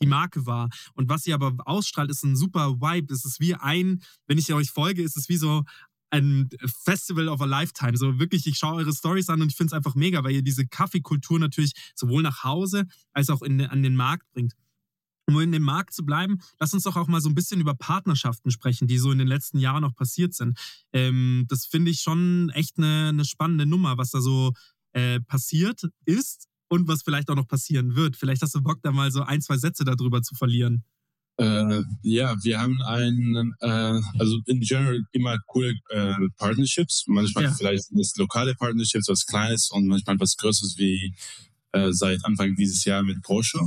die 0.00 0.06
Marke 0.08 0.44
wahr. 0.44 0.68
Und 0.94 1.08
was 1.08 1.28
ihr 1.28 1.36
aber 1.36 1.54
ausstrahlt, 1.64 2.10
ist 2.10 2.24
ein 2.24 2.34
super 2.34 2.80
Vibe. 2.80 3.14
Es 3.14 3.24
ist 3.24 3.38
wie 3.38 3.54
ein, 3.54 4.02
wenn 4.26 4.36
ich 4.36 4.52
euch 4.52 4.72
folge, 4.72 5.04
ist 5.04 5.16
es 5.16 5.28
wie 5.28 5.36
so 5.36 5.62
ein 6.10 6.50
Festival 6.84 7.28
of 7.28 7.40
a 7.40 7.44
Lifetime. 7.44 7.96
So 7.96 8.18
wirklich, 8.18 8.48
ich 8.48 8.58
schaue 8.58 8.78
eure 8.78 8.92
Stories 8.92 9.28
an 9.28 9.42
und 9.42 9.52
ich 9.52 9.56
finde 9.56 9.68
es 9.68 9.76
einfach 9.76 9.94
mega, 9.94 10.24
weil 10.24 10.32
ihr 10.32 10.42
diese 10.42 10.66
Kaffeekultur 10.66 11.38
natürlich 11.38 11.72
sowohl 11.94 12.22
nach 12.22 12.42
Hause 12.42 12.86
als 13.12 13.30
auch 13.30 13.42
in, 13.42 13.60
an 13.60 13.84
den 13.84 13.94
Markt 13.94 14.28
bringt. 14.32 14.54
Um 15.28 15.40
in 15.40 15.52
dem 15.52 15.62
Markt 15.62 15.94
zu 15.94 16.04
bleiben, 16.04 16.40
lass 16.58 16.74
uns 16.74 16.82
doch 16.82 16.96
auch 16.96 17.06
mal 17.06 17.20
so 17.20 17.28
ein 17.28 17.34
bisschen 17.34 17.60
über 17.60 17.74
Partnerschaften 17.74 18.50
sprechen, 18.50 18.88
die 18.88 18.98
so 18.98 19.12
in 19.12 19.18
den 19.18 19.28
letzten 19.28 19.58
Jahren 19.58 19.82
noch 19.82 19.94
passiert 19.94 20.34
sind. 20.34 20.58
Ähm, 20.92 21.46
das 21.48 21.66
finde 21.66 21.90
ich 21.92 22.00
schon 22.00 22.50
echt 22.54 22.76
eine, 22.78 23.10
eine 23.10 23.24
spannende 23.24 23.64
Nummer, 23.66 23.98
was 23.98 24.10
da 24.10 24.20
so 24.20 24.52
äh, 24.92 25.20
passiert 25.20 25.88
ist 26.04 26.48
und 26.68 26.88
was 26.88 27.02
vielleicht 27.02 27.30
auch 27.30 27.36
noch 27.36 27.46
passieren 27.46 27.94
wird. 27.94 28.16
Vielleicht 28.16 28.42
hast 28.42 28.54
du 28.54 28.62
Bock, 28.62 28.80
da 28.82 28.90
mal 28.92 29.12
so 29.12 29.22
ein, 29.22 29.40
zwei 29.42 29.58
Sätze 29.58 29.84
darüber 29.84 30.22
zu 30.22 30.34
verlieren. 30.34 30.84
Äh, 31.38 31.82
ja, 32.02 32.36
wir 32.42 32.60
haben 32.60 32.82
einen, 32.82 33.54
äh, 33.60 34.00
also 34.18 34.40
in 34.46 34.60
general 34.60 35.02
immer 35.12 35.38
coole 35.46 35.74
äh, 35.88 36.14
Partnerships. 36.36 37.04
Manchmal 37.06 37.44
Ja. 37.44 37.52
vielleicht 37.52 37.84
sind 37.84 37.98
es 38.00 38.14
lokale 38.16 38.54
Partnerships, 38.54 39.08
was 39.08 39.24
Kleines 39.24 39.70
und 39.70 39.86
manchmal 39.86 40.20
was 40.20 40.36
Größeres 40.36 40.76
wie 40.78 41.14
äh, 41.72 41.92
seit 41.92 42.24
Anfang 42.24 42.54
dieses 42.54 42.84
Jahr 42.84 43.02
mit 43.02 43.22
Porsche. 43.22 43.60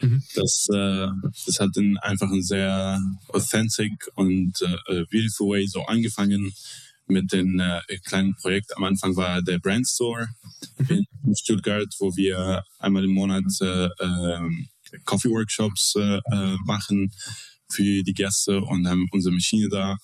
Mhm. 0.00 0.22
Das, 0.34 0.68
äh, 0.72 1.08
das 1.46 1.58
hat 1.60 1.70
dann 1.74 1.96
einfach 1.98 2.30
ein 2.30 2.42
sehr 2.42 3.00
authentic 3.28 3.92
und 4.14 4.60
äh, 4.88 5.04
beautiful 5.10 5.50
way 5.50 5.66
so 5.66 5.84
angefangen 5.86 6.52
mit 7.06 7.32
dem 7.32 7.58
äh, 7.60 7.80
kleinen 8.04 8.34
Projekt. 8.36 8.76
Am 8.76 8.84
Anfang 8.84 9.16
war 9.16 9.42
der 9.42 9.58
Brand 9.58 9.86
Store 9.88 10.28
in 10.88 11.06
Stuttgart, 11.36 11.88
wo 11.98 12.16
wir 12.16 12.64
einmal 12.78 13.04
im 13.04 13.12
Monat 13.12 13.44
äh, 13.60 13.88
ähm, 14.00 14.68
Coffee 15.04 15.30
Workshops 15.30 15.94
äh, 15.96 16.18
äh, 16.18 16.56
machen 16.64 17.12
für 17.72 18.02
die 18.02 18.14
Gäste 18.14 18.60
und 18.60 18.86
haben 18.88 19.08
unsere 19.12 19.34
Maschine 19.34 19.68
da. 19.68 19.96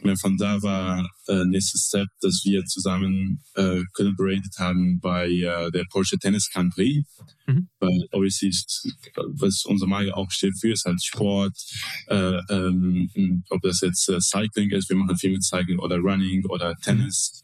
Und 0.00 0.08
dann 0.08 0.16
von 0.16 0.36
da 0.36 0.62
war 0.62 1.08
äh, 1.28 1.44
nächster 1.44 1.78
Step, 1.78 2.08
dass 2.20 2.42
wir 2.44 2.64
zusammen 2.64 3.42
äh, 3.54 3.82
collaborated 3.92 4.58
haben 4.58 5.00
bei 5.00 5.28
äh, 5.28 5.70
der 5.70 5.84
Porsche 5.90 6.18
Tennis 6.18 6.50
Grand 6.50 6.74
Prix. 6.74 7.06
Mhm. 7.46 7.68
Weil 7.78 8.06
obviously, 8.12 8.48
ist, 8.48 8.88
was 9.14 9.64
unsere 9.64 9.88
Marke 9.88 10.16
auch 10.16 10.30
steht 10.30 10.58
für, 10.58 10.72
ist 10.72 10.84
halt 10.84 11.02
Sport. 11.02 11.56
Äh, 12.06 12.40
ähm, 12.50 13.44
ob 13.50 13.62
das 13.62 13.80
jetzt 13.80 14.08
äh, 14.08 14.20
Cycling 14.20 14.70
ist, 14.70 14.88
wir 14.88 14.96
machen 14.96 15.16
viel 15.16 15.32
mit 15.32 15.44
Cycling 15.44 15.78
oder 15.78 15.98
Running 15.98 16.44
oder 16.46 16.74
Tennis. 16.76 17.42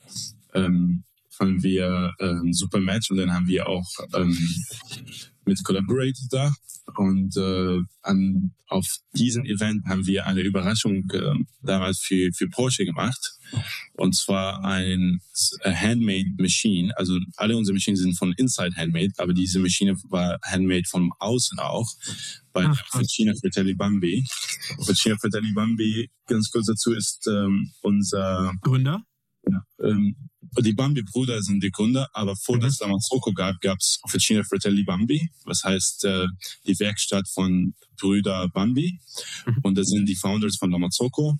Ähm, 0.54 1.04
fanden 1.36 1.62
wir 1.62 2.14
äh, 2.18 2.24
ein 2.24 2.52
super 2.52 2.80
Match 2.80 3.10
und 3.10 3.18
dann 3.18 3.32
haben 3.32 3.46
wir 3.46 3.68
auch 3.68 3.86
ähm, 4.14 4.36
mit 5.44 5.62
collaborated 5.64 6.26
da. 6.30 6.52
Und 6.96 7.36
äh, 7.36 7.80
an, 8.02 8.52
auf 8.68 8.86
diesem 9.12 9.44
Event 9.44 9.84
haben 9.86 10.06
wir 10.06 10.26
eine 10.26 10.42
Überraschung 10.42 11.04
äh, 11.12 11.34
damals 11.60 11.98
für, 11.98 12.30
für 12.32 12.48
Porsche 12.48 12.84
gemacht. 12.84 13.32
Und 13.94 14.14
zwar 14.14 14.64
ein 14.64 15.20
äh, 15.62 15.72
Handmade 15.74 16.30
Machine. 16.38 16.96
Also 16.96 17.18
alle 17.36 17.56
unsere 17.56 17.74
Maschinen 17.74 17.96
sind 17.96 18.16
von 18.16 18.32
Inside 18.36 18.76
Handmade, 18.76 19.12
aber 19.18 19.34
diese 19.34 19.58
Maschine 19.58 19.96
war 20.08 20.38
Handmade 20.42 20.84
von 20.88 21.10
außen 21.18 21.58
auch. 21.58 21.90
Bei. 22.52 22.72
Fucina 22.90 23.34
Fratelli 23.34 23.74
Bambi. 23.74 24.24
Fucina 24.84 25.16
Fratelli 25.16 25.52
Bambi, 25.52 26.08
ganz 26.26 26.50
kurz 26.50 26.66
dazu, 26.66 26.92
ist 26.92 27.26
ähm, 27.26 27.72
unser 27.82 28.52
Gründer? 28.62 29.02
Ähm, 29.82 30.16
die 30.60 30.72
Bambi-Brüder 30.72 31.42
sind 31.42 31.62
die 31.62 31.70
Gründer, 31.70 32.08
aber 32.12 32.34
vor 32.36 32.56
Mhm. 32.56 32.60
das 32.60 32.78
Lamazoko 32.80 33.32
gab, 33.32 33.60
gab 33.60 33.78
es 33.78 33.98
Officina 34.02 34.42
Fratelli 34.42 34.84
Bambi, 34.84 35.30
was 35.44 35.64
heißt 35.64 36.04
äh, 36.04 36.26
die 36.66 36.78
Werkstatt 36.78 37.28
von 37.28 37.74
Brüder 38.00 38.48
Bambi. 38.48 39.00
Mhm. 39.46 39.58
Und 39.62 39.78
das 39.78 39.88
sind 39.88 40.06
die 40.06 40.16
Founders 40.16 40.56
von 40.56 40.70
Lamazoko. 40.70 41.38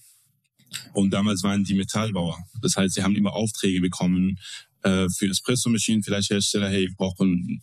Und 0.93 1.11
damals 1.11 1.43
waren 1.43 1.65
die 1.65 1.75
Metallbauer. 1.75 2.39
Das 2.61 2.77
heißt, 2.77 2.95
sie 2.95 3.03
haben 3.03 3.17
immer 3.17 3.33
Aufträge 3.33 3.81
bekommen 3.81 4.39
äh, 4.83 5.09
für 5.09 5.29
Espresso-Maschinen, 5.29 6.03
vielleicht 6.03 6.31
Hersteller, 6.31 6.69
hey, 6.69 6.89
wir 6.89 6.95
brauchen 6.97 7.63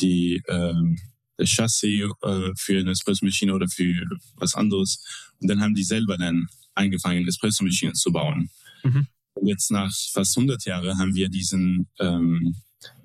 die 0.00 0.42
ähm, 0.48 0.98
das 1.36 1.50
Chassis 1.50 2.04
äh, 2.22 2.50
für 2.56 2.78
eine 2.78 2.90
Espresso-Maschine 2.92 3.54
oder 3.54 3.66
für 3.68 3.94
was 4.36 4.54
anderes. 4.54 5.02
Und 5.40 5.48
dann 5.48 5.60
haben 5.60 5.74
die 5.74 5.82
selber 5.84 6.16
dann 6.18 6.46
angefangen, 6.74 7.26
Espresso-Maschinen 7.26 7.94
zu 7.94 8.12
bauen. 8.12 8.50
Mhm. 8.82 9.06
Jetzt 9.42 9.70
nach 9.70 9.92
fast 10.12 10.36
100 10.36 10.64
Jahren 10.64 10.98
haben 10.98 11.14
wir 11.14 11.28
diesen 11.28 11.88
ähm, 11.98 12.54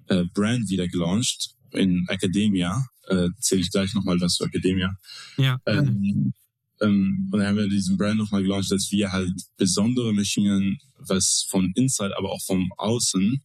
äh, 0.07 0.23
Brand 0.33 0.69
wieder 0.69 0.87
gelauncht 0.87 1.55
in 1.71 2.05
Academia. 2.09 2.85
Äh, 3.07 3.29
Zähle 3.39 3.61
ich 3.61 3.71
gleich 3.71 3.93
nochmal 3.93 4.19
was 4.19 4.33
zu 4.33 4.45
Academia. 4.45 4.95
Ja. 5.37 5.59
Ähm, 5.65 6.33
ähm, 6.81 7.29
und 7.31 7.39
dann 7.39 7.47
haben 7.47 7.57
wir 7.57 7.69
diesen 7.69 7.97
Brand 7.97 8.17
nochmal 8.17 8.43
gelauncht, 8.43 8.71
dass 8.71 8.91
wir 8.91 9.11
halt 9.11 9.31
besondere 9.57 10.13
Maschinen, 10.13 10.79
was 10.97 11.45
von 11.49 11.71
Inside, 11.75 12.17
aber 12.17 12.31
auch 12.31 12.41
vom 12.41 12.71
Außen 12.77 13.41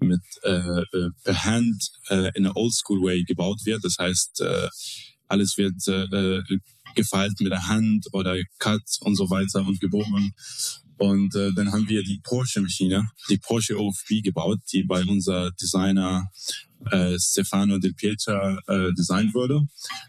mit 0.00 0.22
äh, 0.42 0.50
äh, 0.50 1.10
per 1.22 1.44
Hand 1.44 1.90
äh, 2.08 2.30
in 2.34 2.46
a 2.46 2.52
Old 2.54 2.74
School 2.74 3.00
Way 3.00 3.24
gebaut 3.24 3.60
wird. 3.64 3.84
Das 3.84 3.96
heißt, 3.98 4.40
äh, 4.40 4.68
alles 5.28 5.56
wird 5.56 5.86
äh, 5.88 6.42
gefeilt 6.94 7.40
mit 7.40 7.52
der 7.52 7.66
Hand 7.68 8.06
oder 8.12 8.36
cut 8.58 8.82
und 9.00 9.16
so 9.16 9.30
weiter 9.30 9.66
und 9.66 9.80
gebogen. 9.80 10.34
Und 10.98 11.34
äh, 11.34 11.50
dann 11.54 11.72
haben 11.72 11.88
wir 11.88 12.02
die 12.02 12.20
Porsche-Maschine, 12.22 13.08
die 13.28 13.38
Porsche 13.38 13.78
OFB 13.78 14.22
gebaut, 14.22 14.60
die 14.72 14.84
bei 14.84 15.04
unser 15.04 15.50
Designer 15.52 16.30
äh, 16.90 17.18
Stefano 17.18 17.78
Del 17.78 17.94
Pietra 17.94 18.58
äh, 18.66 18.92
designt 18.92 19.34
wurde. 19.34 19.60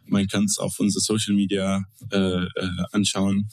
Man 0.06 0.28
kann 0.28 0.46
es 0.46 0.60
auf 0.60 0.80
unserer 0.80 1.02
Social 1.02 1.34
Media 1.36 1.84
äh, 2.12 2.18
äh, 2.18 2.48
anschauen. 2.92 3.50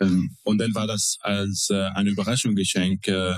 Ähm, 0.00 0.36
und 0.44 0.58
dann 0.58 0.74
war 0.74 0.86
das 0.86 1.18
als 1.22 1.70
äh, 1.70 1.88
eine 1.94 2.10
Überraschung 2.10 2.54
geschenk, 2.54 3.08
äh, 3.08 3.36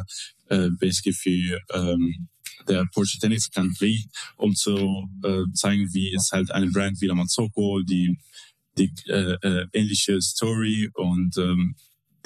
äh, 0.48 0.70
basically 0.78 1.14
für 1.14 1.60
ähm, 1.72 2.28
der 2.66 2.84
Porsche 2.92 3.18
Tennis 3.18 3.48
Prix, 3.50 4.04
um 4.36 4.54
zu 4.54 5.08
äh, 5.24 5.44
zeigen, 5.54 5.88
wie 5.94 6.12
es 6.12 6.30
halt 6.32 6.50
eine 6.50 6.70
Brand 6.70 7.00
wie 7.00 7.06
der 7.06 7.14
Mazzocco, 7.14 7.82
die 7.82 8.18
die 8.76 8.92
äh, 9.08 9.36
äh, 9.42 9.66
ähnliche 9.72 10.20
Story 10.22 10.88
und 10.94 11.36
ähm, 11.36 11.74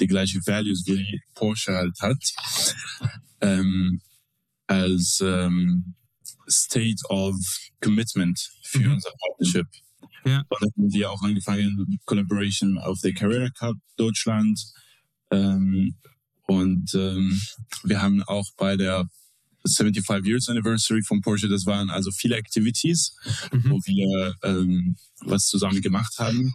die 0.01 0.07
gleiche 0.07 0.41
Values 0.47 0.85
wie 0.87 1.21
Porsche 1.35 1.75
halt 1.75 1.99
hat, 2.01 2.23
ähm, 3.41 4.01
als 4.67 5.21
ähm, 5.25 5.95
State 6.49 7.03
of 7.09 7.37
Commitment 7.81 8.39
für 8.65 8.81
mhm. 8.81 8.93
unser 8.93 9.11
Partnership. 9.27 9.67
Ja. 10.25 10.39
Und 10.49 10.63
dann 10.63 10.71
haben 10.77 10.93
wir 10.93 11.11
auch 11.11 11.23
angefangen, 11.23 11.99
Collaboration 12.05 12.79
auf 12.79 13.01
der 13.01 13.13
Carrera 13.13 13.51
Cup 13.51 13.77
Deutschland. 13.97 14.61
Ähm, 15.31 15.97
und 16.47 16.95
ähm, 16.95 17.41
wir 17.85 18.03
haben 18.03 18.23
auch 18.25 18.47
bei 18.57 18.77
der 18.77 19.09
75 19.67 20.27
Years 20.27 20.49
Anniversary 20.49 21.03
von 21.03 21.21
Porsche, 21.21 21.49
das 21.49 21.67
waren 21.67 21.91
also 21.91 22.11
viele 22.11 22.37
Activities, 22.37 23.15
mhm. 23.53 23.71
wo 23.71 23.79
wir 23.85 24.35
ähm, 24.43 24.97
was 25.21 25.47
zusammen 25.47 25.81
gemacht 25.81 26.19
haben. 26.19 26.55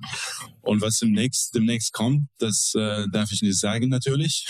Und 0.61 0.81
was 0.81 0.99
demnächst, 0.99 1.55
demnächst 1.55 1.93
kommt, 1.93 2.27
das 2.37 2.73
äh, 2.75 3.05
darf 3.11 3.31
ich 3.31 3.41
nicht 3.41 3.59
sagen 3.59 3.89
natürlich. 3.89 4.47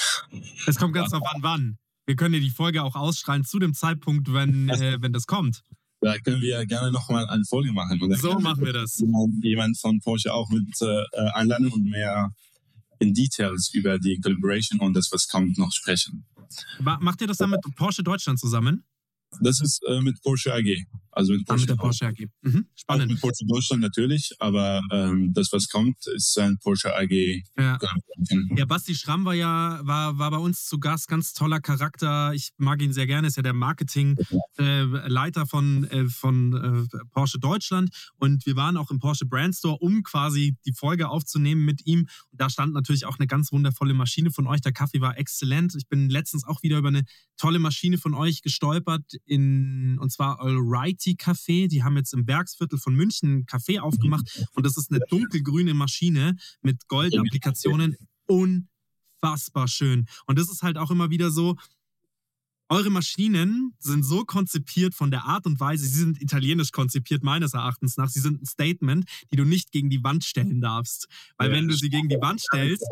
Es 0.65 0.77
kommt 0.77 0.93
ganz 0.93 1.11
darauf 1.11 1.27
an, 1.33 1.43
wann. 1.43 1.77
Wir 2.05 2.15
können 2.15 2.33
ja 2.33 2.39
die 2.39 2.49
Folge 2.49 2.83
auch 2.83 2.95
ausstrahlen 2.95 3.43
zu 3.43 3.59
dem 3.59 3.73
Zeitpunkt, 3.73 4.31
wenn, 4.33 4.69
äh, 4.69 4.97
wenn 5.01 5.13
das 5.13 5.27
kommt. 5.27 5.63
Da 5.99 6.17
können 6.19 6.41
wir 6.41 6.63
gerne 6.65 6.91
nochmal 6.91 7.27
eine 7.27 7.43
Folge 7.45 7.73
machen. 7.73 7.99
so 8.15 8.39
machen 8.39 8.63
wir 8.63 8.73
das. 8.73 9.03
Jemand 9.41 9.79
von 9.79 9.99
Porsche 9.99 10.33
auch 10.33 10.49
mit 10.49 10.79
äh, 10.81 11.03
einladen 11.33 11.71
und 11.71 11.85
mehr 11.85 12.31
in 12.99 13.13
Details 13.13 13.71
über 13.73 13.97
die 13.99 14.19
Collaboration 14.19 14.79
und 14.79 14.93
das, 14.93 15.11
was 15.11 15.27
kommt, 15.27 15.57
noch 15.57 15.71
sprechen. 15.71 16.25
Macht 16.79 17.21
ihr 17.21 17.27
das 17.27 17.37
dann 17.37 17.49
mit 17.49 17.61
Porsche 17.75 18.03
Deutschland 18.03 18.39
zusammen? 18.39 18.83
Das 19.41 19.61
ist 19.61 19.83
äh, 19.87 20.01
mit 20.01 20.21
Porsche 20.21 20.53
AG. 20.53 20.85
Also 21.17 21.33
mit, 21.33 21.47
Porsche 21.47 21.57
ah, 21.57 21.61
mit 21.61 21.69
der 21.69 21.75
Porsche 21.75 22.05
AG. 22.05 22.27
Mhm. 22.43 22.67
Spannend. 22.75 23.05
Auch 23.05 23.13
mit 23.13 23.21
Porsche 23.21 23.45
Deutschland 23.47 23.81
natürlich, 23.81 24.35
aber 24.37 24.81
ähm, 24.91 25.33
das, 25.33 25.51
was 25.51 25.67
kommt, 25.67 25.97
ist 26.15 26.37
ein 26.37 26.59
Porsche 26.59 26.95
AG. 26.95 27.41
Ja. 27.57 27.79
ja, 28.55 28.65
Basti 28.65 28.93
Schramm 28.93 29.25
war 29.25 29.33
ja 29.33 29.79
war, 29.81 30.19
war 30.19 30.29
bei 30.29 30.37
uns 30.37 30.65
zu 30.65 30.79
Gast, 30.79 31.07
ganz 31.07 31.33
toller 31.33 31.59
Charakter. 31.59 32.33
Ich 32.35 32.51
mag 32.57 32.83
ihn 32.83 32.93
sehr 32.93 33.07
gerne, 33.07 33.27
ist 33.27 33.37
ja 33.37 33.41
der 33.41 33.53
Marketingleiter 33.53 35.41
äh, 35.41 35.45
von, 35.47 35.85
äh, 35.85 36.07
von 36.07 36.53
äh, 36.53 37.03
Porsche 37.11 37.39
Deutschland. 37.39 37.89
Und 38.17 38.45
wir 38.45 38.55
waren 38.55 38.77
auch 38.77 38.91
im 38.91 38.99
Porsche 38.99 39.25
Brand 39.25 39.55
Store, 39.55 39.77
um 39.79 40.03
quasi 40.03 40.55
die 40.67 40.73
Folge 40.73 41.09
aufzunehmen 41.09 41.65
mit 41.65 41.87
ihm. 41.87 42.01
Und 42.31 42.41
da 42.41 42.47
stand 42.49 42.73
natürlich 42.73 43.05
auch 43.05 43.17
eine 43.17 43.25
ganz 43.25 43.51
wundervolle 43.51 43.95
Maschine 43.95 44.29
von 44.29 44.45
euch. 44.45 44.61
Der 44.61 44.71
Kaffee 44.71 45.01
war 45.01 45.17
exzellent. 45.17 45.73
Ich 45.75 45.87
bin 45.87 46.11
letztens 46.11 46.45
auch 46.45 46.61
wieder 46.61 46.77
über 46.77 46.89
eine 46.89 47.05
tolle 47.37 47.57
Maschine 47.57 47.97
von 47.97 48.13
euch 48.13 48.43
gestolpert, 48.43 49.03
in, 49.25 49.97
und 49.99 50.11
zwar 50.11 50.39
Alrighty 50.39 51.15
Café. 51.15 51.67
Die 51.67 51.83
haben 51.83 51.97
jetzt 51.97 52.13
im 52.13 52.27
Werksviertel 52.27 52.79
von 52.79 52.95
München 52.95 53.39
ein 53.39 53.45
Café 53.45 53.79
aufgemacht 53.79 54.47
und 54.53 54.65
das 54.65 54.77
ist 54.77 54.91
eine 54.91 55.01
dunkelgrüne 55.09 55.73
Maschine 55.73 56.35
mit 56.61 56.87
Goldapplikationen. 56.87 57.95
Unfassbar 58.25 59.67
schön. 59.67 60.05
Und 60.25 60.37
das 60.39 60.49
ist 60.49 60.63
halt 60.63 60.77
auch 60.77 60.91
immer 60.91 61.09
wieder 61.09 61.31
so, 61.31 61.55
eure 62.69 62.89
Maschinen 62.89 63.73
sind 63.79 64.03
so 64.03 64.25
konzipiert 64.25 64.93
von 64.93 65.09
der 65.09 65.23
Art 65.23 65.45
und 65.45 65.59
Weise, 65.59 65.85
sie 65.85 65.99
sind 65.99 66.21
italienisch 66.21 66.71
konzipiert 66.71 67.23
meines 67.23 67.53
Erachtens 67.53 67.95
nach. 67.95 68.09
Sie 68.09 68.19
sind 68.19 68.41
ein 68.41 68.45
Statement, 68.45 69.05
die 69.31 69.37
du 69.37 69.45
nicht 69.45 69.71
gegen 69.71 69.89
die 69.89 70.03
Wand 70.03 70.25
stellen 70.25 70.59
darfst. 70.59 71.07
Weil 71.37 71.51
wenn 71.51 71.67
du 71.67 71.75
sie 71.75 71.89
gegen 71.89 72.09
die 72.09 72.19
Wand 72.19 72.41
stellst, 72.41 72.85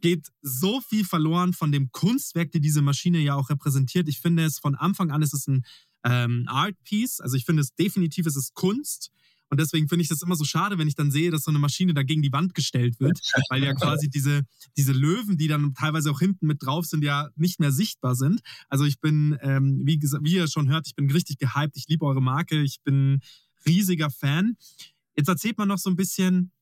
geht 0.00 0.28
so 0.42 0.80
viel 0.80 1.04
verloren 1.04 1.52
von 1.52 1.72
dem 1.72 1.90
Kunstwerk, 1.92 2.50
die 2.52 2.60
diese 2.60 2.82
Maschine 2.82 3.18
ja 3.18 3.34
auch 3.34 3.50
repräsentiert. 3.50 4.08
Ich 4.08 4.20
finde 4.20 4.44
es 4.44 4.58
von 4.58 4.74
Anfang 4.74 5.10
an 5.10 5.22
ist 5.22 5.34
es 5.34 5.46
ein 5.46 5.64
ähm, 6.04 6.44
Art 6.48 6.74
Piece. 6.84 7.20
Also 7.20 7.36
ich 7.36 7.44
finde 7.44 7.62
es 7.62 7.74
definitiv, 7.74 8.26
es 8.26 8.36
ist 8.36 8.54
Kunst. 8.54 9.10
Und 9.50 9.58
deswegen 9.58 9.88
finde 9.88 10.04
ich 10.04 10.08
das 10.08 10.22
immer 10.22 10.36
so 10.36 10.44
schade, 10.44 10.78
wenn 10.78 10.86
ich 10.86 10.94
dann 10.94 11.10
sehe, 11.10 11.32
dass 11.32 11.42
so 11.42 11.50
eine 11.50 11.58
Maschine 11.58 11.92
da 11.92 12.04
gegen 12.04 12.22
die 12.22 12.32
Wand 12.32 12.54
gestellt 12.54 13.00
wird, 13.00 13.20
weil 13.50 13.64
ja 13.64 13.74
quasi 13.74 14.08
diese, 14.08 14.42
diese 14.76 14.92
Löwen, 14.92 15.36
die 15.36 15.48
dann 15.48 15.74
teilweise 15.74 16.12
auch 16.12 16.20
hinten 16.20 16.46
mit 16.46 16.62
drauf 16.62 16.86
sind, 16.86 17.02
ja 17.02 17.30
nicht 17.34 17.58
mehr 17.58 17.72
sichtbar 17.72 18.14
sind. 18.14 18.40
Also 18.68 18.84
ich 18.84 19.00
bin, 19.00 19.36
ähm, 19.42 19.82
wie, 19.84 20.00
wie 20.00 20.34
ihr 20.34 20.46
schon 20.46 20.68
hört, 20.68 20.86
ich 20.86 20.94
bin 20.94 21.10
richtig 21.10 21.38
gehypt. 21.38 21.76
Ich 21.76 21.88
liebe 21.88 22.06
eure 22.06 22.22
Marke. 22.22 22.62
Ich 22.62 22.80
bin 22.84 23.20
riesiger 23.66 24.10
Fan. 24.10 24.56
Jetzt 25.16 25.28
erzählt 25.28 25.58
man 25.58 25.66
noch 25.66 25.78
so 25.78 25.90
ein 25.90 25.96
bisschen 25.96 26.52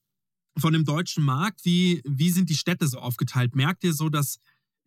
von 0.57 0.73
dem 0.73 0.85
deutschen 0.85 1.25
Markt. 1.25 1.65
Wie, 1.65 2.03
wie 2.05 2.31
sind 2.31 2.51
die 2.51 2.57
Städte 2.57 2.87
so 2.87 2.99
aufgeteilt? 2.99 3.55
Merkt 3.55 3.85
ihr 3.85 3.93
so, 3.93 4.09
dass 4.09 4.39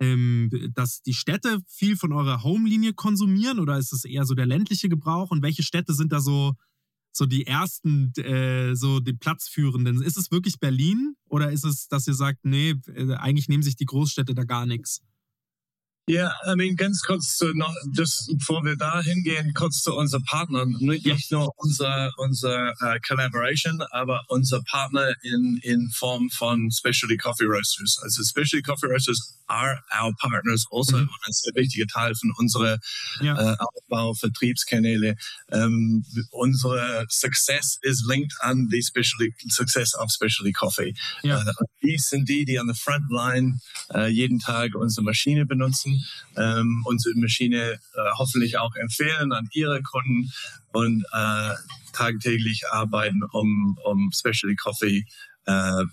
ähm, 0.02 0.50
dass 0.74 1.04
die 1.04 1.14
Städte 1.14 1.60
viel 1.68 1.96
von 1.96 2.12
eurer 2.12 2.44
Home-Linie 2.44 2.94
konsumieren 2.94 3.60
oder 3.60 3.78
ist 3.78 3.94
es 3.94 4.04
eher 4.04 4.26
so 4.26 4.34
der 4.34 4.48
ländliche 4.48 4.90
Gebrauch? 4.90 5.30
Und 5.30 5.44
welche 5.44 5.62
Städte 5.62 5.94
sind 5.94 6.12
da 6.12 6.20
so, 6.20 6.56
so 7.12 7.28
die 7.28 7.46
ersten, 7.46 8.12
äh, 8.18 8.76
so 8.76 9.00
die 9.00 9.14
Platzführenden? 9.14 10.02
Ist 10.02 10.18
es 10.18 10.32
wirklich 10.32 10.60
Berlin 10.60 11.16
oder 11.30 11.52
ist 11.52 11.64
es, 11.64 11.88
dass 11.88 12.08
ihr 12.08 12.16
sagt, 12.16 12.40
nee, 12.44 12.72
äh, 12.88 13.14
eigentlich 13.14 13.48
nehmen 13.48 13.62
sich 13.62 13.76
die 13.76 13.86
Großstädte 13.86 14.34
da 14.34 14.44
gar 14.44 14.66
nichts? 14.66 15.02
Ja, 16.08 16.34
I 16.46 16.56
mean, 16.56 16.76
ganz 16.76 17.02
kurz 17.04 17.38
zu 17.38 17.54
noch, 17.54 17.74
das, 17.96 18.28
bevor 18.34 18.64
wir 18.64 18.76
da 18.76 19.02
hingehen, 19.02 19.54
kurz 19.54 19.82
zu 19.82 19.96
unseren 19.96 20.24
Partnern. 20.24 20.76
Nicht 20.80 21.06
ja. 21.06 21.16
nur 21.38 21.54
unser, 21.58 22.12
unser 22.18 22.74
uh, 22.82 22.98
Collaboration, 23.08 23.82
aber 23.92 24.22
unser 24.28 24.62
Partner 24.64 25.14
in, 25.22 25.60
in 25.62 25.90
Form 25.92 26.30
von 26.32 26.72
Specialty 26.72 27.18
Coffee 27.18 27.46
Roasters. 27.46 28.00
Also 28.02 28.24
Specialty 28.24 28.64
Coffee 28.64 28.88
Roasters 28.88 29.38
are 29.52 29.80
our 29.92 30.14
partners 30.20 30.66
also. 30.72 30.98
Mhm. 30.98 31.10
Das 31.26 31.44
ist 31.44 31.56
wichtiger 31.56 31.88
Teil 31.88 32.16
von 32.16 32.32
unserer 32.38 32.80
ja. 33.20 33.36
uh, 33.36 33.56
Aufbau, 33.60 34.14
Vertriebskanäle. 34.14 35.16
Um, 35.52 36.04
unsere 36.32 37.06
Success 37.10 37.78
is 37.82 38.04
linked 38.08 38.34
an 38.42 38.70
die 38.70 38.82
Specialty, 38.82 39.34
Success 39.50 39.96
of 39.96 40.12
Specialty 40.12 40.54
Coffee. 40.54 40.94
Ja. 41.24 41.42
Uh, 41.42 41.66
die 41.82 41.98
sind 41.98 42.30
die, 42.30 42.46
die 42.46 42.60
an 42.60 42.68
der 42.68 42.76
Frontline 42.76 43.60
uh, 43.94 44.06
jeden 44.06 44.40
Tag 44.40 44.76
unsere 44.76 45.04
Maschine 45.04 45.46
benutzen 45.46 45.72
nutzen, 45.72 46.04
ähm, 46.38 46.84
unsere 46.86 47.16
Maschine 47.16 47.74
äh, 47.74 47.78
hoffentlich 48.18 48.58
auch 48.58 48.76
empfehlen 48.76 49.32
an 49.32 49.48
ihre 49.52 49.82
Kunden 49.82 50.32
und 50.74 51.04
äh, 51.14 51.54
tagtäglich 51.94 52.64
arbeiten, 52.72 53.24
um, 53.32 53.78
um 53.84 54.12
Specialty 54.14 54.56
Coffee 54.56 55.06
äh, 55.46 55.84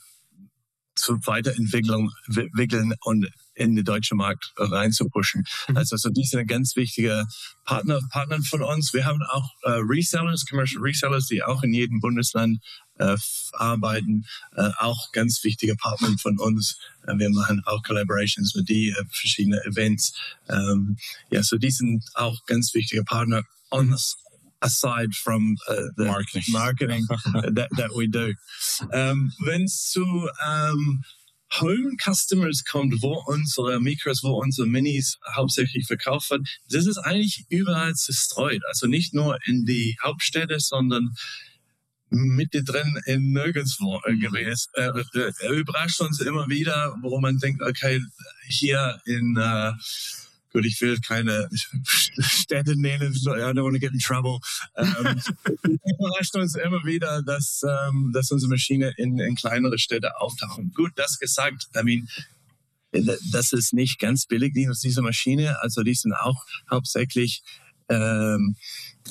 zur 0.95 1.19
Weiterentwicklung 1.27 2.13
entwickeln 2.27 2.95
und 3.03 3.29
in 3.59 3.75
den 3.75 3.85
deutschen 3.85 4.17
Markt 4.17 4.53
reinzupushen. 4.57 5.45
Mhm. 5.69 5.77
Also, 5.77 5.95
also 5.97 6.11
die 6.11 6.25
sind 6.25 6.41
ein 6.41 6.47
ganz 6.47 6.77
wichtiger 6.77 7.27
Partner, 7.65 8.01
Partner 8.11 8.41
von 8.43 8.63
uns. 8.63 8.95
Wir 8.95 9.05
haben 9.05 9.23
auch 9.23 9.51
äh, 9.65 9.81
Resellers, 9.83 10.47
Commercial 10.47 10.83
Resellers, 10.83 11.27
die 11.27 11.43
auch 11.43 11.63
in 11.63 11.75
jedem 11.75 12.01
Bundesland 12.01 12.61
äh, 12.99 13.17
arbeiten, 13.53 14.25
äh, 14.57 14.71
auch 14.79 15.13
ganz 15.13 15.43
wichtige 15.45 15.77
Partner 15.77 16.15
von 16.21 16.39
uns. 16.39 16.79
Äh, 17.07 17.19
wir 17.19 17.31
machen 17.31 17.63
auch 17.67 17.83
Collaborations 17.83 18.55
mit 18.55 18.69
die, 18.69 18.91
äh, 18.91 19.05
verschiedene 19.11 19.63
Events. 19.65 20.15
Ähm, 20.49 20.97
ja, 21.31 21.43
so 21.43 21.57
die 21.57 21.71
sind 21.71 22.05
auch 22.15 22.45
ganz 22.47 22.75
wichtige 22.75 23.05
Partner. 23.05 23.43
On 23.71 23.95
aside 24.63 25.13
from 25.13 25.57
uh, 25.69 25.89
the 25.97 26.05
marketing, 26.05 26.43
marketing 26.51 27.07
that, 27.55 27.69
that 27.77 27.91
we 27.95 28.09
do. 28.09 28.35
Um, 28.93 29.33
Wenn 29.45 29.65
es 29.65 29.91
zu 29.91 30.29
um, 30.45 31.05
Home 31.61 31.96
Customers 32.03 32.64
kommt, 32.64 33.03
wo 33.03 33.22
unsere 33.26 33.80
Mikros, 33.80 34.22
wo 34.22 34.40
unsere 34.40 34.66
Minis 34.66 35.18
hauptsächlich 35.34 35.86
verkauft 35.86 36.30
werden, 36.30 36.46
das 36.70 36.86
ist 36.86 36.99
eigentlich 36.99 37.46
überall 37.49 37.94
zerstreut. 37.94 38.62
Also 38.68 38.86
nicht 38.86 39.14
nur 39.14 39.38
in 39.46 39.64
die 39.64 39.96
Hauptstädte, 40.03 40.61
sondern 40.61 41.14
mittendrin 42.11 43.01
in 43.07 43.32
nirgendwo 43.32 44.01
mhm. 44.07 44.20
gewesen. 44.20 44.70
Er, 44.74 44.94
er, 45.40 45.51
überrascht 45.51 46.01
uns 46.01 46.20
immer 46.20 46.49
wieder, 46.49 46.96
wo 47.03 47.20
man 47.20 47.38
denkt, 47.38 47.62
okay, 47.62 48.01
hier 48.49 49.01
in 49.05 49.36
uh, 49.36 49.72
gut, 50.53 50.64
ich 50.64 50.80
will 50.80 50.99
keine 51.01 51.49
Städte 52.18 52.80
nennen, 52.80 53.12
I 53.12 53.53
don't 53.53 53.64
want 53.64 53.74
to 53.74 53.80
get 53.80 53.92
in 53.92 53.99
trouble. 53.99 54.40
Ähm, 54.76 55.20
überrascht 55.64 56.34
uns 56.36 56.55
immer 56.55 56.84
wieder, 56.84 57.22
dass, 57.22 57.62
ähm, 57.62 58.11
dass 58.12 58.30
unsere 58.30 58.51
Maschine 58.51 58.92
in, 58.96 59.18
in 59.18 59.34
kleinere 59.34 59.78
Städte 59.78 60.20
auftauchen. 60.20 60.72
Gut, 60.74 60.92
das 60.96 61.18
gesagt, 61.18 61.68
I 61.76 61.82
mean, 61.82 62.09
das 63.32 63.53
ist 63.53 63.74
nicht 63.74 63.99
ganz 63.99 64.26
billig, 64.26 64.55
diese 64.55 65.03
Maschine. 65.03 65.61
Also 65.62 65.82
die 65.82 65.94
sind 65.94 66.14
auch 66.14 66.44
hauptsächlich 66.70 67.42
Ähm, 67.88 68.57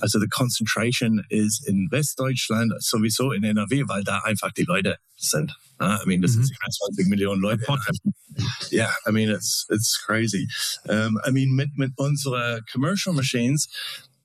also 0.01 0.19
the 0.19 0.27
concentration 0.27 1.23
is 1.29 1.63
in 1.65 1.89
Westdeutschland 1.91 2.73
sowieso 2.79 3.31
in 3.31 3.43
NRW, 3.43 3.87
weil 3.87 4.03
da 4.03 4.19
einfach 4.19 4.51
die 4.51 4.63
Leute 4.63 4.97
sind. 5.15 5.55
I 5.79 6.05
mean, 6.05 6.21
das 6.21 6.35
mhm. 6.35 6.43
sind 6.43 6.57
20 6.69 7.07
Millionen 7.07 7.41
Leute. 7.41 7.63
Ja, 8.69 8.85
yeah, 8.85 8.91
I 9.05 9.11
mean, 9.11 9.29
it's 9.29 9.65
it's 9.69 9.97
crazy. 9.97 10.47
Um, 10.87 11.19
I 11.25 11.31
mean, 11.31 11.55
mit 11.55 11.77
mit 11.77 11.91
unserer 11.97 12.61
Commercial 12.71 13.13
Machines 13.13 13.67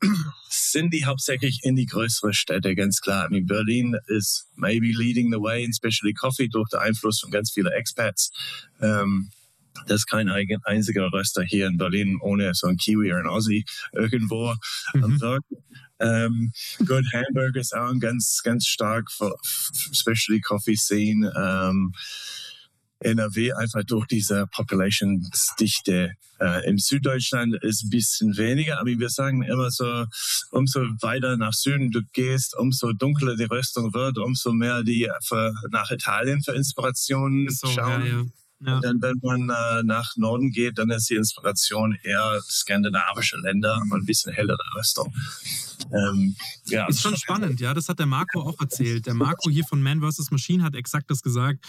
sind 0.49 0.93
die 0.93 1.05
hauptsächlich 1.05 1.61
in 1.63 1.77
die 1.77 1.87
größeren 1.87 2.33
Städte, 2.33 2.75
ganz 2.75 3.01
klar. 3.01 3.27
I 3.27 3.31
mean, 3.31 3.47
Berlin 3.47 3.97
is 4.09 4.47
maybe 4.57 4.93
leading 4.93 5.31
the 5.31 5.41
way, 5.41 5.67
especially 5.69 6.13
Coffee, 6.13 6.49
durch 6.49 6.69
den 6.71 6.81
Einfluss 6.81 7.21
von 7.21 7.31
ganz 7.31 7.53
vielen 7.53 7.73
Expats. 7.73 8.31
Um, 8.81 9.31
das 9.87 10.01
ist 10.01 10.07
kein 10.07 10.29
einziger 10.29 11.13
Röster 11.13 11.43
hier 11.43 11.67
in 11.67 11.79
Berlin 11.79 12.19
ohne 12.21 12.55
so 12.55 12.67
ein 12.67 12.77
Kiwi 12.77 13.11
oder 13.11 13.21
ein 13.21 13.27
Aussie 13.27 13.65
irgendwo 13.93 14.55
mhm. 14.95 15.05
am 15.05 15.19
Tag. 15.19 15.43
Ähm, 15.99 16.53
Good 16.79 17.07
Hamburg 17.13 17.57
ist 17.57 17.75
auch 17.75 17.93
ganz, 17.99 18.41
ganz 18.43 18.67
stark, 18.67 19.11
für, 19.11 19.35
especially 19.91 20.41
Coffee 20.41 20.77
Scene. 20.77 21.33
Ähm, 21.37 21.93
NRW 23.05 23.53
einfach 23.53 23.85
durch 23.85 24.07
diese 24.07 24.47
Populationsdichte. 24.49 26.13
Äh, 26.41 26.69
Im 26.69 26.79
Süddeutschland 26.79 27.55
ist 27.63 27.85
ein 27.85 27.91
bisschen 27.91 28.37
weniger, 28.37 28.81
aber 28.81 28.91
wir 28.91 29.09
sagen 29.09 29.43
immer 29.43 29.71
so, 29.71 30.07
umso 30.51 30.81
weiter 31.01 31.37
nach 31.37 31.53
Süden 31.53 31.91
du 31.91 32.01
gehst, 32.13 32.57
umso 32.57 32.93
dunkler 32.93 33.37
die 33.37 33.45
Röstung 33.45 33.95
wird, 33.95 34.19
umso 34.19 34.53
mehr 34.53 34.83
die 34.83 35.09
für, 35.25 35.55
nach 35.71 35.91
Italien 35.91 36.43
für 36.43 36.53
Inspirationen 36.53 37.49
so, 37.51 37.69
schauen. 37.69 38.07
Ja, 38.07 38.13
ja. 38.13 38.25
Ja. 38.65 38.77
Und 38.77 38.85
dann, 38.85 39.03
wenn 39.03 39.19
man 39.23 39.51
äh, 39.51 39.83
nach 39.83 40.17
Norden 40.17 40.53
geht, 40.53 40.79
dann 40.79 40.91
ist 40.91 41.11
die 41.11 41.17
Inspiration 41.17 41.99
eher 42.05 42.41
skandinavische 42.49 43.37
Länder 43.39 43.81
und 43.83 43.93
ein 43.93 44.05
bisschen 44.05 44.33
hellere 44.33 44.63
Röstung. 44.77 45.13
Ähm, 45.93 46.37
ja, 46.67 46.87
ist 46.87 47.03
schon 47.03 47.17
spannend, 47.17 47.61
ja. 47.61 47.75
Das 47.75 47.89
hat 47.89 47.99
der 47.99 48.07
Marco 48.07 48.41
auch 48.41 48.61
erzählt. 48.61 49.07
Der 49.07 49.15
Marco 49.15 49.51
hier 49.51 49.65
von 49.65 49.83
Man 49.83 50.01
vs. 50.01 50.31
Machine 50.31 50.63
hat 50.63 50.77
exakt 50.77 51.11
das 51.11 51.23
gesagt. 51.23 51.67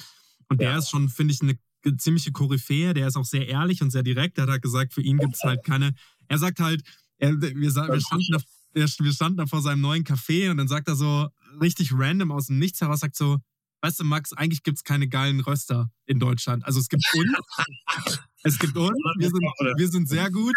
Und 0.54 0.62
der 0.62 0.72
ja. 0.72 0.78
ist 0.78 0.91
schon, 0.91 1.10
finde 1.10 1.34
ich, 1.34 1.41
eine 1.41 1.58
ziemliche 1.97 2.32
Koryphäe. 2.32 2.93
Der 2.93 3.08
ist 3.08 3.16
auch 3.16 3.26
sehr 3.26 3.47
ehrlich 3.47 3.82
und 3.82 3.89
sehr 3.89 4.04
direkt. 4.04 4.38
Er 4.38 4.43
hat 4.43 4.51
halt 4.51 4.62
gesagt, 4.62 4.93
für 4.93 5.01
ihn 5.01 5.18
gibt 5.18 5.34
es 5.34 5.41
halt 5.41 5.64
keine. 5.66 5.93
Er 6.30 6.38
sagt 6.38 6.62
halt, 6.62 6.82
er, 7.18 7.39
wir, 7.41 7.54
wir, 7.54 7.70
standen 7.70 8.32
da, 8.32 8.39
wir 8.74 9.12
standen 9.12 9.38
da 9.38 9.45
vor 9.45 9.62
seinem 9.62 9.82
neuen 9.82 10.06
Café 10.06 10.49
und 10.49 10.58
dann 10.58 10.70
sagt 10.70 10.88
er 10.88 10.95
so 10.95 11.28
richtig 11.62 11.91
random 11.93 12.32
aus 12.32 12.47
dem 12.47 12.60
Nichts 12.60 12.80
heraus, 12.80 13.01
sagt 13.01 13.18
so, 13.18 13.39
weißt 13.82 13.99
du, 13.99 14.04
Max, 14.06 14.32
eigentlich 14.32 14.64
gibt 14.64 14.78
es 14.78 14.84
keine 14.86 15.10
geilen 15.10 15.41
Röster 15.41 15.91
in 16.06 16.20
Deutschland. 16.20 16.66
Also 16.66 16.80
es 16.80 16.88
gibt 16.88 17.04
uns, 17.14 17.30
es 18.43 18.58
gibt 18.58 18.78
uns, 18.78 18.97
wir 19.18 19.30
sind, 19.30 19.43
wir 19.78 19.88
sind 19.89 20.08
sehr 20.08 20.32
gut 20.32 20.56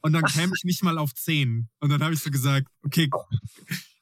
und 0.00 0.12
dann 0.12 0.22
käme 0.24 0.52
ich 0.56 0.62
nicht 0.62 0.84
mal 0.84 0.98
auf 0.98 1.12
10. 1.12 1.68
Und 1.80 1.90
dann 1.90 2.00
habe 2.00 2.14
ich 2.14 2.20
so 2.20 2.30
gesagt, 2.30 2.68
okay, 2.82 3.10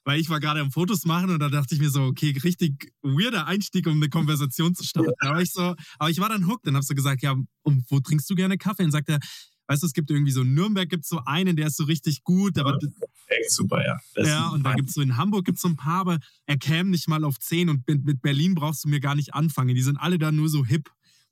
weil 0.07 0.21
ich 0.21 0.31
war 0.31 0.39
gerade 0.39 0.61
am 0.61 0.71
Fotos 0.71 1.05
machen 1.05 1.31
und 1.31 1.41
da 1.41 1.49
dachte 1.49 1.75
ich 1.75 1.81
mir 1.81 1.91
so, 1.91 2.03
okay, 2.05 2.33
richtig 2.45 2.93
weirder 3.03 3.49
Einstieg, 3.49 3.89
um 3.89 3.95
eine 3.95 4.09
Konversation 4.09 4.73
zu 4.73 4.85
starten. 4.85 5.11
Aber 5.19 5.43
ich 5.43 5.53
so, 5.53 5.75
aber 5.99 6.11
ich 6.11 6.21
war 6.21 6.29
dann 6.29 6.47
hooked, 6.47 6.65
dann 6.65 6.77
habe 6.77 6.87
so 6.87 6.95
gesagt, 6.95 7.23
ja, 7.23 7.35
und 7.63 7.85
wo 7.91 7.99
trinkst 7.99 8.31
du 8.31 8.37
gerne 8.37 8.57
Kaffee? 8.57 8.85
Und 8.85 8.93
sagt 8.93 9.09
er, 9.09 9.19
weißt 9.67 9.83
du, 9.83 9.87
es 9.89 9.93
gibt 9.93 10.09
irgendwie 10.09 10.31
so 10.31 10.43
in 10.43 10.55
Nürnberg 10.55 10.89
gibt 10.89 11.03
es 11.03 11.09
so 11.09 11.21
einen, 11.27 11.57
der 11.57 11.67
ist 11.67 11.77
so 11.77 11.85
richtig 11.85 12.23
gut. 12.23 12.57
Aber 12.57 12.79
ja, 12.81 12.89
echt 13.27 13.51
super, 13.51 13.85
ja. 13.85 13.99
Das 14.15 14.29
ja, 14.29 14.49
und 14.51 14.63
da 14.63 14.75
gibt 14.75 14.91
es 14.91 14.95
so 14.95 15.01
in 15.01 15.17
Hamburg 15.17 15.45
gibt 15.45 15.57
es 15.57 15.63
so 15.63 15.69
ein 15.69 15.77
paar, 15.77 16.03
aber 16.03 16.21
er 16.47 16.57
käme 16.57 16.91
nicht 16.91 17.09
mal 17.09 17.25
auf 17.25 17.41
10 17.41 17.69
und 17.69 17.83
mit 17.89 18.23
Berlin 18.23 18.55
brauchst 18.55 18.85
du 18.85 18.89
mir 18.89 19.01
gar 19.01 19.17
nicht 19.17 19.35
anfangen. 19.35 19.75
Die 19.75 19.83
sind 19.83 19.97
alle 19.97 20.19
da 20.19 20.31
nur 20.31 20.49
so 20.49 20.65
hip. 20.65 20.89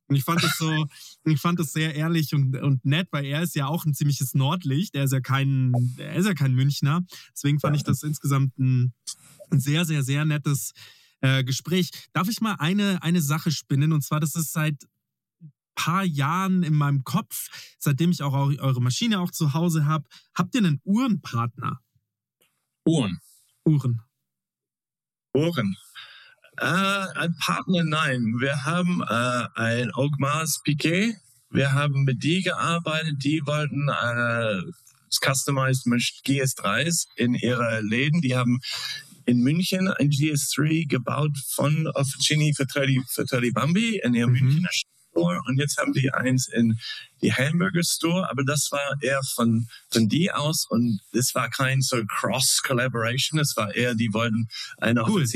Und 0.06 0.16
ich 0.16 0.24
fand 0.24 0.42
das 0.42 0.58
so, 0.58 0.86
ich 1.24 1.40
fand 1.40 1.58
das 1.58 1.72
sehr 1.72 1.94
ehrlich 1.94 2.34
und, 2.34 2.56
und 2.56 2.84
nett, 2.84 3.08
weil 3.10 3.24
er 3.24 3.42
ist 3.42 3.54
ja 3.54 3.66
auch 3.66 3.84
ein 3.84 3.94
ziemliches 3.94 4.34
Nordlicht. 4.34 4.94
Er 4.94 5.04
ist 5.04 5.12
ja 5.12 5.20
kein, 5.20 5.72
er 5.96 6.16
ist 6.16 6.26
ja 6.26 6.34
kein 6.34 6.54
Münchner. 6.54 7.02
Deswegen 7.32 7.58
fand 7.58 7.76
ich 7.76 7.84
das 7.84 8.02
insgesamt 8.02 8.58
ein, 8.58 8.92
ein 9.50 9.60
sehr, 9.60 9.84
sehr, 9.84 10.02
sehr 10.02 10.24
nettes 10.24 10.72
äh, 11.20 11.42
Gespräch. 11.42 11.90
Darf 12.12 12.28
ich 12.28 12.40
mal 12.40 12.56
eine, 12.58 13.02
eine 13.02 13.22
Sache 13.22 13.50
spinnen? 13.50 13.92
Und 13.92 14.02
zwar, 14.02 14.20
das 14.20 14.34
ist 14.34 14.52
seit 14.52 14.76
paar 15.74 16.04
Jahren 16.04 16.62
in 16.62 16.74
meinem 16.74 17.04
Kopf, 17.04 17.48
seitdem 17.78 18.10
ich 18.10 18.22
auch 18.22 18.32
eure 18.32 18.80
Maschine 18.80 19.20
auch 19.20 19.30
zu 19.30 19.54
Hause 19.54 19.86
habe. 19.86 20.08
Habt 20.34 20.54
ihr 20.54 20.60
einen 20.60 20.80
Uhrenpartner? 20.84 21.80
Uhren. 22.86 23.20
Uhren. 23.64 24.02
Uhren. 25.34 25.76
Äh, 26.56 26.64
ein 26.64 27.34
Partner, 27.36 27.82
nein. 27.84 28.36
Wir 28.38 28.64
haben 28.64 29.02
äh, 29.02 29.60
ein 29.60 29.90
Augmas 29.92 30.60
Piquet. 30.62 31.16
Wir 31.50 31.72
haben 31.72 32.04
mit 32.04 32.22
die 32.22 32.42
gearbeitet. 32.42 33.24
Die 33.24 33.42
wollten 33.44 33.88
äh, 33.88 34.62
Customized 35.20 35.86
GS3s 35.86 37.06
in 37.16 37.34
ihre 37.34 37.80
Läden. 37.80 38.20
Die 38.20 38.36
haben 38.36 38.60
in 39.26 39.40
München 39.40 39.88
ein 39.88 40.10
GS3 40.10 40.88
gebaut 40.88 41.36
von 41.48 41.88
Officini 41.88 42.52
für 42.54 42.66
Trelli, 42.66 43.02
für 43.08 43.24
Trelli 43.24 43.50
Bambi 43.50 44.00
in 44.04 44.14
ihrem 44.14 44.32
mhm. 44.32 44.40
Münchner 44.40 44.70
Store. 44.70 45.40
Und 45.46 45.58
jetzt 45.58 45.78
haben 45.78 45.92
die 45.92 46.12
eins 46.12 46.48
in 46.48 46.78
die 47.22 47.32
Hamburger 47.32 47.82
Store. 47.82 48.30
Aber 48.30 48.44
das 48.44 48.68
war 48.70 48.96
eher 49.00 49.20
von, 49.34 49.66
von 49.90 50.08
die 50.08 50.30
aus. 50.30 50.66
Und 50.68 51.00
es 51.12 51.34
war 51.34 51.50
kein 51.50 51.80
so 51.80 51.96
Cross-Collaboration. 52.06 53.40
Es 53.40 53.56
war 53.56 53.74
eher, 53.74 53.94
die 53.94 54.12
wollten 54.12 54.48
eine 54.78 55.02
cool. 55.08 55.26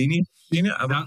Officini-Schiene. 0.48 0.80
Aber 0.80 0.94
ja 0.94 1.06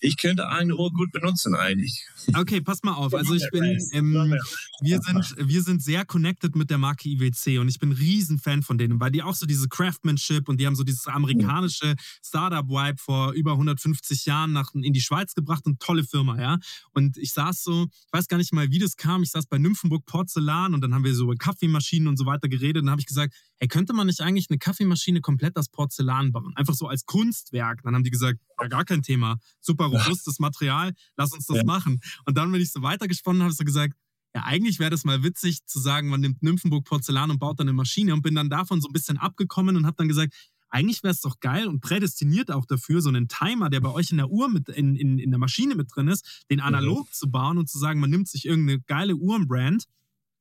ich 0.00 0.16
könnte 0.16 0.48
eine 0.48 0.76
Uhr 0.76 0.92
gut 0.92 1.10
benutzen 1.12 1.54
eigentlich. 1.54 2.06
Okay, 2.34 2.60
pass 2.60 2.82
mal 2.82 2.94
auf. 2.94 3.14
Also 3.14 3.34
ich 3.34 3.48
bin, 3.50 3.78
ähm, 3.92 4.36
wir 4.80 5.00
sind, 5.00 5.34
wir 5.36 5.62
sind 5.62 5.82
sehr 5.82 6.04
connected 6.04 6.54
mit 6.54 6.70
der 6.70 6.78
Marke 6.78 7.08
IWC 7.08 7.58
und 7.58 7.68
ich 7.68 7.78
bin 7.78 7.90
ein 7.90 7.96
Riesenfan 7.96 8.62
von 8.62 8.78
denen, 8.78 9.00
weil 9.00 9.10
die 9.10 9.22
auch 9.22 9.34
so 9.34 9.44
diese 9.44 9.68
Craftsmanship 9.68 10.48
und 10.48 10.60
die 10.60 10.66
haben 10.66 10.76
so 10.76 10.84
dieses 10.84 11.06
amerikanische 11.08 11.96
Startup-Vibe 12.24 12.98
vor 12.98 13.32
über 13.32 13.52
150 13.52 14.24
Jahren 14.24 14.52
nach, 14.52 14.72
in 14.74 14.92
die 14.92 15.00
Schweiz 15.00 15.34
gebracht 15.34 15.66
und 15.66 15.80
tolle 15.80 16.04
Firma, 16.04 16.40
ja. 16.40 16.58
Und 16.92 17.16
ich 17.16 17.32
saß 17.32 17.64
so, 17.64 17.88
ich 17.90 18.12
weiß 18.12 18.28
gar 18.28 18.36
nicht 18.36 18.52
mal, 18.52 18.70
wie 18.70 18.78
das 18.78 18.96
kam. 18.96 19.22
Ich 19.22 19.30
saß 19.30 19.46
bei 19.46 19.58
Nymphenburg 19.58 20.06
Porzellan 20.06 20.74
und 20.74 20.80
dann 20.80 20.94
haben 20.94 21.04
wir 21.04 21.14
so 21.14 21.24
über 21.24 21.36
Kaffeemaschinen 21.36 22.06
und 22.06 22.16
so 22.16 22.26
weiter 22.26 22.48
geredet 22.48 22.82
und 22.82 22.86
dann 22.86 22.92
habe 22.92 23.00
ich 23.00 23.06
gesagt, 23.06 23.34
hey, 23.62 23.68
könnte 23.68 23.92
man 23.92 24.08
nicht 24.08 24.20
eigentlich 24.20 24.48
eine 24.50 24.58
Kaffeemaschine 24.58 25.20
komplett 25.20 25.56
aus 25.56 25.68
Porzellan 25.68 26.32
bauen? 26.32 26.52
Einfach 26.56 26.74
so 26.74 26.88
als 26.88 27.06
Kunstwerk. 27.06 27.82
Dann 27.84 27.94
haben 27.94 28.02
die 28.02 28.10
gesagt, 28.10 28.40
ja, 28.60 28.66
gar 28.66 28.84
kein 28.84 29.02
Thema. 29.02 29.38
Super 29.60 29.84
robustes 29.84 30.40
Material, 30.40 30.92
lass 31.16 31.32
uns 31.32 31.46
das 31.46 31.58
ja. 31.58 31.64
machen. 31.64 32.00
Und 32.26 32.36
dann, 32.36 32.52
wenn 32.52 32.60
ich 32.60 32.72
so 32.72 32.82
weitergesponnen 32.82 33.40
habe, 33.40 33.52
so 33.52 33.62
gesagt, 33.62 33.94
ja, 34.34 34.42
eigentlich 34.42 34.80
wäre 34.80 34.90
das 34.90 35.04
mal 35.04 35.22
witzig 35.22 35.64
zu 35.64 35.78
sagen, 35.78 36.08
man 36.08 36.20
nimmt 36.20 36.42
Nymphenburg 36.42 36.84
Porzellan 36.84 37.30
und 37.30 37.38
baut 37.38 37.60
dann 37.60 37.68
eine 37.68 37.76
Maschine 37.76 38.12
und 38.14 38.22
bin 38.22 38.34
dann 38.34 38.50
davon 38.50 38.80
so 38.80 38.88
ein 38.88 38.92
bisschen 38.92 39.16
abgekommen 39.16 39.76
und 39.76 39.86
habe 39.86 39.96
dann 39.96 40.08
gesagt, 40.08 40.34
eigentlich 40.68 41.04
wäre 41.04 41.12
es 41.12 41.20
doch 41.20 41.38
geil 41.38 41.68
und 41.68 41.82
prädestiniert 41.82 42.50
auch 42.50 42.66
dafür, 42.66 43.00
so 43.00 43.10
einen 43.10 43.28
Timer, 43.28 43.70
der 43.70 43.80
bei 43.80 43.90
euch 43.90 44.10
in 44.10 44.16
der 44.16 44.28
Uhr 44.28 44.48
mit, 44.48 44.70
in, 44.70 44.96
in, 44.96 45.20
in 45.20 45.30
der 45.30 45.38
Maschine 45.38 45.76
mit 45.76 45.94
drin 45.94 46.08
ist, 46.08 46.46
den 46.50 46.58
analog 46.58 47.06
mhm. 47.06 47.12
zu 47.12 47.30
bauen 47.30 47.58
und 47.58 47.68
zu 47.68 47.78
sagen, 47.78 48.00
man 48.00 48.10
nimmt 48.10 48.26
sich 48.26 48.44
irgendeine 48.44 48.80
geile 48.80 49.14
Uhrenbrand 49.14 49.84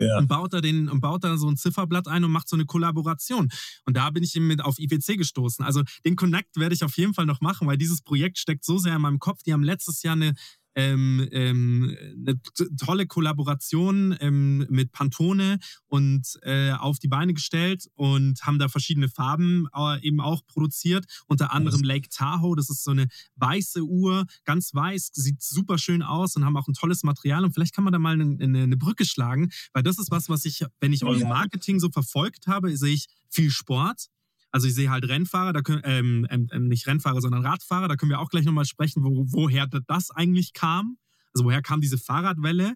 ja. 0.02 0.18
und 0.18 0.28
baut 0.28 0.54
da 0.54 0.62
den 0.62 0.90
und 0.90 1.02
baut 1.02 1.24
da 1.24 1.38
so 1.38 1.50
ein 1.50 1.58
Zifferblatt 1.58 2.08
ein 2.08 2.24
und 2.24 2.32
macht 2.32 2.50
so 2.50 2.56
eine 2.56 2.66
Kollaboration. 2.66 3.50
Und 3.86 3.98
da 3.98 4.10
bin 4.10 4.24
ich 4.24 4.36
eben 4.36 4.48
mit 4.48 4.62
auf 4.62 4.80
IWC 4.80 5.18
gestoßen. 5.18 5.64
Also 5.64 5.84
den 6.06 6.16
Connect 6.16 6.58
werde 6.58 6.76
ich 6.76 6.84
auf 6.84 6.98
jeden 6.98 7.14
Fall 7.14 7.26
noch 7.26 7.42
machen, 7.42 7.68
weil 7.68 7.78
dieses 7.78 8.02
Projekt 8.02 8.38
steckt 8.38 8.66
so 8.66 8.78
sehr 8.78 8.96
in 8.96 9.02
meinem 9.02 9.20
Kopf. 9.20 9.44
Die 9.44 9.54
haben 9.54 9.64
letztes 9.64 10.04
Jahr 10.04 10.16
eine 10.16 10.34
ähm, 10.76 11.28
ähm, 11.32 11.96
eine 12.26 12.40
tolle 12.78 13.08
Kollaboration 13.08 14.16
ähm, 14.20 14.66
mit 14.70 14.92
Pantone 14.92 15.60
und 15.88 16.40
äh, 16.44 16.72
auf 16.72 17.00
die 17.00 17.08
Beine 17.08 17.34
gestellt 17.34 17.90
und 17.96 18.42
haben 18.44 18.60
da 18.60 18.70
verschiedene 18.70 19.10
Farben 19.10 19.68
äh, 19.76 20.02
eben 20.06 20.22
auch 20.22 20.46
produziert. 20.46 21.06
Unter 21.28 21.52
anderem 21.52 21.84
Lake 21.84 22.10
Tahoe, 22.10 22.56
das 22.56 22.70
ist 22.70 22.84
so 22.84 22.92
eine 22.92 23.08
weiße 23.36 23.84
Uhr, 23.84 24.26
ganz 24.46 24.74
weiß, 24.74 25.12
sieht 25.14 25.42
super 25.42 25.78
schön 25.78 26.02
aus 26.02 26.36
und 26.36 26.46
haben 26.46 26.58
auch 26.58 26.68
ein 26.68 26.74
tolles 26.74 27.04
Material. 27.04 27.44
Und 27.44 27.54
vielleicht 27.54 27.76
kann 27.76 27.84
man 27.84 27.94
da 27.94 28.00
mal 28.00 28.14
eine, 28.14 28.38
eine, 28.42 28.78
Brücke 28.78 29.06
schlagen, 29.06 29.52
weil 29.74 29.84
das 29.84 30.00
ist 30.00 30.12
was, 30.12 30.30
was 30.30 30.46
ich, 30.46 30.66
wenn 30.80 30.94
ich 30.94 31.04
euer 31.04 31.28
Marketing 31.28 31.80
so 31.80 31.90
verfolgt 31.90 32.48
habe, 32.48 32.76
sehe 32.78 32.94
ich 32.94 33.08
viel 33.30 33.52
Sport 33.52 34.08
also 34.52 34.68
ich 34.68 34.76
sehe 34.76 34.90
halt 34.90 35.08
Rennfahrer, 35.08 35.54
da 35.54 35.62
können, 35.62 35.82
ähm, 35.86 36.28
ähm, 36.30 36.48
ähm, 36.52 36.68
nicht 36.68 36.88
Rennfahrer, 36.88 37.22
sondern 37.22 37.46
Radfahrer, 37.46 37.88
da 37.88 37.96
können 37.96 38.12
wir 38.12 38.20
auch 38.20 38.30
gleich 38.30 38.46
nochmal 38.46 38.66
sprechen, 38.66 39.04
wo, 39.04 39.26
woher 39.28 39.68
das 39.68 40.12
eigentlich 40.12 40.54
kam. 40.54 40.98
Also 41.34 41.46
woher 41.46 41.62
kam 41.62 41.82
diese 41.82 41.98
Fahrradwelle? 41.98 42.76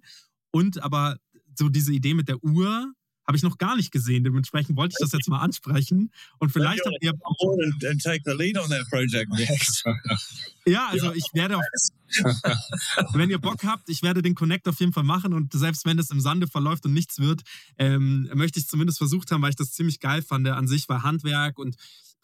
Und 0.52 0.82
aber 0.82 1.18
so 1.58 1.70
diese 1.70 1.94
Idee 1.94 2.14
mit 2.14 2.30
der 2.30 2.42
Uhr, 2.44 2.94
habe 3.28 3.38
ich 3.38 3.44
noch 3.44 3.58
gar 3.58 3.76
nicht 3.76 3.92
gesehen. 3.92 4.24
Dementsprechend 4.24 4.78
wollte 4.78 4.94
ich 4.94 5.04
das 5.04 5.12
jetzt 5.12 5.28
mal 5.28 5.40
ansprechen. 5.40 6.12
Und 6.40 6.52
vielleicht 6.52 6.86
habt 6.86 6.98
ihr. 7.02 7.12
And 7.12 8.02
take 8.02 8.22
the 8.26 8.32
lead 8.32 8.58
on 8.58 8.70
that 8.70 8.88
project 8.90 9.32
next. 9.32 9.84
ja, 10.66 10.88
also 10.90 11.14
ich 11.14 11.26
werde, 11.34 11.58
auf, 11.58 11.64
wenn 13.14 13.30
ihr 13.30 13.40
Bock 13.40 13.64
habt, 13.64 13.90
ich 13.90 14.04
werde 14.04 14.22
den 14.22 14.36
Connect 14.36 14.68
auf 14.68 14.80
jeden 14.80 14.94
Fall 14.94 15.04
machen 15.04 15.34
und 15.34 15.54
selbst 15.54 15.86
wenn 15.86 15.98
es 16.00 16.12
im 16.12 16.20
Sande 16.20 16.48
verläuft 16.48 16.86
und 16.86 16.94
nichts 16.94 17.20
wird, 17.20 17.42
ähm, 17.78 18.30
möchte 18.34 18.60
ich 18.60 18.68
zumindest 18.68 19.00
versucht 19.00 19.32
haben, 19.32 19.42
weil 19.42 19.50
ich 19.50 19.56
das 19.56 19.72
ziemlich 19.72 20.00
geil 20.00 20.22
fand. 20.22 20.48
An 20.48 20.68
sich 20.68 20.88
war 20.88 21.04
Handwerk 21.04 21.58
und 21.58 21.76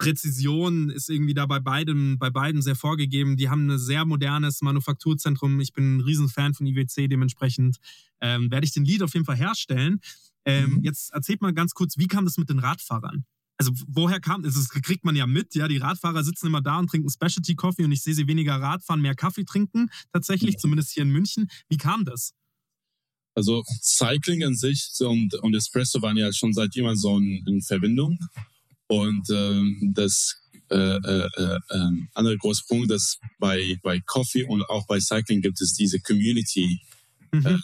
Präzision 0.01 0.89
ist 0.89 1.09
irgendwie 1.09 1.35
da 1.35 1.45
bei 1.45 1.59
beiden, 1.59 2.17
bei 2.17 2.31
beiden 2.31 2.63
sehr 2.63 2.75
vorgegeben. 2.75 3.37
Die 3.37 3.49
haben 3.49 3.67
ein 3.69 3.77
sehr 3.77 4.03
modernes 4.03 4.61
Manufakturzentrum. 4.63 5.59
Ich 5.59 5.73
bin 5.73 5.97
ein 5.97 6.01
Riesenfan 6.01 6.55
von 6.55 6.65
IWC, 6.65 7.07
dementsprechend 7.07 7.77
ähm, 8.19 8.49
werde 8.49 8.65
ich 8.65 8.73
den 8.73 8.83
Lead 8.83 9.03
auf 9.03 9.13
jeden 9.13 9.25
Fall 9.25 9.35
herstellen. 9.35 9.99
Ähm, 10.45 10.75
mhm. 10.75 10.83
Jetzt 10.83 11.13
erzählt 11.13 11.41
mal 11.41 11.53
ganz 11.53 11.73
kurz, 11.73 11.97
wie 11.97 12.07
kam 12.07 12.25
das 12.25 12.37
mit 12.37 12.49
den 12.49 12.59
Radfahrern? 12.59 13.25
also 13.61 13.73
woher 13.87 14.19
kam, 14.19 14.43
also 14.43 14.59
das 14.59 14.69
kriegt 14.69 15.05
man 15.05 15.15
ja 15.15 15.27
mit, 15.27 15.53
ja, 15.53 15.67
die 15.67 15.77
Radfahrer 15.77 16.23
sitzen 16.23 16.47
immer 16.47 16.61
da 16.61 16.79
und 16.79 16.89
trinken 16.89 17.11
Specialty 17.11 17.53
Coffee 17.53 17.83
und 17.83 17.91
ich 17.91 18.01
sehe 18.01 18.15
sie 18.15 18.27
weniger 18.27 18.55
Radfahren, 18.55 19.01
mehr 19.01 19.13
Kaffee 19.13 19.43
trinken, 19.43 19.91
tatsächlich, 20.11 20.57
zumindest 20.57 20.93
hier 20.93 21.03
in 21.03 21.11
München. 21.11 21.47
Wie 21.69 21.77
kam 21.77 22.03
das? 22.03 22.33
Also 23.35 23.63
Cycling 23.83 24.43
an 24.43 24.55
sich 24.55 24.89
und, 25.01 25.35
und 25.35 25.53
Espresso 25.53 26.01
waren 26.01 26.17
ja 26.17 26.33
schon 26.33 26.53
seit 26.53 26.75
immer 26.75 26.95
so 26.95 27.17
in, 27.19 27.45
in 27.45 27.61
Verbindung. 27.61 28.17
Und 28.87 29.29
ähm, 29.29 29.91
das 29.93 30.41
äh, 30.71 30.75
äh, 30.75 31.29
äh, 31.37 31.59
ähm, 31.69 32.09
andere 32.15 32.37
große 32.39 32.63
Punkt, 32.67 32.89
dass 32.89 33.19
bei, 33.37 33.77
bei 33.83 33.99
Coffee 33.99 34.43
und 34.43 34.63
auch 34.63 34.87
bei 34.87 34.99
Cycling 34.99 35.41
gibt 35.41 35.61
es 35.61 35.73
diese 35.73 35.99
Community 35.99 36.81
Mhm. 37.31 37.61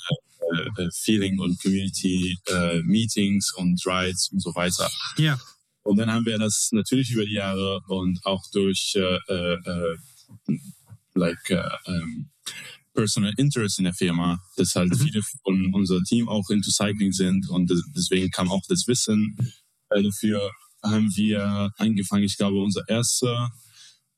Äh, 0.53 0.83
äh, 0.83 0.89
Feeling 0.93 1.39
und 1.39 1.61
Community 1.61 2.37
äh, 2.47 2.81
Meetings 2.83 3.53
und 3.55 3.81
Rides 3.85 4.29
und 4.31 4.41
so 4.41 4.53
weiter. 4.55 4.89
Ja. 5.17 5.39
Und 5.83 5.97
dann 5.97 6.11
haben 6.11 6.25
wir 6.25 6.37
das 6.37 6.69
natürlich 6.71 7.11
über 7.11 7.25
die 7.25 7.33
Jahre 7.35 7.79
und 7.87 8.19
auch 8.25 8.43
durch 8.51 8.93
äh, 8.95 9.17
äh, 9.29 9.53
äh, 9.53 9.97
like 11.15 11.49
äh, 11.49 11.63
ähm, 11.85 12.29
Personal 12.93 13.33
Interest 13.37 13.77
in 13.79 13.85
der 13.85 13.93
Firma, 13.93 14.39
dass 14.57 14.75
halt 14.75 14.91
Mhm. 14.91 14.97
viele 14.99 15.21
von 15.43 15.73
unser 15.73 16.01
Team 16.03 16.27
auch 16.27 16.49
into 16.49 16.71
Cycling 16.71 17.11
sind 17.13 17.47
und 17.49 17.69
des- 17.69 17.83
deswegen 17.95 18.29
kam 18.31 18.51
auch 18.51 18.63
das 18.67 18.87
Wissen 18.87 19.37
dafür 19.89 20.51
haben 20.83 21.15
wir 21.15 21.71
angefangen. 21.77 22.23
Ich 22.23 22.37
glaube, 22.37 22.59
unser 22.61 22.83
erster 22.89 23.49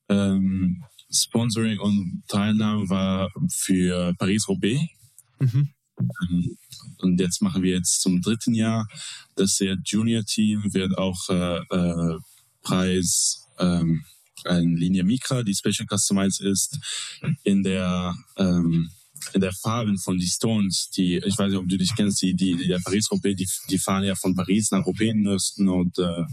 ähm, 0.09 0.83
Sponsoring 1.11 1.79
und 1.79 2.23
Teilnahme 2.27 2.89
war 2.89 3.29
für 3.51 4.13
Paris-Roubaix. 4.17 4.81
Mhm. 5.39 5.69
Ähm, 5.99 6.57
Und 6.99 7.19
jetzt 7.19 7.41
machen 7.41 7.63
wir 7.63 7.71
jetzt 7.71 8.01
zum 8.01 8.21
dritten 8.21 8.53
Jahr. 8.53 8.87
Das 9.35 9.59
Junior-Team 9.59 10.73
wird 10.73 10.97
auch 10.97 11.29
äh, 11.29 11.59
äh, 11.59 12.17
Preis 12.61 13.45
ähm, 13.57 14.03
eine 14.45 14.75
Linie 14.75 15.03
Micra, 15.03 15.43
die 15.43 15.55
Special 15.55 15.87
Customized 15.89 16.41
ist, 16.41 16.79
in 17.43 17.63
der 17.63 18.15
ähm, 18.37 18.89
in 19.33 19.41
der 19.41 19.53
Farben 19.53 19.97
von 19.97 20.17
die 20.17 20.27
Stones, 20.27 20.89
die, 20.91 21.17
ich 21.17 21.37
weiß 21.37 21.49
nicht, 21.49 21.57
ob 21.57 21.67
du 21.67 21.77
dich 21.77 21.93
kennst, 21.95 22.21
die, 22.21 22.33
die, 22.35 22.67
der 22.67 22.79
Paris-Roubaix, 22.79 23.35
die, 23.35 23.47
die 23.69 23.77
fahren 23.77 24.03
ja 24.03 24.15
von 24.15 24.33
Paris 24.33 24.71
nach 24.71 24.85
Roubaix 24.85 25.57
in 25.57 25.65
Nord, 25.65 25.97
äh, 25.99 26.23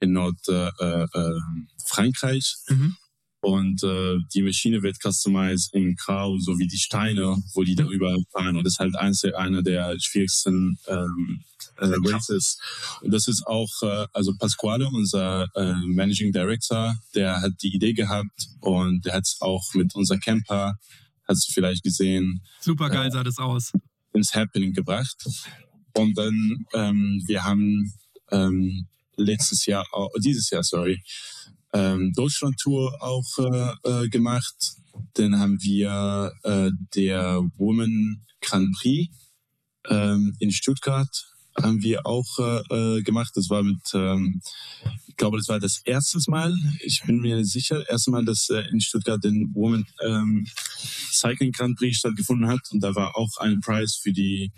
in 0.00 0.12
Nord 0.12 0.36
äh, 0.48 0.68
äh, 0.68 1.40
Frankreich. 1.84 2.56
Mhm. 2.68 2.96
Und 3.40 3.84
äh, 3.84 4.16
die 4.34 4.42
Maschine 4.42 4.82
wird 4.82 4.96
customized 5.00 5.72
in 5.72 5.94
Grau, 5.94 6.38
so 6.38 6.58
wie 6.58 6.66
die 6.66 6.76
Steine, 6.78 7.36
wo 7.54 7.62
die 7.62 7.76
darüber 7.76 8.16
fahren. 8.32 8.56
Und 8.56 8.64
das 8.64 8.74
ist 8.74 8.78
halt 8.80 8.96
eins 8.96 9.24
einer 9.24 9.62
der 9.62 9.94
schwierigsten 10.00 10.76
ähm, 10.88 11.44
äh, 11.76 11.86
Races. 11.86 12.58
Und 13.00 13.12
das 13.12 13.28
ist 13.28 13.46
auch, 13.46 13.70
äh, 13.82 14.06
also 14.12 14.34
Pasquale, 14.36 14.88
unser 14.88 15.46
äh, 15.54 15.72
Managing 15.86 16.32
Director, 16.32 16.96
der 17.14 17.40
hat 17.40 17.52
die 17.62 17.72
Idee 17.74 17.92
gehabt 17.92 18.48
und 18.60 19.04
der 19.06 19.14
hat 19.14 19.22
es 19.24 19.36
auch 19.40 19.62
mit 19.74 19.94
unser 19.94 20.18
Camper, 20.18 20.76
hast 21.28 21.48
du 21.48 21.52
vielleicht 21.52 21.84
gesehen, 21.84 22.42
Super 22.60 22.90
geil 22.90 23.04
Ja. 23.06 23.10
sah 23.12 23.22
das 23.24 23.38
aus. 23.38 23.70
ins 24.14 24.34
Happening 24.34 24.72
gebracht. 24.72 25.16
Und 25.96 26.18
dann, 26.18 26.64
ähm, 26.74 27.22
wir 27.26 27.44
haben 27.44 27.92
ähm, 28.32 28.88
letztes 29.16 29.64
Jahr, 29.66 29.86
au- 29.92 30.10
dieses 30.18 30.50
Jahr, 30.50 30.64
sorry, 30.64 31.00
ähm, 31.72 32.12
Deutschland-Tour 32.14 33.02
auch 33.02 33.38
äh, 33.38 34.04
äh, 34.04 34.08
gemacht. 34.08 34.76
Dann 35.14 35.38
haben 35.38 35.62
wir 35.62 36.32
äh, 36.42 36.70
der 36.94 37.42
Woman 37.56 38.24
Grand 38.40 38.74
Prix 38.76 39.14
ähm, 39.88 40.34
in 40.38 40.52
Stuttgart 40.52 41.08
haben 41.56 41.82
wir 41.82 42.06
auch 42.06 42.38
äh, 42.38 42.98
äh, 42.98 43.02
gemacht. 43.02 43.32
Das 43.34 43.50
war 43.50 43.62
mit, 43.64 43.80
ähm, 43.92 44.40
ich 45.08 45.16
glaube, 45.16 45.38
das 45.38 45.48
war 45.48 45.58
das 45.58 45.80
erste 45.84 46.18
Mal. 46.30 46.54
Ich 46.84 47.02
bin 47.04 47.18
mir 47.20 47.44
sicher, 47.44 47.88
erste 47.88 48.12
Mal, 48.12 48.24
dass 48.24 48.48
äh, 48.48 48.62
in 48.70 48.80
Stuttgart 48.80 49.22
den 49.24 49.52
Woman 49.54 49.84
ähm, 50.04 50.46
Cycling 51.10 51.50
Grand 51.50 51.76
Prix 51.76 51.96
stattgefunden 51.98 52.48
hat. 52.48 52.60
Und 52.70 52.80
da 52.80 52.94
war 52.94 53.16
auch 53.16 53.36
ein 53.38 53.60
Preis 53.60 53.96
für 54.00 54.12
die 54.12 54.52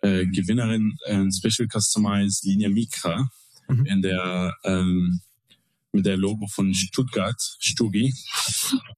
äh, 0.00 0.24
Gewinnerin 0.26 0.96
äh, 1.04 1.26
Special 1.30 1.68
Customized 1.68 2.44
Linie 2.44 2.70
Micra 2.70 3.28
Mhm. 3.68 3.84
in 3.84 4.02
der 4.02 4.56
ähm, 4.64 5.20
mit 5.92 6.06
der 6.06 6.16
Logo 6.16 6.46
von 6.48 6.74
Stuttgart, 6.74 7.40
Stugi. 7.60 8.12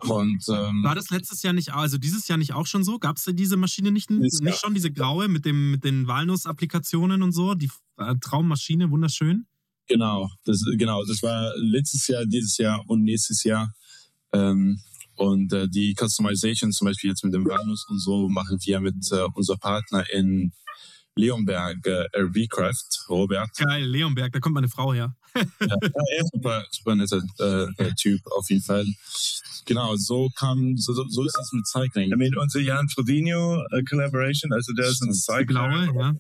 Und 0.01 0.45
ähm, 0.49 0.82
War 0.82 0.95
das 0.95 1.11
letztes 1.11 1.43
Jahr 1.43 1.53
nicht, 1.53 1.72
also 1.72 1.99
dieses 1.99 2.26
Jahr 2.28 2.38
nicht 2.38 2.53
auch 2.53 2.66
schon 2.66 2.84
so? 2.84 2.99
Gab 2.99 3.16
es 3.16 3.24
diese 3.32 3.57
Maschine 3.57 3.93
nicht, 3.93 4.11
nicht 4.11 4.43
Jahr. 4.43 4.55
schon, 4.55 4.74
diese 4.74 4.93
graue 4.93 5.28
mit, 5.28 5.45
dem, 5.45 5.70
mit 5.70 5.84
den 5.84 6.07
Walnuss-Applikationen 6.07 7.22
und 7.22 7.32
so? 7.32 7.55
Die 7.55 7.70
äh, 7.97 8.14
Traummaschine, 8.20 8.91
wunderschön. 8.91 9.47
Genau, 9.86 10.30
das, 10.45 10.64
genau, 10.78 11.05
das 11.05 11.22
war 11.22 11.53
letztes 11.57 12.07
Jahr, 12.07 12.24
dieses 12.24 12.57
Jahr 12.59 12.82
und 12.88 13.03
nächstes 13.03 13.43
Jahr. 13.45 13.72
Ähm, 14.32 14.80
und 15.16 15.53
äh, 15.53 15.68
die 15.68 15.95
Customization 15.99 16.72
zum 16.72 16.86
Beispiel 16.86 17.11
jetzt 17.11 17.24
mit 17.24 17.34
dem 17.34 17.45
Vanus 17.45 17.86
und 17.88 17.99
so 17.99 18.28
machen 18.28 18.59
wir 18.64 18.80
mit 18.80 18.95
äh, 19.12 19.26
unserem 19.34 19.59
Partner 19.59 20.05
in 20.12 20.53
Leonberg, 21.16 21.86
äh, 21.86 22.07
RV-Craft, 22.16 23.09
Robert. 23.09 23.51
Geil, 23.57 23.84
Leonberg, 23.84 24.32
da 24.32 24.41
kommt 24.41 24.55
meine 24.55 24.68
Frau 24.68 24.95
her. 24.95 25.14
Ja, 25.35 25.76
er 25.81 26.20
ist 26.20 26.31
super, 26.33 26.64
super 26.70 26.95
netter 26.95 27.22
äh, 27.39 27.85
äh, 27.85 27.93
Typ 27.95 28.20
auf 28.26 28.49
jeden 28.49 28.62
Fall. 28.62 28.85
Genau, 29.66 29.95
so 29.97 30.28
kam, 30.39 30.76
so, 30.76 30.95
so 30.95 31.05
so 31.09 31.24
ist 31.24 31.39
es 31.41 31.53
mit 31.53 31.66
Cycling. 31.66 32.12
I 32.12 32.16
mean, 32.16 32.37
unser 32.37 32.61
Jan 32.61 32.89
Frodino 32.89 33.62
äh, 33.70 33.83
Collaboration, 33.85 34.53
also 34.53 34.72
der 34.72 34.87
ist 34.89 35.03
ein 35.03 35.12
Cycler, 35.12 35.68
blaue, 35.68 35.95
ja. 35.95 36.12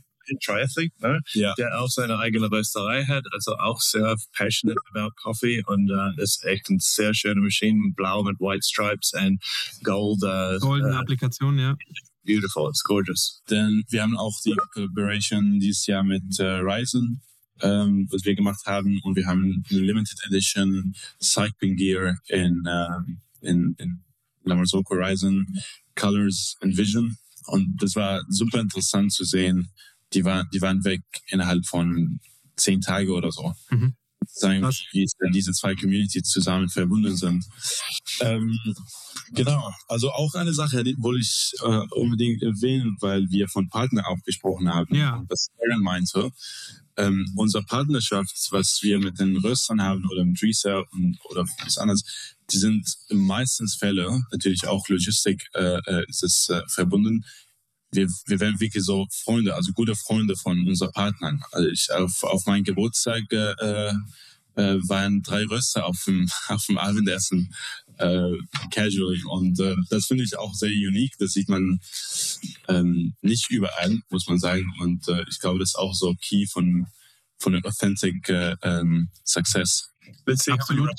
Triathlete, 0.44 0.94
ne? 1.00 1.20
Ja. 1.32 1.54
der 1.54 1.80
auch 1.80 1.88
seine 1.88 2.18
eigene 2.18 2.50
Rösterei 2.50 3.04
hat, 3.04 3.24
also 3.32 3.56
auch 3.56 3.80
sehr 3.80 4.14
passionate 4.36 4.78
about 4.94 5.10
coffee 5.20 5.62
und 5.66 5.90
äh, 5.90 6.22
ist 6.22 6.44
echt 6.44 6.68
eine 6.68 6.78
sehr 6.80 7.14
schöne 7.14 7.40
Maschine, 7.40 7.92
blau 7.96 8.22
mit 8.22 8.38
white 8.38 8.62
stripes 8.62 9.12
and 9.14 9.42
gold. 9.82 10.22
Äh, 10.22 10.58
Goldene 10.58 10.94
äh, 10.94 10.98
Applikation, 10.98 11.58
ja. 11.58 11.76
beautiful, 12.24 12.68
it's 12.68 12.82
gorgeous. 12.82 13.42
Denn 13.50 13.82
wir 13.88 14.02
haben 14.02 14.16
auch 14.16 14.38
die 14.44 14.56
Collaboration 14.72 15.58
dieses 15.58 15.86
Jahr 15.86 16.04
mit 16.04 16.38
äh, 16.38 16.44
Ryzen, 16.44 17.22
ähm, 17.62 18.08
was 18.10 18.24
wir 18.24 18.34
gemacht 18.34 18.64
haben. 18.66 19.00
Und 19.02 19.16
wir 19.16 19.26
haben 19.26 19.64
eine 19.70 19.80
Limited 19.80 20.18
Edition 20.26 20.94
Cycling 21.20 21.76
Gear 21.76 22.18
in, 22.28 22.62
ähm, 22.68 23.20
in, 23.40 23.74
in 23.78 24.00
Lamarzoco 24.44 24.94
Ryzen 24.94 25.46
Colors 25.94 26.56
and 26.60 26.76
Vision. 26.76 27.16
Und 27.46 27.82
das 27.82 27.96
war 27.96 28.22
super 28.28 28.60
interessant 28.60 29.12
zu 29.12 29.24
sehen. 29.24 29.70
Die, 30.12 30.24
war, 30.24 30.44
die 30.52 30.60
waren 30.60 30.84
weg 30.84 31.02
innerhalb 31.28 31.66
von 31.66 32.20
zehn 32.56 32.80
Tage 32.80 33.12
oder 33.12 33.30
so. 33.30 33.54
Mhm. 33.70 33.94
Sagen, 34.32 34.62
Krass. 34.62 34.84
wie 34.92 35.02
es 35.02 35.12
denn 35.14 35.32
diese 35.32 35.52
zwei 35.52 35.74
Communities 35.74 36.28
zusammen 36.28 36.68
verbunden 36.68 37.16
sind. 37.16 37.44
Ähm, 38.20 38.58
genau, 39.32 39.72
also 39.88 40.10
auch 40.10 40.34
eine 40.34 40.52
Sache, 40.52 40.84
die 40.84 40.96
wollte 40.98 41.20
ich 41.20 41.52
äh, 41.62 41.98
unbedingt 41.98 42.42
erwähnen, 42.42 42.96
weil 43.00 43.28
wir 43.30 43.48
von 43.48 43.68
Partner 43.68 44.08
auch 44.08 44.22
gesprochen 44.24 44.72
haben. 44.72 44.94
Ja. 44.94 45.24
Was 45.28 45.48
Aaron 45.58 45.82
meinte. 45.82 46.30
Ähm, 46.96 47.26
unsere 47.36 47.64
Partnerschaft, 47.64 48.34
was 48.50 48.80
wir 48.82 48.98
mit 48.98 49.18
den 49.20 49.36
Röstern 49.38 49.80
haben 49.80 50.04
oder 50.10 50.24
mit 50.24 50.42
Reseller 50.42 50.84
und, 50.92 51.18
oder 51.24 51.46
was 51.64 51.78
anderes, 51.78 52.36
die 52.52 52.58
sind 52.58 52.86
in 53.08 53.18
meistens 53.18 53.76
Fälle, 53.76 54.22
natürlich 54.32 54.66
auch 54.66 54.86
Logistik 54.88 55.48
äh, 55.54 55.78
äh, 55.86 56.04
ist 56.08 56.22
es 56.22 56.48
äh, 56.48 56.62
verbunden. 56.68 57.24
Wir, 57.92 58.08
wir 58.26 58.40
werden 58.40 58.60
wirklich 58.60 58.84
so 58.84 59.06
Freunde, 59.10 59.54
also 59.54 59.72
gute 59.72 59.96
Freunde 59.96 60.36
von 60.36 60.66
unseren 60.66 60.92
Partnern. 60.92 61.42
Also 61.52 61.68
ich, 61.68 61.90
auf, 61.92 62.22
auf 62.22 62.46
meinen 62.46 62.64
Geburtstag 62.64 63.24
äh, 63.32 63.92
äh, 64.56 64.78
waren 64.88 65.22
drei 65.22 65.44
Röster 65.44 65.86
auf 65.86 66.02
dem, 66.04 66.28
auf 66.48 66.66
dem 66.66 66.78
Abendessen 66.78 67.52
äh, 67.98 68.32
casually. 68.70 69.22
Und 69.28 69.60
äh, 69.60 69.76
das 69.88 70.06
finde 70.06 70.24
ich 70.24 70.36
auch 70.38 70.54
sehr 70.54 70.70
unique. 70.70 71.16
Das 71.18 71.32
sieht 71.32 71.48
man 71.48 71.80
ähm, 72.68 73.14
nicht 73.22 73.50
überall, 73.50 73.98
muss 74.08 74.26
man 74.28 74.38
sagen. 74.38 74.72
Und 74.80 75.08
äh, 75.08 75.24
ich 75.28 75.38
glaube, 75.40 75.58
das 75.58 75.70
ist 75.70 75.78
auch 75.78 75.94
so 75.94 76.14
key 76.20 76.46
von, 76.46 76.86
von 77.38 77.54
einem 77.54 77.64
authentic 77.64 78.28
äh, 78.28 78.56
ähm, 78.62 79.08
Success. 79.24 79.89
Let's 80.26 80.44
see 80.44 80.52
Absolut. 80.52 80.90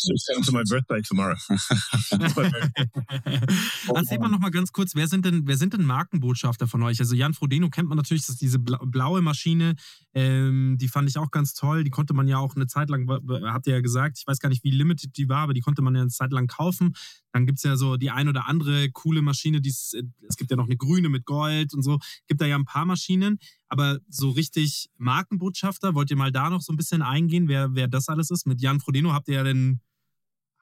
to 0.44 0.52
my 0.52 0.64
birthday 0.64 1.02
tomorrow. 1.02 1.36
Erzähl 3.96 4.20
mal 4.20 4.30
noch 4.30 4.40
mal 4.40 4.52
ganz 4.52 4.72
kurz, 4.72 4.96
wer 4.96 5.08
sind 5.08 5.26
denn, 5.26 5.48
wer 5.48 5.58
sind 5.58 5.74
denn 5.74 5.86
Markenbotschafter 5.86 6.68
von 6.68 6.84
euch? 6.84 7.00
Also 7.00 7.16
Jan 7.16 7.34
Frodeno 7.34 7.70
kennt 7.70 7.90
man 7.90 7.98
natürlich, 7.98 8.24
das 8.24 8.36
ist 8.36 8.42
diese 8.42 8.60
bla- 8.60 8.80
blaue 8.84 9.22
Maschine, 9.22 9.76
ähm, 10.14 10.78
die 10.80 10.88
fand 10.88 11.10
ich 11.10 11.18
auch 11.18 11.32
ganz 11.32 11.54
toll. 11.54 11.84
Die 11.84 11.90
konnte 11.90 12.14
man 12.14 12.28
ja 12.28 12.38
auch 12.38 12.56
eine 12.56 12.68
Zeit 12.68 12.90
lang, 12.90 13.08
habt 13.46 13.68
ihr 13.68 13.74
ja 13.74 13.82
gesagt, 13.82 14.18
ich 14.20 14.28
weiß 14.28 14.40
gar 14.40 14.50
nicht, 14.50 14.64
wie 14.64 14.72
limited 14.72 15.18
die 15.18 15.30
war, 15.30 15.40
aber 15.40 15.54
die 15.54 15.62
konnte 15.62 15.82
man 15.82 15.96
ja 15.96 16.02
eine 16.02 16.10
Zeit 16.10 16.32
lang 16.32 16.48
kaufen. 16.48 16.94
Dann 17.34 17.46
gibt 17.46 17.60
es 17.60 17.64
ja 17.64 17.78
so 17.78 17.98
die 17.98 18.10
ein 18.12 18.28
oder 18.28 18.48
andere 18.48 18.90
coole 18.92 19.22
Maschine, 19.22 19.62
die 19.62 19.70
es 19.70 19.94
es 20.28 20.36
gibt 20.36 20.52
ja 20.52 20.58
noch 20.58 20.66
eine 20.66 20.78
grüne 20.78 21.10
mit 21.10 21.26
Gold 21.26 21.74
und 21.74 21.82
so. 21.84 22.00
Gibt 22.28 22.42
da 22.42 22.46
ja 22.46 22.56
ein 22.56 22.66
paar 22.66 22.86
Maschinen, 22.86 23.40
aber 23.70 24.00
so 24.10 24.30
richtig 24.32 24.90
Markenbotschafter, 24.98 25.94
wollt 25.96 26.12
ihr 26.12 26.18
mal 26.18 26.32
da 26.32 26.50
noch 26.50 26.62
so 26.62 26.74
ein 26.74 26.78
bisschen 26.78 27.02
eingehen, 27.02 27.48
wer, 27.48 27.74
wer 27.76 27.88
das 27.88 28.10
alles 28.10 28.32
ist? 28.32 28.46
Mit 28.48 28.62
Jan 28.62 28.80
Frodeno 28.80 29.14
habt 29.14 29.28
ihr 29.30 29.36
ja 29.36 29.44
den, 29.44 29.80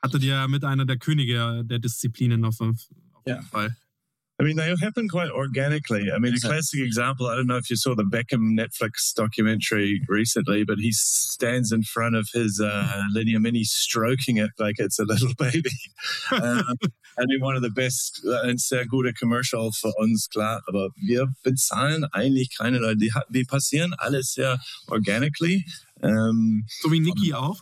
hattet 0.01 0.23
ihr 0.23 0.29
ja 0.35 0.47
mit 0.47 0.63
einer 0.63 0.85
der 0.85 0.97
Könige 0.97 1.63
der 1.65 1.79
Disziplinen 1.79 2.45
auf, 2.45 2.59
auf 2.61 2.77
Ja. 3.25 3.35
jeden 3.37 3.47
Fall. 3.47 3.75
I 4.39 4.43
mean, 4.43 4.55
they 4.55 4.73
happen 4.81 5.09
quite 5.09 5.29
organically. 5.29 6.09
I 6.15 6.17
mean, 6.17 6.33
a 6.33 6.39
classic 6.39 6.79
example, 6.79 7.27
I 7.27 7.35
don't 7.35 7.47
know 7.47 7.57
if 7.57 7.69
you 7.69 7.75
saw 7.75 7.93
the 7.93 8.03
Beckham 8.05 8.57
Netflix 8.57 9.13
documentary 9.13 10.01
recently, 10.07 10.63
but 10.63 10.77
he 10.77 10.93
stands 10.93 11.73
in 11.73 11.83
front 11.83 12.15
of 12.15 12.29
his 12.33 12.61
uh, 12.61 13.03
Linear 13.13 13.41
Mini 13.41 13.65
stroking 13.65 14.37
it 14.37 14.51
like 14.57 14.75
it's 14.79 14.97
a 14.97 15.03
little 15.03 15.33
baby. 15.37 15.71
um, 16.31 16.63
I 17.17 17.25
mean, 17.25 17.41
one 17.41 17.57
of 17.57 17.63
the 17.63 17.69
best, 17.69 18.21
uh, 18.25 18.47
ein 18.47 18.59
sehr 18.59 18.85
guter 18.85 19.11
Commercial 19.11 19.71
für 19.73 19.91
uns, 19.97 20.29
klar. 20.29 20.61
Aber 20.69 20.91
wir 20.95 21.27
bezahlen 21.43 22.05
eigentlich 22.05 22.57
keine 22.57 22.79
Leute. 22.79 22.97
Die, 22.97 23.11
die 23.29 23.43
passieren 23.43 23.93
alles 23.97 24.35
sehr 24.35 24.61
organically. 24.87 25.65
Um, 26.01 26.63
so 26.81 26.89
wie 26.93 27.01
Niki 27.01 27.33
auch? 27.33 27.61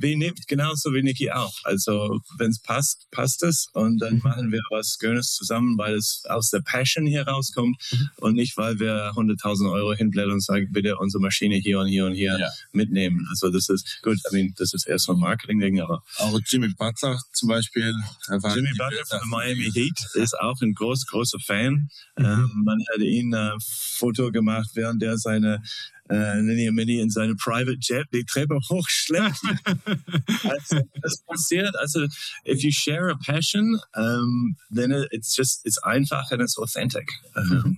Wie 0.00 0.16
nimmt 0.16 0.46
genauso 0.46 0.92
wie 0.92 1.02
Niki 1.02 1.30
auch. 1.30 1.54
Also 1.64 2.20
wenn 2.38 2.50
es 2.50 2.60
passt, 2.60 3.10
passt 3.10 3.42
es 3.42 3.68
und 3.72 3.98
dann 3.98 4.14
mhm. 4.14 4.20
machen 4.22 4.52
wir 4.52 4.60
was 4.70 4.98
Schönes 5.00 5.32
zusammen, 5.32 5.76
weil 5.78 5.94
es 5.94 6.24
aus 6.28 6.50
der 6.50 6.60
Passion 6.60 7.06
hier 7.06 7.26
rauskommt 7.26 7.76
mhm. 7.92 8.10
und 8.18 8.34
nicht, 8.34 8.56
weil 8.56 8.78
wir 8.78 9.12
100.000 9.12 9.70
Euro 9.72 9.94
hinblättern 9.94 10.34
und 10.34 10.42
sagen, 10.42 10.68
bitte 10.70 10.96
unsere 10.98 11.20
Maschine 11.20 11.56
hier 11.56 11.80
und 11.80 11.88
hier 11.88 12.06
und 12.06 12.14
hier 12.14 12.38
ja. 12.38 12.50
mitnehmen. 12.72 13.26
Also 13.30 13.50
das 13.50 13.68
ist 13.68 14.00
gut. 14.02 14.18
I 14.30 14.34
mean, 14.34 14.54
das 14.56 14.74
ist 14.74 14.86
erst 14.86 15.08
ein 15.10 15.18
Marketing-Ding, 15.18 15.80
aber 15.80 16.02
auch 16.18 16.38
Jimmy 16.46 16.68
Butler 16.68 17.20
zum 17.32 17.48
Beispiel. 17.48 17.94
Jimmy 18.28 18.70
Butler 18.76 19.04
von 19.06 19.28
Miami 19.28 19.70
Heat 19.72 19.98
ist 20.14 20.38
auch 20.38 20.60
ein 20.60 20.74
groß, 20.74 21.06
großer 21.06 21.38
Fan. 21.40 21.88
Mhm. 22.16 22.24
Ähm, 22.24 22.62
man 22.64 22.78
hat 22.92 23.00
ihn 23.00 23.34
ein 23.34 23.58
Foto 23.60 24.30
gemacht, 24.30 24.70
während 24.74 25.02
er 25.02 25.18
seine 25.18 25.62
äh, 26.10 26.40
Linear 26.40 26.72
Mini 26.72 27.00
in 27.00 27.10
seine 27.10 27.34
Private 27.34 27.78
Jet 27.80 28.06
die 28.12 28.24
Treppe 28.24 28.58
hochschleppt. 28.70 29.40
also, 30.44 30.80
das 31.00 31.22
passiert. 31.26 31.74
Also, 31.76 32.06
if 32.46 32.62
you 32.62 32.70
share 32.70 33.10
a 33.10 33.16
passion, 33.16 33.80
um, 33.94 34.56
then 34.70 34.92
it's 35.10 35.36
just, 35.36 35.64
it's 35.64 35.78
einfach 35.82 36.30
and 36.30 36.42
it's 36.42 36.58
authentic. 36.58 37.08
Um, 37.36 37.76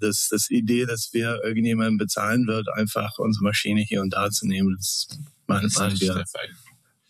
das, 0.00 0.28
das 0.30 0.50
Idee, 0.50 0.86
dass 0.86 1.10
wir 1.12 1.40
irgendjemanden 1.44 1.98
bezahlen 1.98 2.46
wird, 2.46 2.68
einfach 2.74 3.18
unsere 3.18 3.44
Maschine 3.44 3.82
hier 3.82 4.00
und 4.00 4.10
da 4.10 4.30
zu 4.30 4.46
nehmen, 4.46 4.74
das 4.76 5.08
machen, 5.46 5.70
machen 5.74 6.00
wir. 6.00 6.24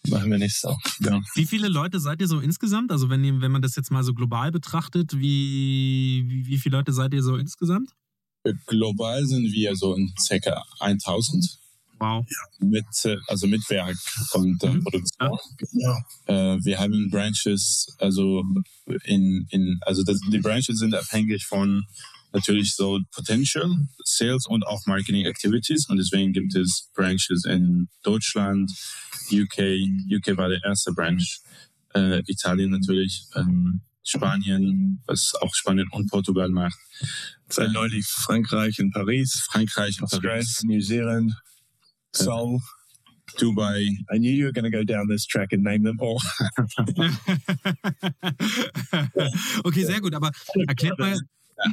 Machen 0.08 0.30
wir 0.30 0.38
nicht 0.38 0.60
so. 0.60 0.76
Ja. 1.00 1.18
Wie 1.34 1.46
viele 1.46 1.68
Leute 1.68 1.98
seid 1.98 2.20
ihr 2.20 2.28
so 2.28 2.40
insgesamt? 2.40 2.92
Also 2.92 3.08
wenn, 3.08 3.40
wenn 3.40 3.50
man 3.50 3.62
das 3.62 3.74
jetzt 3.74 3.90
mal 3.90 4.02
so 4.02 4.12
global 4.12 4.52
betrachtet, 4.52 5.18
wie, 5.18 6.24
wie, 6.26 6.46
wie 6.46 6.58
viele 6.58 6.76
Leute 6.76 6.92
seid 6.92 7.14
ihr 7.14 7.22
so 7.22 7.36
insgesamt? 7.36 7.90
Global 8.66 9.24
sind 9.26 9.52
wir 9.52 9.74
so 9.76 9.94
in 9.94 10.12
ca. 10.28 10.62
1000. 10.80 11.58
Wow. 11.98 12.26
Mit, 12.58 12.84
äh, 13.04 13.16
also 13.28 13.46
mit 13.46 13.68
Werk 13.70 13.96
und 14.32 14.62
äh, 14.62 14.68
mhm. 14.68 14.82
Produktion. 14.82 15.38
Ja. 15.72 15.96
Äh, 16.26 16.58
wir 16.64 16.78
haben 16.78 17.08
Branches, 17.10 17.86
also 17.98 18.42
in, 19.04 19.46
in 19.50 19.78
also 19.82 20.02
das, 20.02 20.18
die 20.30 20.38
Branches 20.38 20.78
sind 20.78 20.94
abhängig 20.94 21.46
von 21.46 21.86
natürlich 22.34 22.74
so 22.74 23.00
Potential, 23.12 23.70
Sales 24.04 24.46
und 24.46 24.66
auch 24.66 24.84
Marketing 24.86 25.24
Activities. 25.24 25.88
Und 25.88 25.96
deswegen 25.96 26.32
gibt 26.32 26.54
es 26.56 26.90
Branches 26.94 27.44
in 27.46 27.88
Deutschland, 28.02 28.70
UK, 29.32 29.78
UK 30.12 30.36
war 30.36 30.48
der 30.48 30.62
erste 30.64 30.92
Branch, 30.92 31.24
äh, 31.94 32.22
Italien 32.26 32.70
natürlich, 32.70 33.24
ähm, 33.36 33.80
Spanien, 34.04 35.02
was 35.06 35.34
auch 35.40 35.54
Spanien 35.54 35.88
und 35.90 36.10
Portugal 36.10 36.50
macht. 36.50 36.78
Seit 37.48 37.72
neulich 37.72 38.06
Frankreich 38.06 38.78
in 38.78 38.90
Paris. 38.90 39.46
Frankreich 39.50 39.98
in 39.98 40.06
Paris. 40.06 40.62
New 40.64 40.80
Zealand. 40.80 41.32
Seoul. 42.12 42.60
Dubai. 43.38 43.88
I 44.12 44.18
knew 44.18 44.30
you 44.30 44.44
were 44.44 44.52
going 44.52 44.64
to 44.64 44.70
go 44.70 44.84
down 44.84 45.08
this 45.08 45.26
track 45.26 45.52
and 45.52 45.64
name 45.64 45.82
them 45.82 45.98
all. 46.00 46.18
okay, 49.64 49.84
sehr 49.84 50.00
gut. 50.00 50.14
Aber 50.14 50.30
erklärt 50.68 50.98
mal. 50.98 51.18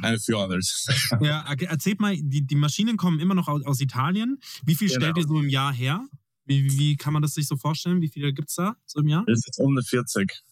And 0.03 0.15
a 0.15 0.19
few 0.19 0.37
others. 0.37 0.87
ja, 1.21 1.43
erzählt 1.67 1.99
mal, 1.99 2.15
die, 2.15 2.45
die 2.45 2.55
Maschinen 2.55 2.97
kommen 2.97 3.19
immer 3.19 3.33
noch 3.33 3.47
aus, 3.47 3.65
aus 3.65 3.81
Italien. 3.81 4.39
Wie 4.63 4.75
viel 4.75 4.87
genau. 4.87 5.01
stellt 5.01 5.17
ihr 5.17 5.27
so 5.27 5.39
im 5.39 5.49
Jahr 5.49 5.73
her? 5.73 6.05
Wie, 6.45 6.77
wie 6.77 6.95
kann 6.95 7.13
man 7.13 7.21
das 7.21 7.33
sich 7.33 7.47
so 7.47 7.57
vorstellen? 7.57 8.01
Wie 8.01 8.09
viele 8.09 8.33
gibt 8.33 8.49
es 8.49 8.55
da 8.55 8.75
so 8.85 8.99
im 8.99 9.07
Jahr? 9.07 9.23
Das 9.27 9.39
ist 9.39 9.59
um 9.59 9.75
die 9.75 9.83
40. 9.83 10.43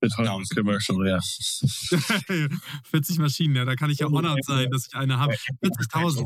Beton 0.00 0.44
Commercial, 0.54 1.06
ja. 1.08 1.18
40 2.90 3.18
Maschinen, 3.18 3.56
ja, 3.56 3.64
da 3.64 3.74
kann 3.74 3.90
ich 3.90 3.98
ja 3.98 4.06
honored 4.06 4.44
sein, 4.44 4.70
dass 4.70 4.86
ich 4.86 4.94
eine 4.94 5.18
habe. 5.18 5.34
40.000. 5.62 6.24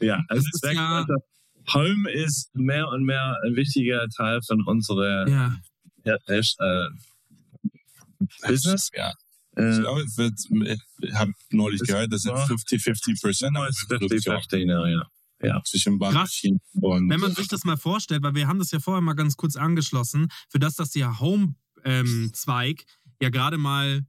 Ja, 0.00 0.22
also 0.28 0.46
das 0.52 0.70
ist 0.70 0.76
ja, 0.76 1.06
Home 1.74 2.10
ist 2.10 2.54
mehr 2.54 2.88
und 2.88 3.04
mehr 3.04 3.36
ein 3.44 3.56
wichtiger 3.56 4.06
Teil 4.08 4.40
von 4.42 4.62
unserer 4.64 5.28
ja. 5.28 5.56
Ja, 6.04 6.16
äh, 6.28 6.42
Business. 8.46 8.90
Ja. 8.94 9.12
Äh, 9.56 9.70
ich 9.70 9.80
glaube, 9.80 10.02
es 10.02 10.48
ich 11.00 11.14
habe 11.14 11.32
neulich 11.50 11.80
gehört, 11.80 12.12
das 12.12 12.22
sind 12.22 12.36
50-50 12.36 13.20
Prozent. 13.20 13.56
50-50, 13.56 14.90
ja. 14.90 15.10
Ja, 15.42 15.62
zwischen 15.64 15.98
Krass. 15.98 16.42
und. 16.80 17.10
Wenn 17.10 17.20
man 17.20 17.34
sich 17.34 17.48
das 17.48 17.64
mal 17.64 17.76
vorstellt, 17.76 18.22
weil 18.22 18.34
wir 18.34 18.48
haben 18.48 18.58
das 18.58 18.70
ja 18.70 18.80
vorher 18.80 19.02
mal 19.02 19.14
ganz 19.14 19.36
kurz 19.36 19.56
angeschlossen, 19.56 20.28
für 20.48 20.58
das, 20.58 20.76
dass 20.76 20.90
die 20.90 21.04
Home 21.04 21.56
ähm, 21.86 22.30
Zweig 22.34 22.84
ja 23.20 23.30
gerade 23.30 23.58
mal, 23.58 24.04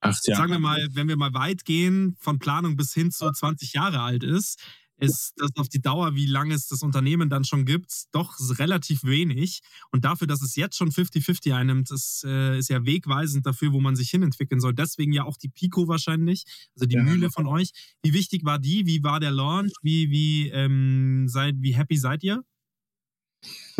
Acht 0.00 0.26
Jahre. 0.26 0.40
sagen 0.40 0.52
wir 0.52 0.58
mal, 0.58 0.88
wenn 0.92 1.08
wir 1.08 1.16
mal 1.16 1.34
weit 1.34 1.64
gehen, 1.64 2.16
von 2.18 2.38
Planung 2.38 2.76
bis 2.76 2.94
hin 2.94 3.10
zu 3.10 3.30
20 3.30 3.74
Jahre 3.74 4.00
alt 4.00 4.24
ist, 4.24 4.58
ist 5.00 5.32
das 5.36 5.50
auf 5.56 5.68
die 5.68 5.80
Dauer, 5.80 6.14
wie 6.14 6.26
lange 6.26 6.54
es 6.54 6.68
das 6.68 6.82
Unternehmen 6.82 7.30
dann 7.30 7.44
schon 7.44 7.64
gibt, 7.64 7.90
doch 8.12 8.36
relativ 8.58 9.02
wenig. 9.04 9.60
Und 9.90 10.04
dafür, 10.04 10.26
dass 10.26 10.42
es 10.42 10.56
jetzt 10.56 10.76
schon 10.76 10.90
50-50 10.90 11.54
einnimmt, 11.54 11.90
ist, 11.90 12.22
äh, 12.24 12.58
ist 12.58 12.68
ja 12.68 12.84
wegweisend 12.84 13.46
dafür, 13.46 13.72
wo 13.72 13.80
man 13.80 13.96
sich 13.96 14.10
hinentwickeln 14.10 14.60
soll. 14.60 14.74
Deswegen 14.74 15.12
ja 15.12 15.24
auch 15.24 15.38
die 15.38 15.48
Pico 15.48 15.88
wahrscheinlich, 15.88 16.44
also 16.74 16.86
die 16.86 16.96
ja. 16.96 17.02
Mühle 17.02 17.30
von 17.30 17.46
euch. 17.46 17.70
Wie 18.02 18.12
wichtig 18.12 18.44
war 18.44 18.58
die? 18.58 18.86
Wie 18.86 19.02
war 19.02 19.20
der 19.20 19.30
Launch? 19.30 19.72
Wie, 19.82 20.10
wie, 20.10 20.48
ähm, 20.50 21.28
seid, 21.28 21.56
wie 21.60 21.74
happy 21.74 21.96
seid 21.96 22.22
ihr? 22.22 22.44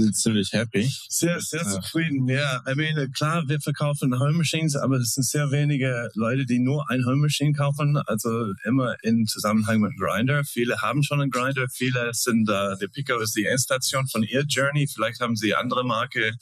Sind 0.00 0.16
ziemlich 0.16 0.52
happy. 0.52 0.90
Sehr, 1.08 1.40
sehr 1.40 1.64
zufrieden, 1.64 2.28
ja. 2.28 2.62
I 2.66 2.74
mean, 2.74 3.12
klar, 3.12 3.44
wir 3.46 3.60
verkaufen 3.60 4.18
Home 4.18 4.38
Machines, 4.38 4.76
aber 4.76 4.96
es 4.96 5.14
sind 5.14 5.24
sehr 5.24 5.50
wenige 5.50 6.10
Leute, 6.14 6.46
die 6.46 6.58
nur 6.58 6.88
ein 6.90 7.04
Home 7.04 7.16
Machine 7.16 7.52
kaufen. 7.52 7.96
Also 8.06 8.52
immer 8.64 8.96
in 9.02 9.26
Zusammenhang 9.26 9.80
mit 9.80 9.92
Grinder. 9.98 10.44
Viele 10.44 10.80
haben 10.80 11.02
schon 11.02 11.20
einen 11.20 11.30
Grinder, 11.30 11.66
viele 11.68 12.10
sind, 12.12 12.48
uh, 12.48 12.76
der 12.80 12.88
Pico 12.88 13.18
ist 13.18 13.36
die 13.36 13.44
Endstation 13.44 14.08
von 14.08 14.22
ihr 14.22 14.44
Journey. 14.48 14.86
Vielleicht 14.86 15.20
haben 15.20 15.36
sie 15.36 15.54
andere 15.54 15.84
Marke. 15.84 16.32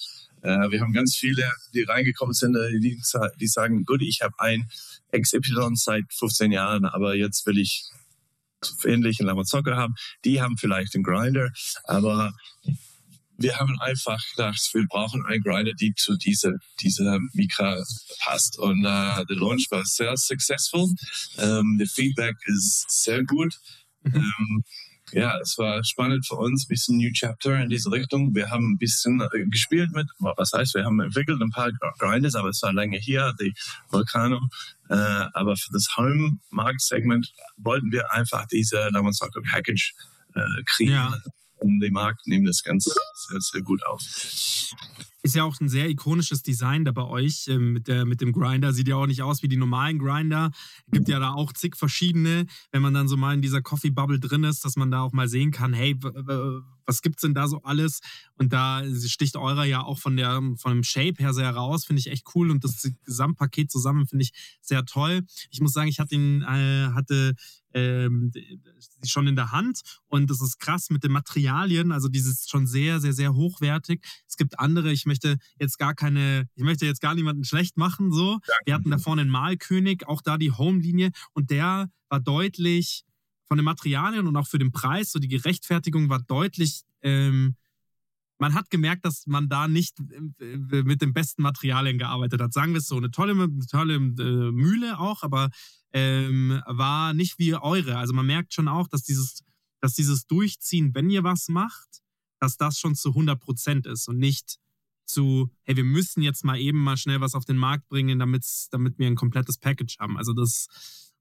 Uh, 0.43 0.71
wir 0.71 0.81
haben 0.81 0.93
ganz 0.93 1.17
viele, 1.17 1.51
die 1.75 1.83
reingekommen 1.83 2.33
sind, 2.33 2.55
äh, 2.55 2.79
die, 2.79 3.01
die 3.41 3.47
sagen, 3.49 3.85
gut, 3.85 4.03
ich 4.03 4.21
habe 4.23 4.35
ein 4.39 4.69
XY 5.13 5.71
seit 5.75 6.05
15 6.13 6.53
Jahren, 6.53 6.85
aber 6.85 7.17
jetzt 7.17 7.45
will 7.47 7.59
ich 7.59 7.91
ähnlichen 8.85 9.27
Lamazocca 9.27 9.77
haben. 9.77 9.95
Die 10.25 10.41
haben 10.41 10.57
vielleicht 10.57 10.95
einen 10.95 11.05
Grinder, 11.05 11.51
aber 11.85 12.33
wir 13.39 13.57
haben 13.57 13.81
einfach 13.81 14.21
gedacht, 14.31 14.61
wir 14.73 14.87
brauchen 14.89 15.25
einen 15.25 15.43
Grinder, 15.43 15.73
die 15.73 15.95
zu 15.95 16.17
dieser, 16.17 16.55
dieser 16.81 17.19
Mikra 17.33 17.81
passt. 18.21 18.59
Und 18.59 18.81
uh, 18.81 19.25
der 19.25 19.37
Launch 19.37 19.69
war 19.71 19.85
sehr 19.85 20.17
successful. 20.17 20.83
Um, 20.83 20.97
ähm, 21.39 21.79
der 21.79 21.87
Feedback 21.87 22.35
ist 22.47 22.87
sehr 22.89 23.25
gut. 23.25 23.55
Mhm. 24.03 24.17
ähm, 24.17 24.65
ja, 25.13 25.39
es 25.39 25.57
war 25.57 25.83
spannend 25.85 26.27
für 26.27 26.35
uns, 26.35 26.65
ein 26.65 26.69
bisschen 26.69 26.99
New 26.99 27.11
Chapter 27.13 27.63
in 27.63 27.71
diese 27.71 27.91
Richtung. 27.91 28.35
Wir 28.35 28.51
haben 28.51 28.73
ein 28.73 28.79
bisschen 28.79 29.21
äh, 29.21 29.47
gespielt 29.47 29.91
mit, 29.93 30.07
was 30.19 30.53
heißt, 30.53 30.75
wir 30.75 30.85
haben 30.85 31.01
entwickelt 31.01 31.41
ein 31.41 31.51
paar 31.51 31.71
Grinders, 31.99 32.35
aber 32.35 32.51
es 32.51 32.61
war 32.63 32.75
lange 32.75 32.99
hier, 32.99 33.33
die 33.41 33.55
Volcano. 33.89 34.49
Äh, 34.91 34.95
aber 34.95 35.57
für 35.57 35.73
das 35.73 35.97
Home-Markt-Segment 35.97 37.33
wollten 37.57 37.91
wir 37.91 38.13
einfach 38.13 38.47
diese 38.47 38.89
Lamont 38.91 39.19
Package 39.51 39.95
äh, 40.35 40.63
kriegen. 40.67 40.93
Ja 40.93 41.15
und 41.61 41.81
die 41.81 41.91
Markt 41.91 42.27
nehmen 42.27 42.47
das 42.47 42.63
Ganze 42.63 42.93
sehr, 43.15 43.41
sehr 43.41 43.63
gut 43.63 43.85
auf. 43.87 44.03
Ist 45.23 45.35
ja 45.35 45.43
auch 45.43 45.61
ein 45.61 45.69
sehr 45.69 45.89
ikonisches 45.89 46.43
Design 46.43 46.85
da 46.85 46.93
bei 46.93 47.03
euch 47.03 47.49
ähm, 47.49 47.73
mit, 47.73 47.89
der, 47.89 48.05
mit 48.05 48.21
dem 48.21 48.33
Grinder. 48.33 48.73
Sieht 48.73 48.89
ja 48.89 48.97
auch 48.97 49.07
nicht 49.07 49.23
aus 49.23 49.43
wie 49.43 49.49
die 49.49 49.57
normalen 49.57 49.99
Grinder. 49.99 50.53
Gibt 50.93 51.09
ja 51.09 51.19
da 51.19 51.33
auch 51.33 51.53
zig 51.53 51.77
verschiedene. 51.77 52.47
Wenn 52.71 52.83
man 52.83 52.95
dann 52.95 53.09
so 53.09 53.17
mal 53.17 53.35
in 53.35 53.43
dieser 53.43 53.61
Coffee 53.61 53.91
Bubble 53.91 54.21
drin 54.21 54.45
ist, 54.45 54.65
dass 54.65 54.77
man 54.77 54.91
da 54.91 55.03
auch 55.03 55.13
mal 55.13 55.29
sehen 55.29 55.51
kann, 55.51 55.73
hey, 55.73 55.97
was 56.87 57.03
gibt's 57.03 57.23
denn 57.23 57.35
da 57.35 57.49
so 57.49 57.63
alles? 57.63 58.01
Und 58.37 58.53
da 58.53 58.83
sticht 59.07 59.37
eurer 59.37 59.65
ja 59.65 59.83
auch 59.83 59.99
von, 59.99 60.17
der, 60.17 60.41
von 60.57 60.73
dem 60.73 60.85
Shape 60.85 61.17
her 61.19 61.35
sehr 61.35 61.51
raus. 61.51 61.85
Finde 61.85 62.01
ich 62.01 62.07
echt 62.07 62.25
cool. 62.35 62.51
Und 62.51 62.63
das 62.63 62.89
Gesamtpaket 63.05 63.73
zusammen 63.73 64.07
finde 64.07 64.23
ich 64.23 64.33
sehr 64.61 64.85
toll. 64.85 65.23
Ich 65.51 65.61
muss 65.61 65.73
sagen, 65.73 65.89
ich 65.89 65.99
hatte, 65.99 66.15
ihn, 66.15 66.43
äh, 66.43 66.93
hatte 66.95 67.35
ähm, 67.79 68.33
schon 69.05 69.27
in 69.27 69.37
der 69.37 69.53
Hand 69.53 69.81
und 70.09 70.31
das 70.31 70.41
ist 70.41 70.59
krass 70.59 70.91
mit 70.91 71.05
den 71.05 71.13
Materialien, 71.13 71.93
also 71.93 72.09
dieses 72.09 72.49
schon 72.49 72.67
sehr, 72.67 73.01
sehr, 73.01 73.13
sehr 73.13 73.35
hochwertig. 73.35 74.05
Es 74.27 74.37
gibt 74.37 74.59
andere, 74.59 74.93
ich 74.93 75.07
möchte 75.07 75.39
jetzt 75.59 75.79
gar 75.79 75.95
keine, 75.95 76.49
ich 76.55 76.65
möchte 76.65 76.87
jetzt 76.87 77.01
gar 77.01 77.15
niemanden 77.15 77.45
schlecht 77.45 77.77
machen, 77.77 78.13
so. 78.13 78.39
Wir 78.65 78.75
hatten 78.75 78.91
da 78.91 78.99
vorne 78.99 79.23
einen 79.23 79.31
Malkönig, 79.31 80.07
auch 80.07 80.23
da 80.23 80.39
die 80.39 80.53
Home-Linie 80.53 81.11
und 81.33 81.51
der 81.51 81.91
war 82.09 82.21
deutlich 82.21 83.05
von 83.47 83.57
den 83.57 83.65
Materialien 83.65 84.27
und 84.27 84.37
auch 84.37 84.47
für 84.47 84.59
den 84.59 84.73
Preis, 84.73 85.13
so 85.13 85.19
die 85.19 85.29
Gerechtfertigung 85.29 86.09
war 86.09 86.21
deutlich 86.21 86.83
ähm, 87.03 87.57
man 88.39 88.55
hat 88.55 88.71
gemerkt, 88.71 89.05
dass 89.05 89.27
man 89.27 89.49
da 89.49 89.69
nicht 89.69 89.99
äh, 90.01 90.83
mit 90.83 91.03
den 91.03 91.13
besten 91.13 91.43
Materialien 91.43 91.99
gearbeitet 91.99 92.41
hat. 92.41 92.53
Sagen 92.53 92.73
wir 92.73 92.79
es 92.79 92.87
so, 92.87 92.97
eine 92.97 93.11
tolle, 93.11 93.49
tolle 93.71 93.95
äh, 93.95 94.53
Mühle 94.53 94.99
auch, 94.99 95.23
aber 95.23 95.51
ähm, 95.93 96.63
war 96.67 97.15
nicht 97.15 97.39
wie 97.39 97.55
eure. 97.55 97.97
Also 97.97 98.13
man 98.15 98.27
merkt 98.27 98.55
schon 98.55 98.69
auch, 98.69 98.89
dass 98.89 99.03
dieses, 99.03 99.45
dass 99.81 99.95
dieses 99.95 100.27
Durchziehen, 100.27 100.95
wenn 100.95 101.11
ihr 101.11 101.25
was 101.25 101.49
macht, 101.49 102.03
dass 102.41 102.57
das 102.57 102.79
schon 102.79 102.95
zu 102.95 103.11
100 103.11 103.41
Prozent 103.41 103.87
ist 103.87 104.09
und 104.09 104.19
nicht 104.19 104.59
zu, 105.05 105.51
hey, 105.63 105.77
wir 105.77 105.85
müssen 105.85 106.23
jetzt 106.23 106.45
mal 106.45 106.59
eben 106.61 106.79
mal 106.79 106.97
schnell 106.97 107.21
was 107.21 107.35
auf 107.35 107.45
den 107.45 107.57
Markt 107.57 107.89
bringen, 107.89 108.19
damit 108.19 108.45
wir 108.71 109.07
ein 109.07 109.17
komplettes 109.17 109.59
Package 109.59 109.99
haben. 109.99 110.19
Also 110.19 110.35
das 110.35 110.69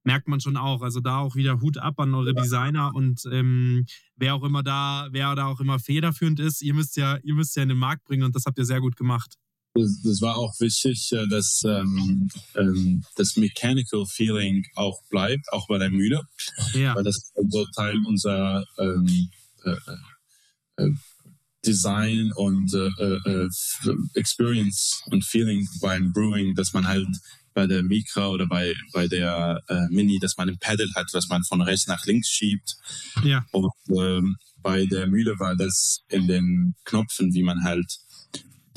merkt 0.03 0.27
man 0.27 0.39
schon 0.39 0.57
auch. 0.57 0.81
Also 0.81 0.99
da 0.99 1.19
auch 1.19 1.35
wieder 1.35 1.61
Hut 1.61 1.77
ab 1.77 1.99
an 1.99 2.13
eure 2.13 2.33
Designer 2.33 2.93
und 2.95 3.23
ähm, 3.31 3.85
wer 4.15 4.35
auch 4.35 4.43
immer 4.43 4.63
da, 4.63 5.07
wer 5.11 5.35
da 5.35 5.47
auch 5.47 5.59
immer 5.59 5.79
federführend 5.79 6.39
ist, 6.39 6.61
ihr 6.61 6.73
müsst 6.73 6.97
ja, 6.97 7.17
ihr 7.23 7.33
müsst 7.33 7.55
ja 7.55 7.63
in 7.63 7.69
den 7.69 7.77
Markt 7.77 8.05
bringen 8.05 8.23
und 8.23 8.35
das 8.35 8.45
habt 8.45 8.57
ihr 8.57 8.65
sehr 8.65 8.81
gut 8.81 8.95
gemacht. 8.95 9.35
Das, 9.73 10.01
das 10.03 10.21
war 10.21 10.37
auch 10.37 10.59
wichtig, 10.59 11.11
äh, 11.11 11.27
dass 11.27 11.61
ähm, 11.63 12.29
ähm, 12.55 13.03
das 13.15 13.35
Mechanical 13.35 14.05
Feeling 14.07 14.65
auch 14.75 15.03
bleibt, 15.09 15.51
auch 15.51 15.67
bei 15.67 15.77
der 15.77 15.91
Mühle. 15.91 16.21
Ja. 16.73 16.95
Weil 16.95 17.03
das 17.03 17.17
ist 17.17 17.33
so 17.49 17.65
Teil 17.75 17.97
unserer 18.05 18.65
ähm, 18.79 19.29
äh, 19.65 20.83
äh, 20.83 20.91
Design 21.65 22.31
und 22.35 22.73
äh, 22.73 23.43
äh, 23.43 23.49
Experience 24.15 25.03
und 25.07 25.25
Feeling 25.25 25.67
beim 25.81 26.13
Brewing, 26.13 26.55
dass 26.55 26.73
man 26.73 26.87
halt 26.87 27.07
bei 27.57 27.65
der 27.65 27.81
Mikra 27.81 28.27
oder 28.27 28.45
bei, 28.45 28.75
bei 28.93 29.07
der 29.07 29.63
äh, 29.67 29.87
Mini, 29.89 30.19
dass 30.19 30.37
man 30.37 30.47
ein 30.47 30.59
Pedal 30.59 30.87
hat, 30.95 31.07
was 31.13 31.27
man 31.27 31.43
von 31.43 31.59
rechts 31.63 31.87
nach 31.87 32.05
links 32.05 32.29
schiebt. 32.29 32.75
Ja. 33.23 33.43
Und 33.51 33.71
ähm, 33.89 34.37
bei 34.61 34.85
der 34.85 35.07
Mühle 35.07 35.39
war 35.39 35.55
das 35.55 36.03
in 36.07 36.27
den 36.27 36.75
Knopfen, 36.85 37.33
wie 37.33 37.41
man 37.41 37.63
halt 37.63 37.97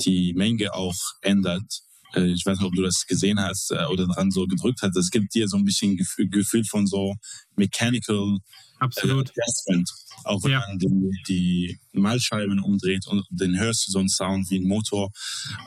die 0.03 0.33
Menge 0.33 0.73
auch 0.73 0.97
ändert. 1.21 1.83
Äh, 2.13 2.31
ich 2.31 2.45
weiß 2.45 2.59
nicht, 2.59 2.67
ob 2.67 2.75
du 2.75 2.81
das 2.81 3.05
gesehen 3.07 3.39
hast 3.39 3.71
äh, 3.71 3.85
oder 3.85 4.07
dran 4.07 4.31
so 4.31 4.47
gedrückt 4.47 4.81
hast. 4.81 4.95
Es 4.95 5.11
gibt 5.11 5.33
dir 5.33 5.47
so 5.47 5.57
ein 5.57 5.65
bisschen 5.65 5.97
Gefühl, 5.97 6.29
Gefühl 6.29 6.63
von 6.65 6.87
so 6.87 7.15
mechanical 7.55 8.39
Absolut. 8.81 9.29
Äh, 9.29 9.83
auch 10.23 10.43
wenn 10.43 10.51
ja. 10.51 10.59
man 10.59 10.79
die, 10.79 11.11
die 11.27 11.79
Malscheiben 11.93 12.59
umdreht 12.59 13.05
und 13.07 13.23
den 13.29 13.59
hörst 13.59 13.87
du 13.87 13.91
so 13.91 13.99
einen 13.99 14.09
Sound 14.09 14.49
wie 14.49 14.57
ein 14.57 14.67
Motor. 14.67 15.11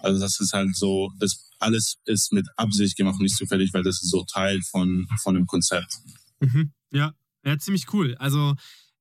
Also 0.03 0.21
das 0.21 0.41
ist 0.41 0.53
halt 0.53 0.75
so, 0.77 1.13
das 1.21 1.49
alles 1.61 1.97
ist 2.07 2.33
mit 2.33 2.47
Absicht 2.57 2.97
gemacht 2.97 3.15
und 3.15 3.23
nicht 3.23 3.37
zufällig, 3.37 3.73
weil 3.73 3.85
das 3.85 4.03
ist 4.03 4.11
so 4.11 4.25
Teil 4.25 4.61
von, 4.69 5.07
von 5.23 5.37
dem 5.37 5.47
Konzept. 5.47 5.97
Mhm. 6.41 6.73
Ja. 6.91 7.15
ja, 7.45 7.57
ziemlich 7.59 7.93
cool. 7.93 8.17
Also 8.17 8.57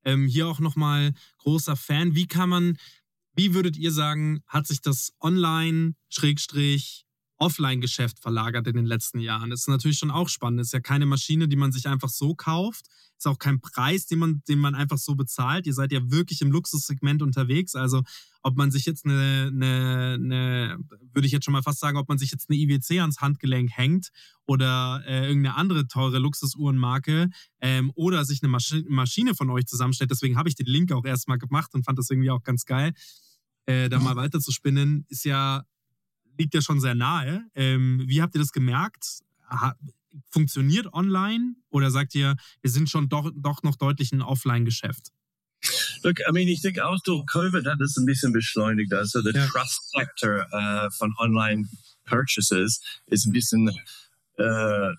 ähm, 0.05 0.27
hier 0.27 0.47
auch 0.47 0.59
nochmal 0.59 1.13
großer 1.39 1.75
Fan. 1.75 2.13
Wie 2.13 2.27
kann 2.27 2.49
man, 2.49 2.77
wie 3.35 3.55
würdet 3.55 3.77
ihr 3.77 3.91
sagen, 3.91 4.43
hat 4.45 4.67
sich 4.67 4.81
das 4.81 5.11
Online, 5.19 5.95
Schrägstrich, 6.09 7.05
Offline-Geschäft 7.43 8.19
verlagert 8.19 8.67
in 8.67 8.75
den 8.75 8.85
letzten 8.85 9.19
Jahren? 9.19 9.49
Das 9.49 9.61
ist 9.61 9.67
natürlich 9.67 9.97
schon 9.97 10.11
auch 10.11 10.29
spannend. 10.29 10.59
Das 10.59 10.67
ist 10.67 10.73
ja 10.73 10.79
keine 10.79 11.05
Maschine, 11.05 11.47
die 11.47 11.55
man 11.55 11.71
sich 11.71 11.87
einfach 11.87 12.09
so 12.09 12.35
kauft, 12.35 12.87
ist 13.17 13.27
auch 13.27 13.39
kein 13.39 13.61
Preis, 13.61 14.05
den 14.05 14.19
man, 14.19 14.43
den 14.47 14.59
man 14.59 14.75
einfach 14.75 14.97
so 14.97 15.15
bezahlt. 15.15 15.65
Ihr 15.65 15.73
seid 15.73 15.91
ja 15.91 15.99
wirklich 16.11 16.41
im 16.41 16.51
Luxussegment 16.51 17.21
unterwegs. 17.21 17.75
Also 17.75 18.03
ob 18.41 18.57
man 18.57 18.71
sich 18.71 18.85
jetzt 18.85 19.05
eine, 19.05 19.49
eine, 19.53 20.13
eine 20.15 20.77
würde 21.13 21.25
ich 21.25 21.31
jetzt 21.31 21.45
schon 21.45 21.53
mal 21.53 21.63
fast 21.63 21.79
sagen, 21.79 21.97
ob 21.97 22.09
man 22.09 22.17
sich 22.17 22.31
jetzt 22.31 22.49
eine 22.49 22.59
IWC 22.59 22.99
ans 22.99 23.21
Handgelenk 23.21 23.71
hängt 23.71 24.09
oder 24.45 25.01
äh, 25.07 25.27
irgendeine 25.27 25.55
andere 25.55 25.87
teure 25.87 26.19
Luxusuhrenmarke 26.19 27.29
ähm, 27.61 27.91
oder 27.95 28.25
sich 28.25 28.43
eine 28.43 28.49
Maschi 28.49 28.83
Maschine 28.89 29.35
von 29.35 29.49
euch 29.49 29.65
zusammenstellt. 29.67 30.11
Deswegen 30.11 30.37
habe 30.37 30.49
ich 30.49 30.55
den 30.55 30.65
Link 30.67 30.91
auch 30.91 31.05
erstmal 31.05 31.37
gemacht 31.37 31.73
und 31.73 31.85
fand 31.85 31.97
das 31.97 32.09
irgendwie 32.09 32.31
auch 32.31 32.43
ganz 32.43 32.65
geil, 32.65 32.93
äh, 33.65 33.87
da 33.87 33.99
mal 33.99 34.17
weiter 34.17 34.41
zu 34.41 34.51
spinnen. 34.51 35.05
Ist 35.07 35.23
ja, 35.23 35.63
liegt 36.37 36.53
ja 36.53 36.61
schon 36.61 36.79
sehr 36.79 36.95
nahe. 36.95 37.45
Ähm, 37.55 38.03
wie 38.05 38.21
habt 38.21 38.35
ihr 38.35 38.39
das 38.41 38.51
gemerkt? 38.51 39.21
Ha 39.49 39.75
funktioniert 40.29 40.93
online 40.93 41.55
oder 41.69 41.89
sagt 41.89 42.13
ihr, 42.13 42.35
wir 42.61 42.69
sind 42.69 42.87
schon 42.87 43.09
doch, 43.09 43.31
doch 43.35 43.63
noch 43.63 43.75
deutlich 43.75 44.11
ein 44.11 44.21
Offline-Geschäft? 44.21 45.07
Look, 46.03 46.19
I 46.19 46.31
mean, 46.31 46.47
ich 46.47 46.61
denke 46.61 46.85
auch 46.85 46.99
durch 47.03 47.25
Covid 47.25 47.65
hat 47.65 47.81
es 47.81 47.97
ein 47.97 48.05
bisschen 48.05 48.33
beschleunigt. 48.33 48.93
Also 48.93 49.21
der 49.21 49.33
ja. 49.33 49.47
Trust 49.47 49.91
Factor 49.91 50.45
uh, 50.51 50.89
von 50.91 51.15
Online 51.17 51.67
Purchases 52.05 52.81
ist 53.07 53.25
ein 53.25 53.31
bisschen 53.31 53.69
uh, 54.39 54.91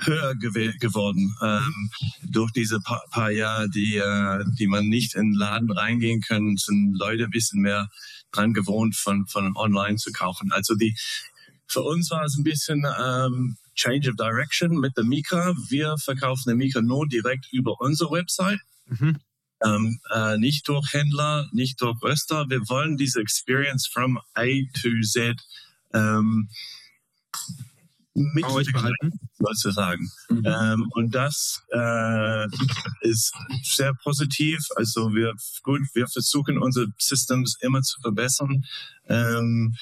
höher 0.00 0.34
gew 0.34 0.72
geworden 0.80 1.34
ähm, 1.40 1.90
durch 2.22 2.50
diese 2.52 2.80
paar, 2.80 3.02
paar 3.10 3.30
Jahre, 3.30 3.68
die, 3.68 4.00
uh, 4.00 4.42
die 4.58 4.66
man 4.66 4.88
nicht 4.88 5.14
in 5.14 5.32
den 5.32 5.34
Laden 5.34 5.70
reingehen 5.70 6.20
können, 6.20 6.56
sind 6.56 6.94
Leute 6.94 7.24
ein 7.24 7.30
bisschen 7.30 7.62
mehr 7.62 7.88
dran 8.32 8.52
gewohnt, 8.52 8.96
von, 8.96 9.26
von 9.26 9.56
online 9.56 9.96
zu 9.96 10.10
kaufen. 10.12 10.52
Also 10.52 10.74
die, 10.74 10.96
für 11.66 11.82
uns 11.82 12.10
war 12.10 12.24
es 12.24 12.36
ein 12.36 12.44
bisschen 12.44 12.84
ähm, 13.00 13.56
Change 13.74 14.10
of 14.10 14.16
Direction 14.16 14.78
mit 14.78 14.96
der 14.96 15.04
Mika. 15.04 15.54
Wir 15.68 15.96
verkaufen 15.98 16.44
der 16.46 16.56
Mika 16.56 16.80
nur 16.80 17.06
direkt 17.06 17.52
über 17.52 17.80
unsere 17.80 18.10
Website. 18.10 18.60
Mhm. 18.86 19.18
Ähm, 19.64 20.00
äh, 20.12 20.36
nicht 20.36 20.68
durch 20.68 20.92
Händler, 20.92 21.48
nicht 21.52 21.80
durch 21.80 22.00
Röster. 22.02 22.48
Wir 22.50 22.68
wollen 22.68 22.96
diese 22.96 23.20
Experience 23.20 23.86
from 23.86 24.18
A 24.34 24.46
to 24.82 24.90
Z 25.02 25.40
ähm, 25.92 26.48
mit 28.14 28.44
euch 28.44 28.72
behalten, 28.72 29.12
sozusagen. 29.38 30.08
Mhm. 30.28 30.42
Ähm, 30.46 30.86
und 30.94 31.14
das 31.14 31.62
äh, 31.72 32.46
ist 33.00 33.32
sehr 33.62 33.92
positiv. 34.02 34.60
Also 34.76 35.12
wir 35.14 35.34
gut, 35.62 35.82
wir 35.94 36.06
versuchen 36.06 36.58
unsere 36.58 36.86
Systems 36.98 37.56
immer 37.60 37.82
zu 37.82 38.00
verbessern. 38.00 38.64
Ähm, 39.08 39.74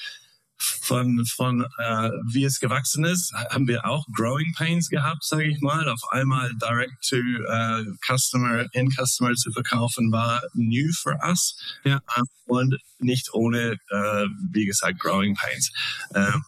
von, 0.57 1.25
von 1.25 1.65
äh, 1.77 2.09
wie 2.31 2.45
es 2.45 2.59
gewachsen 2.59 3.03
ist, 3.03 3.33
haben 3.49 3.67
wir 3.67 3.85
auch 3.85 4.05
Growing 4.15 4.53
Pains 4.55 4.89
gehabt, 4.89 5.23
sage 5.23 5.45
ich 5.45 5.59
mal. 5.59 5.87
Auf 5.89 6.01
einmal 6.11 6.51
Direct 6.55 6.93
to 7.09 7.17
äh, 7.17 7.85
Customer, 8.05 8.65
in 8.71 8.89
Customer 8.89 9.33
zu 9.33 9.51
verkaufen, 9.51 10.11
war 10.11 10.41
new 10.53 10.91
for 10.93 11.17
us. 11.27 11.57
Ja. 11.83 11.99
Ähm, 12.15 12.25
und 12.45 12.77
nicht 12.99 13.33
ohne, 13.33 13.77
äh, 13.89 14.27
wie 14.51 14.65
gesagt, 14.65 14.99
Growing 14.99 15.35
Pains. 15.35 15.71
Ähm, 16.15 16.43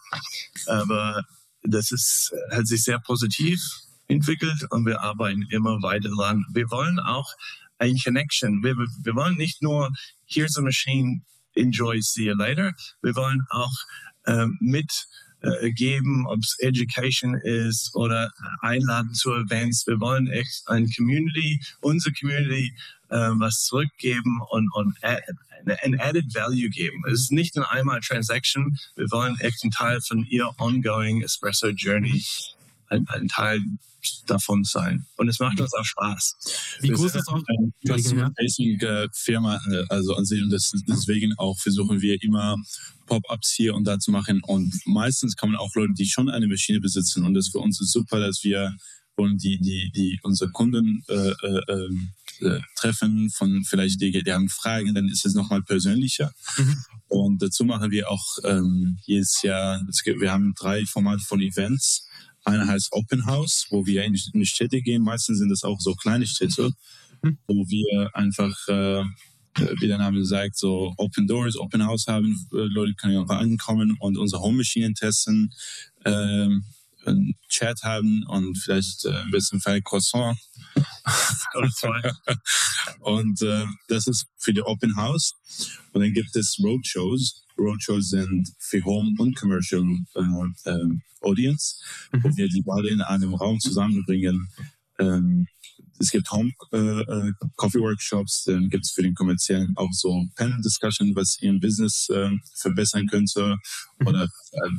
aber 0.67 1.23
das 1.67 1.91
ist, 1.91 2.33
hat 2.51 2.67
sich 2.67 2.83
sehr 2.83 2.99
positiv 2.99 3.59
entwickelt 4.07 4.65
und 4.69 4.85
wir 4.85 5.01
arbeiten 5.01 5.45
immer 5.49 5.81
weiter 5.81 6.09
dran. 6.09 6.45
Wir 6.53 6.69
wollen 6.71 6.99
auch 6.99 7.31
ein 7.79 7.97
Connection. 8.03 8.63
Wir, 8.63 8.75
wir 8.75 9.15
wollen 9.15 9.35
nicht 9.35 9.61
nur, 9.61 9.91
here's 10.25 10.57
a 10.57 10.61
machine, 10.61 11.21
enjoy, 11.55 12.01
see 12.01 12.25
you 12.25 12.35
later. 12.35 12.73
Wir 13.01 13.15
wollen 13.15 13.41
auch 13.49 13.73
äh, 14.25 14.47
mit 14.59 14.91
äh, 15.45 15.71
geben, 15.71 16.25
ob 16.27 16.39
es 16.39 16.57
Education 16.59 17.35
ist 17.35 17.93
oder 17.95 18.31
einladen 18.61 19.13
zu 19.13 19.33
Events. 19.33 19.85
Wir 19.87 19.99
wollen 19.99 20.27
echt 20.27 20.63
ein 20.67 20.89
Community, 20.95 21.61
unsere 21.81 22.13
Community, 22.13 22.73
äh, 23.09 23.17
was 23.17 23.65
zurückgeben 23.65 24.41
und, 24.49 24.69
und 24.73 24.97
ein 25.03 25.99
added 25.99 26.33
value 26.33 26.69
geben. 26.69 27.03
Es 27.07 27.21
ist 27.21 27.31
nicht 27.31 27.55
eine 27.55 27.69
einmal 27.69 27.99
Transaction. 28.01 28.77
Wir 28.95 29.09
wollen 29.11 29.37
echt 29.39 29.63
ein 29.63 29.71
Teil 29.71 29.99
von 30.01 30.25
ihr 30.25 30.49
ongoing 30.57 31.21
Espresso 31.21 31.67
Journey, 31.69 32.23
ein, 32.89 33.05
ein 33.09 33.27
Teil 33.27 33.61
davon 34.27 34.63
sein. 34.63 35.05
Und 35.17 35.27
es 35.27 35.39
macht 35.39 35.59
uns 35.59 35.73
auch 35.73 35.85
Spaß. 35.85 36.77
Wie 36.81 36.89
groß 36.89 37.15
ist 37.15 37.27
auch 37.27 37.41
eine 37.47 37.71
äh, 38.81 39.07
Firma, 39.13 39.59
äh, 39.71 39.83
also 39.89 40.15
an 40.15 40.25
sich 40.25 40.41
und 40.41 40.49
das, 40.49 40.71
deswegen 40.87 41.33
auch 41.37 41.57
versuchen 41.59 42.01
wir 42.01 42.21
immer 42.21 42.55
Pop-ups 43.05 43.51
hier 43.51 43.75
und 43.75 43.85
da 43.85 43.99
zu 43.99 44.11
machen. 44.11 44.41
Und 44.43 44.73
meistens 44.85 45.35
kommen 45.35 45.55
auch 45.55 45.73
Leute, 45.75 45.93
die 45.93 46.05
schon 46.05 46.29
eine 46.29 46.47
Maschine 46.47 46.79
besitzen. 46.79 47.25
Und 47.25 47.33
das 47.33 47.49
für 47.49 47.59
uns 47.59 47.79
ist 47.81 47.91
super, 47.91 48.19
dass 48.19 48.43
wir 48.43 48.75
wollen 49.17 49.37
die, 49.37 49.59
die, 49.59 49.91
die 49.95 50.19
unsere 50.23 50.51
Kunden 50.51 51.03
äh, 51.07 51.13
äh, 51.13 51.61
ähm, 51.69 52.13
äh, 52.41 52.59
treffen 52.75 53.29
von 53.29 53.63
vielleicht 53.63 54.01
die, 54.01 54.11
die 54.11 54.33
haben 54.33 54.49
Fragen, 54.49 54.93
dann 54.93 55.07
ist 55.07 55.25
es 55.25 55.33
nochmal 55.33 55.61
persönlicher. 55.61 56.33
Mhm. 56.57 56.77
Und 57.07 57.41
dazu 57.41 57.63
machen 57.63 57.91
wir 57.91 58.09
auch 58.09 58.25
ähm, 58.43 58.97
jedes 59.05 59.41
Jahr, 59.41 59.81
wir 60.03 60.31
haben 60.31 60.53
drei 60.55 60.85
Formate 60.85 61.23
von 61.23 61.41
Events. 61.41 62.04
Einer 62.45 62.67
heißt 62.67 62.89
Open 62.91 63.25
House, 63.25 63.65
wo 63.69 63.85
wir 63.85 64.03
in 64.03 64.13
die 64.13 64.45
Städte 64.45 64.81
gehen. 64.81 65.01
Meistens 65.01 65.39
sind 65.39 65.51
es 65.51 65.63
auch 65.63 65.79
so 65.79 65.95
kleine 65.95 66.27
Städte, 66.27 66.71
mhm. 67.23 67.37
wo 67.47 67.65
wir 67.67 68.15
einfach, 68.15 68.55
äh, 68.67 69.03
wie 69.79 69.87
der 69.87 69.97
Name 69.97 70.23
sagt, 70.25 70.57
so 70.57 70.93
Open 70.97 71.27
Doors, 71.27 71.57
Open 71.57 71.85
House 71.85 72.07
haben. 72.07 72.47
Äh, 72.53 72.67
Leute 72.73 72.93
können 72.93 73.23
reinkommen 73.23 73.97
und 73.99 74.17
unsere 74.17 74.41
Home 74.41 74.57
Maschinen 74.57 74.93
testen, 74.93 75.51
äh, 76.03 76.49
einen 77.05 77.35
Chat 77.49 77.83
haben 77.83 78.23
und 78.27 78.57
vielleicht 78.57 79.05
äh, 79.05 79.11
ein 79.11 79.31
bisschen 79.31 79.59
für 79.59 79.81
Croissant. 79.81 80.37
und 82.99 83.41
äh, 83.41 83.65
das 83.87 84.07
ist 84.07 84.27
für 84.37 84.53
die 84.53 84.61
Open 84.61 84.95
House. 84.95 85.33
Und 85.93 86.01
dann 86.01 86.13
gibt 86.13 86.35
es 86.35 86.59
Roadshows. 86.63 87.44
Roadshows 87.57 88.09
sind 88.09 88.51
für 88.59 88.83
Home 88.83 89.15
und 89.17 89.35
Commercial 89.35 89.83
äh, 90.15 90.69
äh, 90.69 90.89
Audience, 91.21 91.77
mhm. 92.11 92.23
wo 92.23 92.37
wir 92.37 92.49
die 92.49 92.61
beide 92.61 92.89
in 92.89 93.01
einem 93.01 93.33
Raum 93.33 93.59
zusammenbringen, 93.59 94.47
ähm, 94.99 95.47
es 95.99 96.11
gibt 96.11 96.29
Home 96.31 96.51
äh, 96.73 96.77
äh, 96.77 97.33
Coffee 97.55 97.79
Workshops, 97.79 98.43
dann 98.45 98.69
gibt 98.69 98.85
es 98.85 98.91
für 98.91 99.01
den 99.01 99.15
kommerziellen 99.15 99.73
auch 99.77 99.91
so 99.91 100.25
Panel 100.35 100.61
Discussion, 100.61 101.15
was 101.15 101.41
ihren 101.41 101.59
Business 101.59 102.09
äh, 102.09 102.31
verbessern 102.55 103.07
könnte. 103.07 103.57
Mhm. 103.99 104.07
Oder 104.07 104.23
äh, 104.23 104.69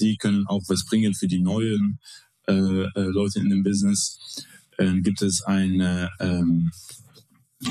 die 0.00 0.16
können 0.16 0.46
auch 0.46 0.62
was 0.68 0.84
bringen 0.84 1.14
für 1.14 1.28
die 1.28 1.40
neuen 1.40 1.98
äh, 2.46 2.52
äh, 2.52 2.90
Leute 2.94 3.40
in 3.40 3.50
dem 3.50 3.62
Business. 3.62 4.46
Dann 4.76 5.02
gibt 5.02 5.22
es 5.22 5.42
eine 5.42 6.10
ähm, 6.20 6.70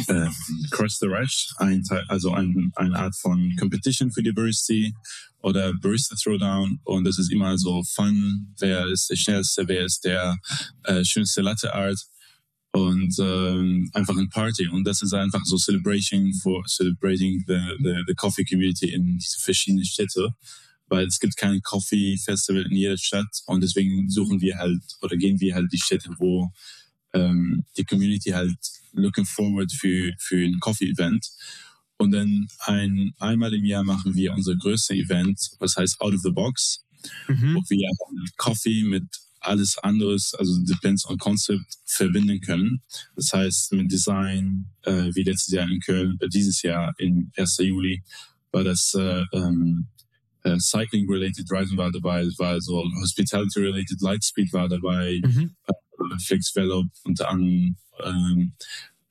äh, 0.07 0.27
Cross 0.71 0.99
the 0.99 1.07
Rush, 1.07 1.47
ein 1.57 1.83
Teil, 1.83 2.03
also 2.07 2.31
ein, 2.31 2.71
eine 2.75 2.97
Art 2.97 3.15
von 3.15 3.55
Competition 3.57 4.11
für 4.11 4.23
die 4.23 4.33
Diversity 4.33 4.93
oder 5.39 5.73
Barista 5.73 6.15
Throwdown. 6.15 6.79
Und 6.83 7.03
das 7.05 7.19
ist 7.19 7.31
immer 7.31 7.57
so 7.57 7.83
fun, 7.83 8.53
wer 8.59 8.87
ist 8.87 9.09
der 9.09 9.15
schnellste, 9.15 9.67
wer 9.67 9.85
ist 9.85 10.03
der 10.03 10.37
äh, 10.83 11.03
schönste 11.03 11.41
Latte 11.41 11.73
Art. 11.73 11.99
Und 12.71 13.15
ähm, 13.19 13.89
einfach 13.93 14.17
ein 14.17 14.29
Party. 14.29 14.67
Und 14.67 14.83
das 14.85 15.01
ist 15.01 15.13
einfach 15.13 15.45
so 15.45 15.57
Celebration 15.57 16.33
for 16.41 16.65
celebrating 16.67 17.41
the, 17.47 17.59
the, 17.81 18.03
the 18.05 18.13
Coffee 18.15 18.43
Community 18.43 18.91
in 18.91 19.17
diese 19.17 19.39
verschiedenen 19.39 19.85
Städte. 19.85 20.29
Weil 20.87 21.07
es 21.07 21.19
gibt 21.19 21.37
kein 21.37 21.61
Coffee 21.61 22.17
Festival 22.17 22.63
in 22.69 22.75
jeder 22.75 22.97
Stadt. 22.97 23.29
Und 23.45 23.61
deswegen 23.61 24.09
suchen 24.09 24.41
wir 24.41 24.57
halt 24.57 24.83
oder 25.01 25.15
gehen 25.15 25.39
wir 25.39 25.55
halt 25.55 25.71
die 25.71 25.79
Städte, 25.79 26.09
wo 26.17 26.51
ähm, 27.15 27.63
die 27.77 27.85
Community 27.85 28.31
halt 28.31 28.57
looking 28.93 29.25
forward 29.25 29.71
für, 29.71 30.13
für 30.19 30.37
ein 30.37 30.59
Coffee-Event. 30.59 31.27
Und 31.97 32.11
dann 32.11 32.47
ein, 32.65 33.13
einmal 33.19 33.53
im 33.53 33.65
Jahr 33.65 33.83
machen 33.83 34.15
wir 34.15 34.33
unser 34.33 34.55
größtes 34.55 34.97
Event, 34.97 35.39
was 35.59 35.77
heißt 35.77 36.01
Out 36.01 36.13
of 36.13 36.21
the 36.21 36.31
Box, 36.31 36.83
mhm. 37.27 37.55
wo 37.55 37.61
wir 37.69 37.89
Coffee 38.37 38.83
mit 38.83 39.05
alles 39.39 39.77
anderes, 39.77 40.33
also 40.33 40.61
depends 40.63 41.07
on 41.07 41.17
concept, 41.17 41.77
verbinden 41.85 42.41
können. 42.41 42.81
Das 43.15 43.31
heißt, 43.31 43.73
mit 43.73 43.91
Design, 43.91 44.65
äh, 44.81 45.11
wie 45.13 45.23
letztes 45.23 45.53
Jahr 45.53 45.69
in 45.69 45.79
Köln, 45.79 46.17
äh, 46.19 46.27
dieses 46.27 46.61
Jahr 46.63 46.93
im 46.97 47.31
1. 47.37 47.57
Juli, 47.59 48.03
war 48.51 48.63
das 48.63 48.93
äh, 48.95 49.23
ähm, 49.33 49.87
äh, 50.43 50.57
Cycling-related 50.59 51.49
Driving 51.49 51.77
war 51.77 51.91
dabei, 51.91 52.21
es 52.21 52.37
war 52.39 52.59
so 52.61 52.83
Hospitality-related 53.01 54.01
Lightspeed 54.01 54.51
war 54.53 54.67
dabei, 54.67 55.19
mhm. 55.23 55.55
Äh, 56.11 56.19
Flex 56.19 56.55
Velop 56.55 56.87
unter 57.03 57.29
anderem. 57.29 57.77
Ähm, 58.03 58.53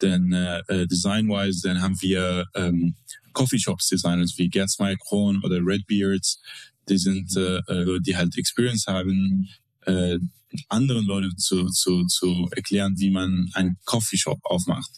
denn 0.03 0.33
äh, 0.33 0.61
äh, 0.69 0.87
design-wise, 0.87 1.67
dann 1.67 1.81
haben 1.81 2.01
wir 2.03 2.47
ähm, 2.55 2.95
Coffeeshops-Designers 3.33 4.37
wie 4.39 4.49
Gersmeyer 4.49 4.97
Kron 4.97 5.43
oder 5.43 5.61
Redbeards, 5.65 6.41
die 6.89 6.99
sind 6.99 7.37
äh, 7.37 7.59
äh, 7.59 8.01
die 8.01 8.17
halt 8.17 8.37
Experience 8.37 8.87
haben, 8.87 9.49
äh, 9.83 10.19
anderen 10.69 11.05
Leuten 11.07 11.37
zu, 11.37 11.67
zu, 11.69 12.07
zu 12.07 12.49
erklären, 12.53 12.95
wie 12.99 13.11
man 13.11 13.51
einen 13.55 13.77
Coffeeshop 13.85 14.41
aufmacht. 14.45 14.91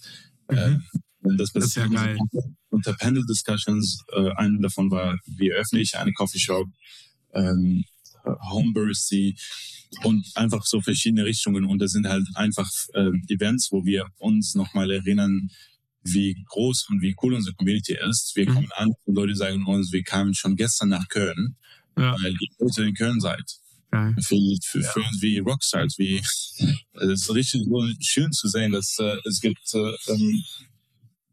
Mhm. 0.51 0.57
Äh, 0.59 0.79
das, 1.37 1.53
das 1.53 1.65
ist 1.67 1.77
ja 1.77 1.87
geil. 1.87 2.19
Unter 2.71 2.93
Panel 2.95 3.25
Discussions, 3.27 4.05
äh, 4.13 4.31
eine 4.37 4.61
davon 4.61 4.91
war, 4.91 5.19
wie 5.27 5.53
öffne 5.53 5.81
ich 5.81 5.97
eine 5.97 6.13
Coffeeshop, 6.13 6.69
ähm, 7.33 7.85
Homebursty 8.25 9.37
und 10.03 10.27
einfach 10.35 10.65
so 10.65 10.81
verschiedene 10.81 11.25
Richtungen. 11.25 11.65
Und 11.65 11.81
das 11.81 11.93
sind 11.93 12.07
halt 12.07 12.27
einfach 12.35 12.71
äh, 12.95 13.11
Events, 13.29 13.71
wo 13.73 13.85
wir 13.85 14.07
uns 14.19 14.55
nochmal 14.55 14.91
erinnern, 14.91 15.51
wie 16.03 16.37
groß 16.49 16.89
und 16.91 17.03
wie 17.03 17.15
cool 17.23 17.35
unsere 17.35 17.55
Community 17.57 17.97
ist. 18.09 18.33
Wir 18.35 18.49
mhm. 18.49 18.55
kommen 18.55 18.73
an 18.77 18.93
und 19.05 19.15
Leute 19.15 19.35
sagen 19.35 19.65
uns, 19.67 19.93
wir 19.93 20.03
kamen 20.03 20.35
schon 20.35 20.57
gestern 20.57 20.89
nach 20.89 21.09
Köln, 21.09 21.57
ja. 21.99 22.15
weil 22.23 22.33
ihr 22.33 22.49
heute 22.61 22.85
in 22.85 22.95
Köln 22.95 23.21
seid. 23.21 23.45
Geil. 23.91 24.15
Für, 24.21 24.37
für, 24.63 24.81
ja. 24.81 24.91
für 24.91 25.01
uns 25.01 25.23
wie 25.23 25.39
Rockstars, 25.39 25.99
wie 25.99 26.17
es 26.95 27.23
ist 27.23 27.35
richtig 27.35 27.63
schön 28.01 28.33
zu 28.33 28.49
sehen, 28.49 28.73
dass 28.73 28.99
äh, 28.99 29.17
es 29.25 29.41
gibt 29.41 29.75
äh, 29.75 29.95
ähm, 30.09 30.43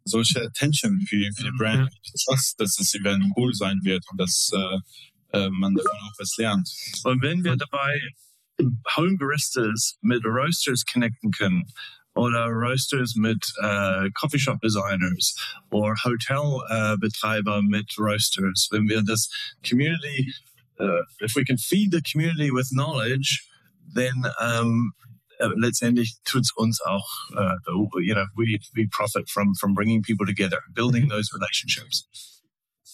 solche 0.06 0.42
Attention 0.42 1.02
für, 1.08 1.32
für 1.36 1.44
die 1.44 1.58
Brand. 1.58 1.90
Ja. 1.92 1.98
Ich 2.04 2.24
trust, 2.26 2.60
dass 2.60 2.76
das 2.76 2.94
Event 2.94 3.26
cool 3.38 3.54
sein 3.54 3.80
wird 3.84 4.04
und 4.12 4.20
dass 4.20 4.52
äh, 4.54 5.38
äh, 5.38 5.50
man 5.50 5.74
davon 5.76 5.92
auch 5.92 6.20
was 6.20 6.36
lernt. 6.38 6.70
Und 7.04 7.22
wenn 7.22 7.44
wir 7.44 7.56
dabei 7.56 8.00
Home 8.96 9.18
Baristas 9.18 9.98
mit 10.02 10.24
Roasters 10.26 10.86
connecten 10.86 11.32
können, 11.32 11.66
oder 12.16 12.46
Roasters 12.48 13.16
mit 13.16 13.54
äh, 13.62 14.10
Coffeeshop 14.12 14.62
Designers 14.62 15.36
oder 15.72 15.96
Hotelbetreiber 16.04 17.58
äh, 17.58 17.62
mit 17.62 17.98
Roasters. 17.98 18.68
Wenn 18.72 18.88
wir 18.88 19.02
das 19.02 19.30
Community, 19.68 20.32
uh, 20.80 21.04
if 21.22 21.36
we 21.36 21.44
can 21.44 21.58
feed 21.58 21.92
the 21.92 22.02
community 22.02 22.52
with 22.52 22.70
knowledge, 22.72 23.48
then 23.94 24.26
um, 24.40 24.94
uh, 25.42 25.50
letztendlich 25.56 26.16
tut's 26.24 26.52
uns 26.56 26.82
auch, 26.82 27.08
uh, 27.36 27.58
you 28.00 28.14
know, 28.14 28.26
we, 28.36 28.60
we 28.76 28.88
profit 28.88 29.30
from, 29.30 29.56
from 29.56 29.74
bringing 29.74 30.02
people 30.04 30.26
together, 30.26 30.62
building 30.74 31.08
those 31.10 31.32
relationships. 31.34 32.08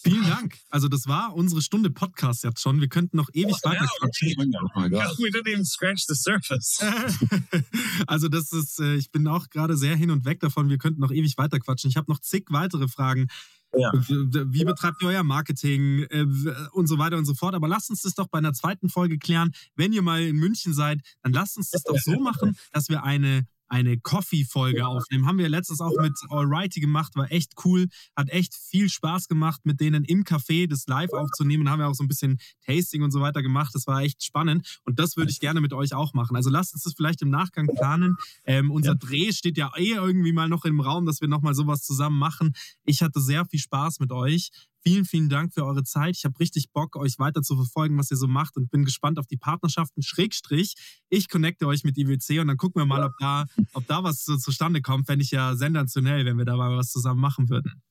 Vielen 0.02 0.24
Dank. 0.24 0.56
Also 0.70 0.88
das 0.88 1.06
war 1.06 1.34
unsere 1.34 1.62
Stunde 1.62 1.90
Podcast 1.90 2.44
jetzt 2.44 2.60
schon. 2.60 2.80
Wir 2.80 2.88
könnten 2.88 3.16
noch 3.16 3.28
ewig 3.32 3.56
oh, 3.62 3.68
weiter 3.68 3.86
quatschen. 3.98 4.54
Oh 4.74 4.80
We 4.80 5.30
didn't 5.30 5.48
even 5.48 5.64
scratch 5.64 6.04
the 6.06 6.14
surface. 6.14 6.78
also 8.06 8.28
das 8.28 8.52
ist, 8.52 8.80
äh, 8.80 8.94
ich 8.94 9.10
bin 9.10 9.26
auch 9.28 9.50
gerade 9.50 9.76
sehr 9.76 9.96
hin 9.96 10.10
und 10.10 10.24
weg 10.24 10.40
davon. 10.40 10.68
Wir 10.68 10.78
könnten 10.78 11.00
noch 11.00 11.12
ewig 11.12 11.36
weiter 11.36 11.58
quatschen. 11.58 11.90
Ich 11.90 11.96
habe 11.96 12.10
noch 12.10 12.20
zig 12.20 12.46
weitere 12.48 12.88
Fragen. 12.88 13.28
Ja. 13.76 13.92
Wie 13.94 14.64
betreibt 14.64 15.00
ihr 15.02 15.08
euer 15.08 15.22
Marketing 15.22 16.04
äh, 16.10 16.26
und 16.72 16.86
so 16.86 16.98
weiter 16.98 17.16
und 17.16 17.24
so 17.24 17.34
fort. 17.34 17.54
Aber 17.54 17.68
lasst 17.68 17.90
uns 17.90 18.02
das 18.02 18.14
doch 18.14 18.26
bei 18.26 18.38
einer 18.38 18.52
zweiten 18.52 18.88
Folge 18.88 19.18
klären. 19.18 19.52
Wenn 19.76 19.92
ihr 19.92 20.02
mal 20.02 20.22
in 20.22 20.36
München 20.36 20.74
seid, 20.74 21.00
dann 21.22 21.32
lasst 21.32 21.56
uns 21.56 21.70
das 21.70 21.82
doch 21.82 21.98
so 21.98 22.18
machen, 22.18 22.56
dass 22.72 22.88
wir 22.88 23.04
eine 23.04 23.46
eine 23.70 23.98
Coffee-Folge 23.98 24.86
aufnehmen. 24.86 25.26
Haben 25.26 25.38
wir 25.38 25.48
letztens 25.48 25.80
auch 25.80 25.96
mit 26.00 26.12
Alrighty 26.28 26.80
gemacht, 26.80 27.14
war 27.14 27.30
echt 27.30 27.52
cool, 27.64 27.86
hat 28.16 28.28
echt 28.28 28.54
viel 28.54 28.88
Spaß 28.88 29.28
gemacht, 29.28 29.60
mit 29.64 29.80
denen 29.80 30.04
im 30.04 30.24
Café 30.24 30.68
das 30.68 30.86
live 30.86 31.12
aufzunehmen. 31.12 31.70
Haben 31.70 31.78
wir 31.78 31.88
auch 31.88 31.94
so 31.94 32.04
ein 32.04 32.08
bisschen 32.08 32.38
Tasting 32.66 33.02
und 33.02 33.12
so 33.12 33.20
weiter 33.20 33.42
gemacht. 33.42 33.70
Das 33.74 33.86
war 33.86 34.02
echt 34.02 34.22
spannend 34.24 34.80
und 34.84 34.98
das 34.98 35.16
würde 35.16 35.30
ich 35.30 35.40
gerne 35.40 35.60
mit 35.60 35.72
euch 35.72 35.94
auch 35.94 36.12
machen. 36.14 36.36
Also 36.36 36.50
lasst 36.50 36.74
uns 36.74 36.82
das 36.82 36.94
vielleicht 36.94 37.22
im 37.22 37.30
Nachgang 37.30 37.68
planen. 37.68 38.16
Ähm, 38.44 38.70
unser 38.70 38.92
ja. 38.92 38.98
Dreh 38.98 39.32
steht 39.32 39.56
ja 39.56 39.70
eh 39.76 39.92
irgendwie 39.92 40.32
mal 40.32 40.48
noch 40.48 40.64
im 40.64 40.80
Raum, 40.80 41.06
dass 41.06 41.20
wir 41.20 41.28
nochmal 41.28 41.54
sowas 41.54 41.82
zusammen 41.82 42.18
machen. 42.18 42.52
Ich 42.84 43.02
hatte 43.02 43.20
sehr 43.20 43.46
viel 43.46 43.60
Spaß 43.60 44.00
mit 44.00 44.10
euch. 44.10 44.50
Vielen, 44.82 45.04
vielen 45.04 45.28
Dank 45.28 45.52
für 45.52 45.64
eure 45.64 45.84
Zeit. 45.84 46.16
Ich 46.16 46.24
habe 46.24 46.38
richtig 46.40 46.70
Bock, 46.72 46.96
euch 46.96 47.18
weiter 47.18 47.42
zu 47.42 47.54
verfolgen, 47.56 47.98
was 47.98 48.10
ihr 48.10 48.16
so 48.16 48.26
macht 48.26 48.56
und 48.56 48.70
bin 48.70 48.84
gespannt 48.84 49.18
auf 49.18 49.26
die 49.26 49.36
Partnerschaften. 49.36 50.02
Schrägstrich, 50.02 50.74
ich 51.08 51.28
connecte 51.28 51.66
euch 51.66 51.84
mit 51.84 51.98
IWC 51.98 52.40
und 52.40 52.48
dann 52.48 52.56
gucken 52.56 52.80
wir 52.80 52.86
mal, 52.86 53.04
ob 53.04 53.12
da, 53.18 53.46
ob 53.74 53.86
da 53.86 54.02
was 54.02 54.24
so 54.24 54.36
zustande 54.36 54.80
kommt. 54.80 55.06
Fände 55.06 55.22
ich 55.22 55.30
ja 55.30 55.54
sensationell, 55.54 56.24
wenn 56.24 56.38
wir 56.38 56.44
da 56.44 56.56
mal 56.56 56.76
was 56.76 56.90
zusammen 56.90 57.20
machen 57.20 57.50
würden. 57.50 57.82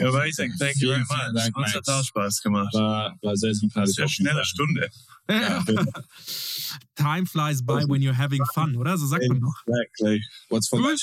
Amazing, 0.00 0.52
thank 0.58 0.76
you 0.76 0.90
very 0.90 1.00
much. 1.00 1.34
Dank, 1.34 1.56
Uns 1.56 1.74
hat 1.74 1.88
auch 1.88 2.04
Spaß 2.04 2.42
gemacht. 2.42 2.72
War, 2.74 3.16
war 3.20 3.36
sehr 3.36 3.54
sympathisch. 3.54 3.98
Ja 3.98 4.08
schnelle 4.08 4.44
Stunde. 4.44 4.88
Ja. 5.28 5.64
Time 6.94 7.26
flies 7.26 7.64
by 7.64 7.84
when 7.88 8.00
you're 8.00 8.16
having 8.16 8.44
fun, 8.54 8.76
oder? 8.76 8.96
So 8.96 9.06
sagt 9.06 9.26
man 9.28 9.40
doch. 9.40 9.64
Exactly. 9.66 10.24
What's 10.48 10.68
for 10.68 10.80
Gut. 10.80 11.02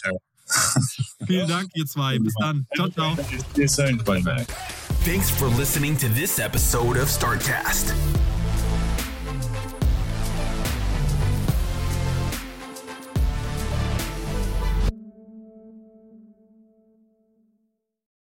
Vielen 1.27 1.47
Dank, 1.47 1.71
ihr 1.73 1.86
zwei. 1.86 2.19
Bis 2.19 2.33
dann. 2.39 2.65
Ciao, 2.75 2.89
ciao. 2.89 3.17
Thanks 5.06 5.30
for 5.30 5.45
listening 5.45 5.95
to 5.97 6.10
this 6.10 6.39
episode 6.39 6.97
of 6.97 7.10
Startcast. 7.10 8.34